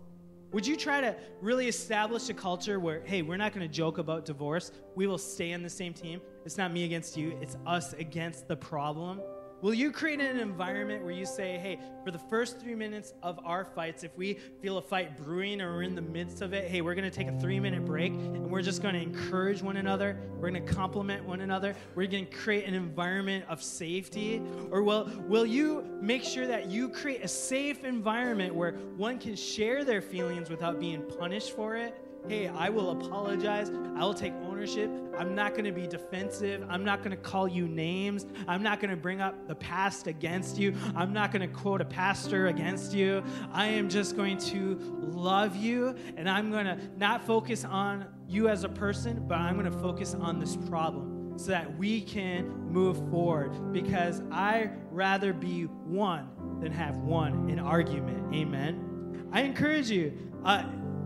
Would 0.56 0.66
you 0.66 0.74
try 0.74 1.02
to 1.02 1.14
really 1.42 1.68
establish 1.68 2.30
a 2.30 2.32
culture 2.32 2.80
where, 2.80 3.02
hey, 3.04 3.20
we're 3.20 3.36
not 3.36 3.52
going 3.52 3.68
to 3.68 3.70
joke 3.70 3.98
about 3.98 4.24
divorce. 4.24 4.72
We 4.94 5.06
will 5.06 5.18
stay 5.18 5.52
on 5.52 5.62
the 5.62 5.68
same 5.68 5.92
team. 5.92 6.22
It's 6.46 6.56
not 6.56 6.72
me 6.72 6.86
against 6.86 7.14
you, 7.14 7.36
it's 7.42 7.58
us 7.66 7.92
against 7.92 8.48
the 8.48 8.56
problem. 8.56 9.20
Will 9.66 9.74
you 9.74 9.90
create 9.90 10.20
an 10.20 10.38
environment 10.38 11.02
where 11.02 11.12
you 11.12 11.26
say, 11.26 11.58
hey, 11.58 11.80
for 12.04 12.12
the 12.12 12.20
first 12.20 12.60
three 12.60 12.76
minutes 12.76 13.14
of 13.20 13.40
our 13.44 13.64
fights, 13.64 14.04
if 14.04 14.16
we 14.16 14.34
feel 14.62 14.78
a 14.78 14.80
fight 14.80 15.16
brewing 15.16 15.60
or 15.60 15.74
we're 15.74 15.82
in 15.82 15.96
the 15.96 16.00
midst 16.00 16.40
of 16.40 16.52
it, 16.52 16.70
hey, 16.70 16.82
we're 16.82 16.94
going 16.94 17.10
to 17.10 17.10
take 17.10 17.26
a 17.26 17.36
three 17.40 17.58
minute 17.58 17.84
break 17.84 18.12
and 18.12 18.48
we're 18.48 18.62
just 18.62 18.80
going 18.80 18.94
to 18.94 19.02
encourage 19.02 19.62
one 19.62 19.78
another. 19.78 20.20
We're 20.34 20.52
going 20.52 20.64
to 20.64 20.72
compliment 20.72 21.24
one 21.24 21.40
another. 21.40 21.74
We're 21.96 22.06
going 22.06 22.26
to 22.26 22.32
create 22.32 22.64
an 22.68 22.74
environment 22.74 23.44
of 23.48 23.60
safety. 23.60 24.40
Or 24.70 24.84
will, 24.84 25.10
will 25.26 25.44
you 25.44 25.84
make 26.00 26.22
sure 26.22 26.46
that 26.46 26.66
you 26.68 26.88
create 26.88 27.24
a 27.24 27.28
safe 27.28 27.82
environment 27.82 28.54
where 28.54 28.74
one 28.96 29.18
can 29.18 29.34
share 29.34 29.82
their 29.84 30.00
feelings 30.00 30.48
without 30.48 30.78
being 30.78 31.02
punished 31.02 31.56
for 31.56 31.74
it? 31.74 32.00
hey, 32.28 32.48
I 32.48 32.68
will 32.68 32.90
apologize. 32.90 33.70
I 33.70 34.00
will 34.00 34.14
take 34.14 34.32
ownership. 34.56 34.90
I'm 35.18 35.34
not 35.34 35.52
going 35.52 35.66
to 35.66 35.72
be 35.72 35.86
defensive. 35.86 36.64
I'm 36.70 36.82
not 36.82 37.00
going 37.00 37.10
to 37.10 37.16
call 37.18 37.46
you 37.46 37.68
names. 37.68 38.24
I'm 38.48 38.62
not 38.62 38.80
going 38.80 38.88
to 38.90 38.96
bring 38.96 39.20
up 39.20 39.46
the 39.46 39.54
past 39.54 40.06
against 40.06 40.56
you. 40.56 40.74
I'm 40.94 41.12
not 41.12 41.30
going 41.30 41.46
to 41.46 41.54
quote 41.54 41.82
a 41.82 41.84
pastor 41.84 42.46
against 42.46 42.94
you. 42.94 43.22
I 43.52 43.66
am 43.66 43.90
just 43.90 44.16
going 44.16 44.38
to 44.38 44.78
love 45.12 45.56
you 45.56 45.94
and 46.16 46.26
I'm 46.26 46.50
going 46.50 46.64
to 46.64 46.78
not 46.96 47.26
focus 47.26 47.66
on 47.66 48.06
you 48.26 48.48
as 48.48 48.64
a 48.64 48.68
person, 48.70 49.26
but 49.28 49.36
I'm 49.36 49.58
going 49.58 49.70
to 49.70 49.78
focus 49.78 50.14
on 50.14 50.40
this 50.40 50.56
problem 50.56 51.38
so 51.38 51.50
that 51.50 51.76
we 51.76 52.00
can 52.00 52.48
move 52.70 52.96
forward 53.10 53.74
because 53.74 54.22
I 54.32 54.70
rather 54.90 55.34
be 55.34 55.64
one 55.64 56.30
than 56.62 56.72
have 56.72 56.96
won 56.96 57.50
in 57.50 57.58
argument. 57.58 58.34
Amen. 58.34 59.28
I 59.32 59.42
encourage 59.42 59.90
you. 59.90 60.16
Uh, 60.46 60.64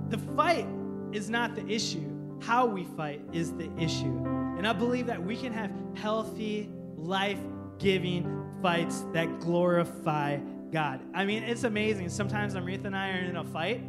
the 0.09 0.19
fight 0.19 0.69
is 1.11 1.29
not 1.29 1.57
the 1.57 1.67
issue. 1.67 2.20
How 2.41 2.67
we 2.67 2.85
fight 2.85 3.23
is 3.33 3.53
the 3.53 3.71
issue. 3.79 4.25
And 4.57 4.67
I 4.67 4.73
believe 4.73 5.07
that 5.07 5.23
we 5.23 5.37
can 5.37 5.53
have 5.53 5.71
healthy, 5.95 6.71
life 6.97 7.39
giving 7.79 8.45
fights 8.63 9.05
that 9.13 9.41
glorify 9.41 10.39
God. 10.71 11.01
I 11.15 11.25
mean, 11.25 11.43
it's 11.43 11.65
amazing. 11.65 12.09
Sometimes 12.09 12.55
Amrita 12.55 12.87
and 12.87 12.97
I 12.97 13.11
are 13.11 13.21
in 13.21 13.37
a 13.37 13.45
fight, 13.45 13.83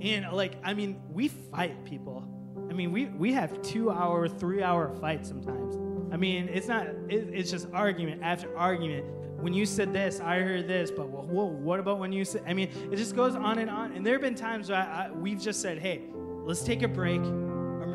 and 0.00 0.26
like, 0.32 0.54
I 0.62 0.74
mean, 0.74 1.00
we 1.10 1.28
fight 1.28 1.84
people. 1.84 2.24
I 2.70 2.72
mean, 2.72 2.92
we, 2.92 3.06
we 3.06 3.32
have 3.32 3.60
two 3.62 3.90
hour, 3.90 4.28
three 4.28 4.62
hour 4.62 4.94
fights 4.96 5.28
sometimes. 5.28 5.76
I 6.12 6.16
mean, 6.16 6.48
it's 6.48 6.68
not, 6.68 6.86
it, 7.08 7.28
it's 7.32 7.50
just 7.50 7.66
argument 7.72 8.22
after 8.22 8.56
argument. 8.56 9.04
When 9.40 9.52
you 9.52 9.66
said 9.66 9.92
this, 9.92 10.20
I 10.20 10.40
heard 10.40 10.66
this, 10.66 10.90
but 10.90 11.08
whoa, 11.08 11.44
what 11.44 11.80
about 11.80 11.98
when 11.98 12.12
you 12.12 12.24
said, 12.24 12.42
I 12.46 12.54
mean, 12.54 12.70
it 12.90 12.96
just 12.96 13.14
goes 13.14 13.36
on 13.36 13.58
and 13.58 13.70
on. 13.70 13.92
And 13.92 14.04
there 14.04 14.14
have 14.14 14.22
been 14.22 14.34
times 14.34 14.68
where 14.68 14.78
I, 14.78 15.06
I, 15.06 15.10
we've 15.10 15.40
just 15.40 15.60
said, 15.60 15.78
hey, 15.78 16.02
let's 16.44 16.62
take 16.62 16.82
a 16.82 16.88
break. 16.88 17.22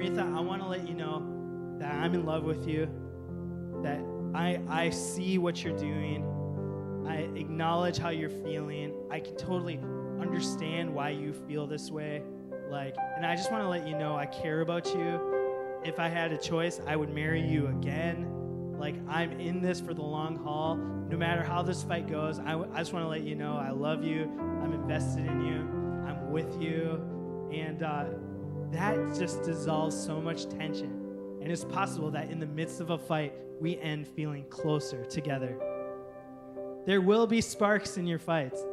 Amrita, 0.04 0.34
I 0.36 0.42
want 0.42 0.62
to 0.62 0.68
let 0.68 0.86
you 0.86 0.96
know 0.96 1.24
that 1.80 1.94
I'm 1.94 2.14
in 2.14 2.26
love 2.26 2.44
with 2.44 2.68
you, 2.68 2.90
that 3.84 4.04
I, 4.36 4.60
I 4.68 4.90
see 4.90 5.38
what 5.38 5.64
you're 5.64 5.78
doing. 5.78 6.26
I 7.08 7.20
acknowledge 7.40 8.00
how 8.00 8.10
you're 8.10 8.30
feeling. 8.30 8.94
I 9.10 9.22
can 9.22 9.38
totally 9.38 9.80
understand 10.20 10.94
why 10.94 11.12
you 11.12 11.32
feel 11.32 11.68
this 11.68 11.90
way. 11.90 12.22
Like, 12.70 12.96
and 13.16 13.26
I 13.26 13.38
just 13.38 13.50
want 13.50 13.64
to 13.64 13.70
let 13.70 13.88
you 13.88 13.98
know 13.98 14.18
I 14.18 14.26
care 14.26 14.60
about 14.60 14.88
you. 14.88 15.80
If 15.86 16.00
I 16.00 16.10
had 16.10 16.34
a 16.34 16.38
choice, 16.38 16.82
I 16.86 16.98
would 16.98 17.14
marry 17.14 17.42
you 17.42 17.68
again. 17.68 18.28
Like, 18.78 18.96
I'm 19.08 19.40
in 19.40 19.62
this 19.62 19.80
for 19.80 19.94
the 19.94 20.02
long 20.02 20.36
haul. 20.36 20.76
No 20.76 21.16
matter 21.16 21.44
how 21.44 21.62
this 21.62 21.82
fight 21.82 22.10
goes, 22.10 22.40
I, 22.40 22.60
I 22.60 22.80
just 22.80 22.92
want 22.92 23.06
to 23.06 23.10
let 23.10 23.22
you 23.22 23.36
know 23.36 23.56
I 23.56 23.70
love 23.70 24.04
you. 24.04 24.24
I'm 24.62 24.74
invested 24.74 25.26
in 25.26 25.46
you. 25.46 25.60
I'm 26.06 26.30
with 26.30 26.62
you. 26.62 27.02
And, 27.54 27.84
uh, 27.84 28.06
that 28.74 28.96
just 29.18 29.44
dissolves 29.44 29.96
so 29.96 30.20
much 30.20 30.50
tension. 30.50 31.00
And 31.42 31.52
it's 31.52 31.66
possible 31.66 32.10
that 32.12 32.32
in 32.32 32.40
the 32.40 32.46
midst 32.46 32.80
of 32.80 32.90
a 32.90 32.98
fight, 32.98 33.34
we 33.60 33.78
end 33.80 34.08
feeling 34.08 34.46
closer 34.50 35.06
together. 35.06 35.58
There 36.86 37.02
will 37.02 37.28
be 37.28 37.40
sparks 37.40 37.98
in 37.98 38.08
your 38.08 38.20
fights. 38.20 38.66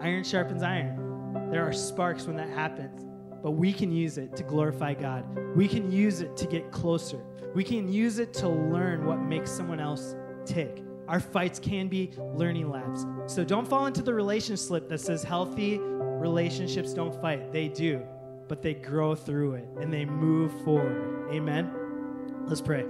Iron 0.00 0.24
sharpens 0.24 0.62
iron. 0.62 1.50
There 1.50 1.66
are 1.66 1.72
sparks 1.72 2.26
when 2.26 2.36
that 2.36 2.48
happens, 2.50 3.04
but 3.42 3.52
we 3.52 3.72
can 3.72 3.90
use 3.90 4.16
it 4.16 4.36
to 4.36 4.42
glorify 4.42 4.94
God. 4.94 5.24
We 5.56 5.66
can 5.66 5.90
use 5.90 6.20
it 6.20 6.36
to 6.36 6.46
get 6.46 6.70
closer. 6.70 7.18
We 7.54 7.64
can 7.64 7.90
use 7.90 8.18
it 8.18 8.32
to 8.34 8.48
learn 8.48 9.06
what 9.06 9.20
makes 9.20 9.50
someone 9.50 9.80
else 9.80 10.14
tick. 10.44 10.82
Our 11.08 11.20
fights 11.20 11.58
can 11.58 11.88
be 11.88 12.12
learning 12.18 12.70
labs. 12.70 13.06
So 13.26 13.44
don't 13.44 13.66
fall 13.66 13.86
into 13.86 14.02
the 14.02 14.14
relationship 14.14 14.58
slip 14.58 14.88
that 14.90 15.00
says 15.00 15.22
healthy 15.22 15.78
relationships 15.78 16.92
don't 16.92 17.18
fight. 17.20 17.52
They 17.52 17.68
do 17.68 18.02
but 18.48 18.62
they 18.62 18.74
grow 18.74 19.14
through 19.14 19.54
it 19.54 19.68
and 19.80 19.92
they 19.92 20.04
move 20.04 20.52
forward. 20.64 21.30
Amen. 21.32 21.70
Let's 22.46 22.62
pray. 22.62 22.84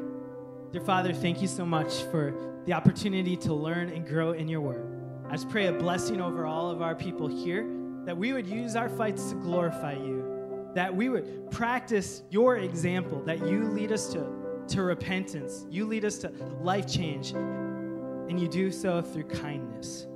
Dear 0.70 0.82
Father, 0.82 1.12
thank 1.12 1.42
you 1.42 1.48
so 1.48 1.66
much 1.66 2.02
for 2.10 2.62
the 2.64 2.72
opportunity 2.72 3.36
to 3.38 3.54
learn 3.54 3.88
and 3.88 4.06
grow 4.06 4.32
in 4.32 4.48
your 4.48 4.60
word. 4.60 4.84
I 5.28 5.32
just 5.32 5.48
pray 5.48 5.66
a 5.66 5.72
blessing 5.72 6.20
over 6.20 6.46
all 6.46 6.70
of 6.70 6.80
our 6.80 6.94
people 6.94 7.26
here 7.26 7.66
that 8.04 8.16
we 8.16 8.32
would 8.32 8.46
use 8.46 8.76
our 8.76 8.88
fights 8.88 9.30
to 9.30 9.34
glorify 9.36 9.92
you, 9.92 10.70
that 10.74 10.94
we 10.94 11.08
would 11.08 11.50
practice 11.50 12.22
your 12.30 12.56
example, 12.56 13.22
that 13.24 13.38
you 13.46 13.64
lead 13.64 13.92
us 13.92 14.08
to, 14.12 14.26
to 14.68 14.82
repentance, 14.82 15.66
you 15.68 15.86
lead 15.86 16.04
us 16.04 16.18
to 16.18 16.28
life 16.62 16.86
change, 16.86 17.32
and 17.32 18.38
you 18.38 18.48
do 18.48 18.70
so 18.70 19.02
through 19.02 19.24
kindness. 19.24 20.06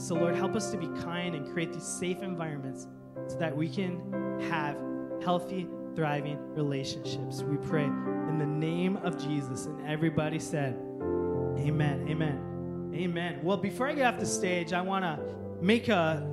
so, 0.00 0.14
Lord, 0.14 0.36
help 0.36 0.54
us 0.54 0.70
to 0.70 0.76
be 0.76 0.86
kind 1.02 1.34
and 1.34 1.52
create 1.52 1.72
these 1.72 1.86
safe 1.86 2.22
environments 2.22 2.86
so 3.26 3.36
that 3.38 3.56
we 3.56 3.68
can 3.68 4.29
have 4.48 4.76
healthy, 5.22 5.68
thriving 5.94 6.38
relationships. 6.54 7.42
We 7.42 7.56
pray 7.56 7.84
in 7.84 8.38
the 8.38 8.46
name 8.46 8.96
of 8.98 9.22
Jesus. 9.22 9.66
And 9.66 9.86
everybody 9.86 10.38
said, 10.38 10.74
Amen. 11.58 12.06
Amen. 12.08 12.90
Amen. 12.94 13.40
Well, 13.42 13.56
before 13.56 13.88
I 13.88 13.94
get 13.94 14.14
off 14.14 14.20
the 14.20 14.26
stage, 14.26 14.72
I 14.72 14.80
want 14.80 15.04
to 15.04 15.18
make 15.62 15.88
a, 15.88 16.26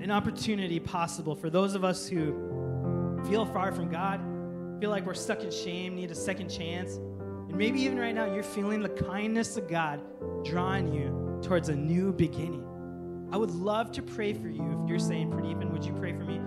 an 0.00 0.10
opportunity 0.10 0.80
possible 0.80 1.34
for 1.34 1.50
those 1.50 1.74
of 1.74 1.84
us 1.84 2.08
who 2.08 3.20
feel 3.28 3.46
far 3.46 3.72
from 3.72 3.90
God, 3.90 4.20
feel 4.80 4.90
like 4.90 5.06
we're 5.06 5.14
stuck 5.14 5.42
in 5.42 5.50
shame, 5.50 5.94
need 5.94 6.10
a 6.10 6.14
second 6.14 6.48
chance. 6.48 6.96
And 6.96 7.56
maybe 7.56 7.80
even 7.82 7.98
right 7.98 8.14
now, 8.14 8.32
you're 8.32 8.42
feeling 8.42 8.82
the 8.82 8.88
kindness 8.88 9.56
of 9.56 9.68
God 9.68 10.00
drawing 10.44 10.92
you 10.92 11.40
towards 11.42 11.68
a 11.68 11.76
new 11.76 12.12
beginning. 12.12 12.64
I 13.32 13.36
would 13.36 13.50
love 13.50 13.90
to 13.92 14.02
pray 14.02 14.32
for 14.32 14.48
you. 14.48 14.80
If 14.82 14.88
you're 14.88 14.98
saying, 14.98 15.30
Pradeepan, 15.30 15.70
would 15.72 15.84
you 15.84 15.92
pray 15.94 16.12
for 16.12 16.24
me? 16.24 16.40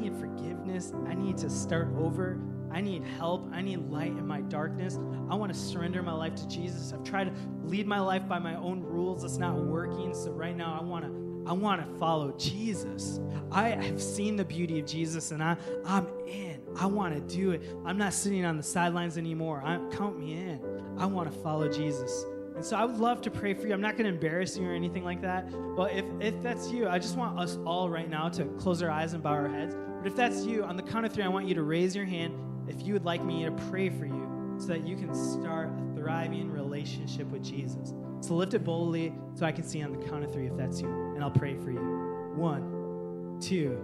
Need 0.00 0.14
forgiveness. 0.16 0.92
I 1.06 1.14
need 1.14 1.36
to 1.38 1.50
start 1.50 1.88
over. 1.98 2.38
I 2.70 2.80
need 2.80 3.02
help. 3.02 3.48
I 3.52 3.62
need 3.62 3.78
light 3.90 4.12
in 4.12 4.26
my 4.26 4.42
darkness. 4.42 4.98
I 5.28 5.34
want 5.34 5.52
to 5.52 5.58
surrender 5.58 6.02
my 6.02 6.12
life 6.12 6.34
to 6.36 6.48
Jesus. 6.48 6.92
I've 6.92 7.02
tried 7.02 7.24
to 7.24 7.32
lead 7.64 7.86
my 7.86 7.98
life 8.00 8.28
by 8.28 8.38
my 8.38 8.54
own 8.56 8.82
rules. 8.82 9.24
It's 9.24 9.38
not 9.38 9.56
working. 9.56 10.14
So 10.14 10.30
right 10.30 10.56
now 10.56 10.78
I 10.80 10.84
want 10.84 11.04
to 11.04 11.28
I 11.48 11.52
want 11.52 11.80
to 11.80 11.98
follow 11.98 12.32
Jesus. 12.32 13.20
I 13.50 13.70
have 13.70 14.02
seen 14.02 14.36
the 14.36 14.44
beauty 14.44 14.80
of 14.80 14.86
Jesus 14.86 15.30
and 15.30 15.42
I 15.42 15.56
I'm 15.84 16.06
in. 16.26 16.62
I 16.76 16.86
want 16.86 17.14
to 17.14 17.36
do 17.36 17.52
it. 17.52 17.62
I'm 17.84 17.96
not 17.96 18.12
sitting 18.12 18.44
on 18.44 18.56
the 18.56 18.62
sidelines 18.62 19.18
anymore. 19.18 19.62
I 19.64 19.78
count 19.96 20.18
me 20.18 20.34
in. 20.34 20.60
I 20.98 21.06
want 21.06 21.32
to 21.32 21.38
follow 21.40 21.68
Jesus. 21.68 22.24
And 22.58 22.66
so 22.66 22.76
I 22.76 22.84
would 22.84 22.98
love 22.98 23.20
to 23.22 23.30
pray 23.30 23.54
for 23.54 23.68
you. 23.68 23.72
I'm 23.72 23.80
not 23.80 23.92
going 23.92 24.06
to 24.06 24.10
embarrass 24.10 24.58
you 24.58 24.68
or 24.68 24.72
anything 24.72 25.04
like 25.04 25.22
that. 25.22 25.48
But 25.76 25.92
if, 25.92 26.04
if 26.20 26.42
that's 26.42 26.72
you, 26.72 26.88
I 26.88 26.98
just 26.98 27.16
want 27.16 27.38
us 27.38 27.56
all 27.64 27.88
right 27.88 28.10
now 28.10 28.28
to 28.30 28.46
close 28.58 28.82
our 28.82 28.90
eyes 28.90 29.12
and 29.12 29.22
bow 29.22 29.30
our 29.30 29.48
heads. 29.48 29.76
But 29.76 30.08
if 30.08 30.16
that's 30.16 30.44
you, 30.44 30.64
on 30.64 30.76
the 30.76 30.82
count 30.82 31.06
of 31.06 31.12
three, 31.12 31.22
I 31.22 31.28
want 31.28 31.46
you 31.46 31.54
to 31.54 31.62
raise 31.62 31.94
your 31.94 32.04
hand 32.04 32.34
if 32.66 32.84
you 32.84 32.94
would 32.94 33.04
like 33.04 33.24
me 33.24 33.44
to 33.44 33.52
pray 33.70 33.90
for 33.90 34.06
you 34.06 34.56
so 34.58 34.66
that 34.66 34.84
you 34.84 34.96
can 34.96 35.14
start 35.14 35.70
a 35.70 36.00
thriving 36.00 36.50
relationship 36.50 37.28
with 37.28 37.44
Jesus. 37.44 37.94
So 38.22 38.34
lift 38.34 38.54
it 38.54 38.64
boldly 38.64 39.14
so 39.36 39.46
I 39.46 39.52
can 39.52 39.62
see 39.62 39.80
on 39.80 39.92
the 39.92 40.04
count 40.08 40.24
of 40.24 40.32
three 40.32 40.48
if 40.48 40.56
that's 40.56 40.80
you. 40.80 40.88
And 41.14 41.22
I'll 41.22 41.30
pray 41.30 41.54
for 41.54 41.70
you. 41.70 42.32
One, 42.34 43.38
two, 43.40 43.80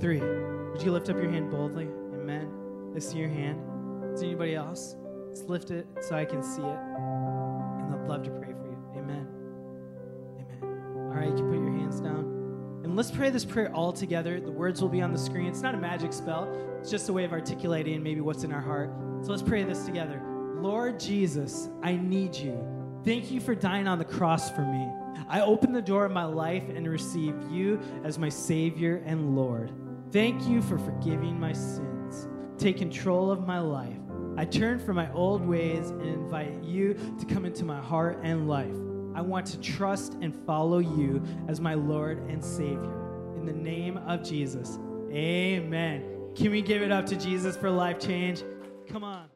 three. 0.00 0.18
Would 0.18 0.82
you 0.82 0.90
lift 0.90 1.08
up 1.08 1.16
your 1.16 1.30
hand 1.30 1.52
boldly? 1.52 1.84
Amen. 1.84 2.50
I 2.92 2.98
see 2.98 3.18
your 3.18 3.28
hand. 3.28 3.62
Is 4.12 4.24
anybody 4.24 4.56
else? 4.56 4.96
Let's 5.28 5.42
lift 5.42 5.70
it 5.70 5.86
so 6.00 6.16
I 6.16 6.24
can 6.24 6.42
see 6.42 6.62
it. 6.62 6.78
And 7.86 7.94
I'd 7.94 8.08
love 8.08 8.22
to 8.24 8.30
pray 8.30 8.52
for 8.52 8.66
you. 8.66 8.78
Amen. 8.96 9.28
Amen. 10.38 10.86
All 10.94 11.14
right, 11.14 11.28
you 11.28 11.36
can 11.36 11.48
put 11.48 11.58
your 11.58 11.78
hands 11.78 12.00
down. 12.00 12.80
And 12.84 12.96
let's 12.96 13.10
pray 13.10 13.30
this 13.30 13.44
prayer 13.44 13.72
all 13.74 13.92
together. 13.92 14.40
The 14.40 14.50
words 14.50 14.82
will 14.82 14.88
be 14.88 15.02
on 15.02 15.12
the 15.12 15.18
screen. 15.18 15.46
It's 15.46 15.62
not 15.62 15.74
a 15.74 15.78
magic 15.78 16.12
spell, 16.12 16.52
it's 16.80 16.90
just 16.90 17.08
a 17.08 17.12
way 17.12 17.24
of 17.24 17.32
articulating 17.32 18.02
maybe 18.02 18.20
what's 18.20 18.44
in 18.44 18.52
our 18.52 18.60
heart. 18.60 18.90
So 19.22 19.30
let's 19.30 19.42
pray 19.42 19.64
this 19.64 19.84
together. 19.84 20.20
Lord 20.60 20.98
Jesus, 20.98 21.68
I 21.82 21.96
need 21.96 22.34
you. 22.34 22.64
Thank 23.04 23.30
you 23.30 23.40
for 23.40 23.54
dying 23.54 23.86
on 23.86 23.98
the 23.98 24.04
cross 24.04 24.50
for 24.50 24.62
me. 24.62 24.88
I 25.28 25.40
open 25.40 25.72
the 25.72 25.82
door 25.82 26.04
of 26.04 26.12
my 26.12 26.24
life 26.24 26.64
and 26.68 26.88
receive 26.88 27.34
you 27.50 27.80
as 28.04 28.18
my 28.18 28.28
Savior 28.28 29.02
and 29.06 29.36
Lord. 29.36 29.72
Thank 30.12 30.46
you 30.46 30.62
for 30.62 30.78
forgiving 30.78 31.38
my 31.38 31.52
sins. 31.52 32.28
Take 32.58 32.78
control 32.78 33.30
of 33.30 33.46
my 33.46 33.58
life. 33.58 33.98
I 34.36 34.44
turn 34.44 34.78
from 34.78 34.96
my 34.96 35.10
old 35.12 35.46
ways 35.46 35.90
and 35.90 36.02
invite 36.02 36.62
you 36.62 36.94
to 37.18 37.24
come 37.26 37.44
into 37.44 37.64
my 37.64 37.80
heart 37.80 38.18
and 38.22 38.48
life. 38.48 38.74
I 39.14 39.22
want 39.22 39.46
to 39.46 39.60
trust 39.60 40.14
and 40.20 40.34
follow 40.44 40.78
you 40.78 41.22
as 41.48 41.58
my 41.58 41.72
Lord 41.72 42.18
and 42.28 42.44
Savior. 42.44 43.34
In 43.36 43.46
the 43.46 43.52
name 43.52 43.96
of 43.96 44.22
Jesus, 44.22 44.78
amen. 45.10 46.32
Can 46.34 46.50
we 46.50 46.60
give 46.60 46.82
it 46.82 46.92
up 46.92 47.06
to 47.06 47.16
Jesus 47.16 47.56
for 47.56 47.70
life 47.70 47.98
change? 47.98 48.42
Come 48.88 49.04
on. 49.04 49.26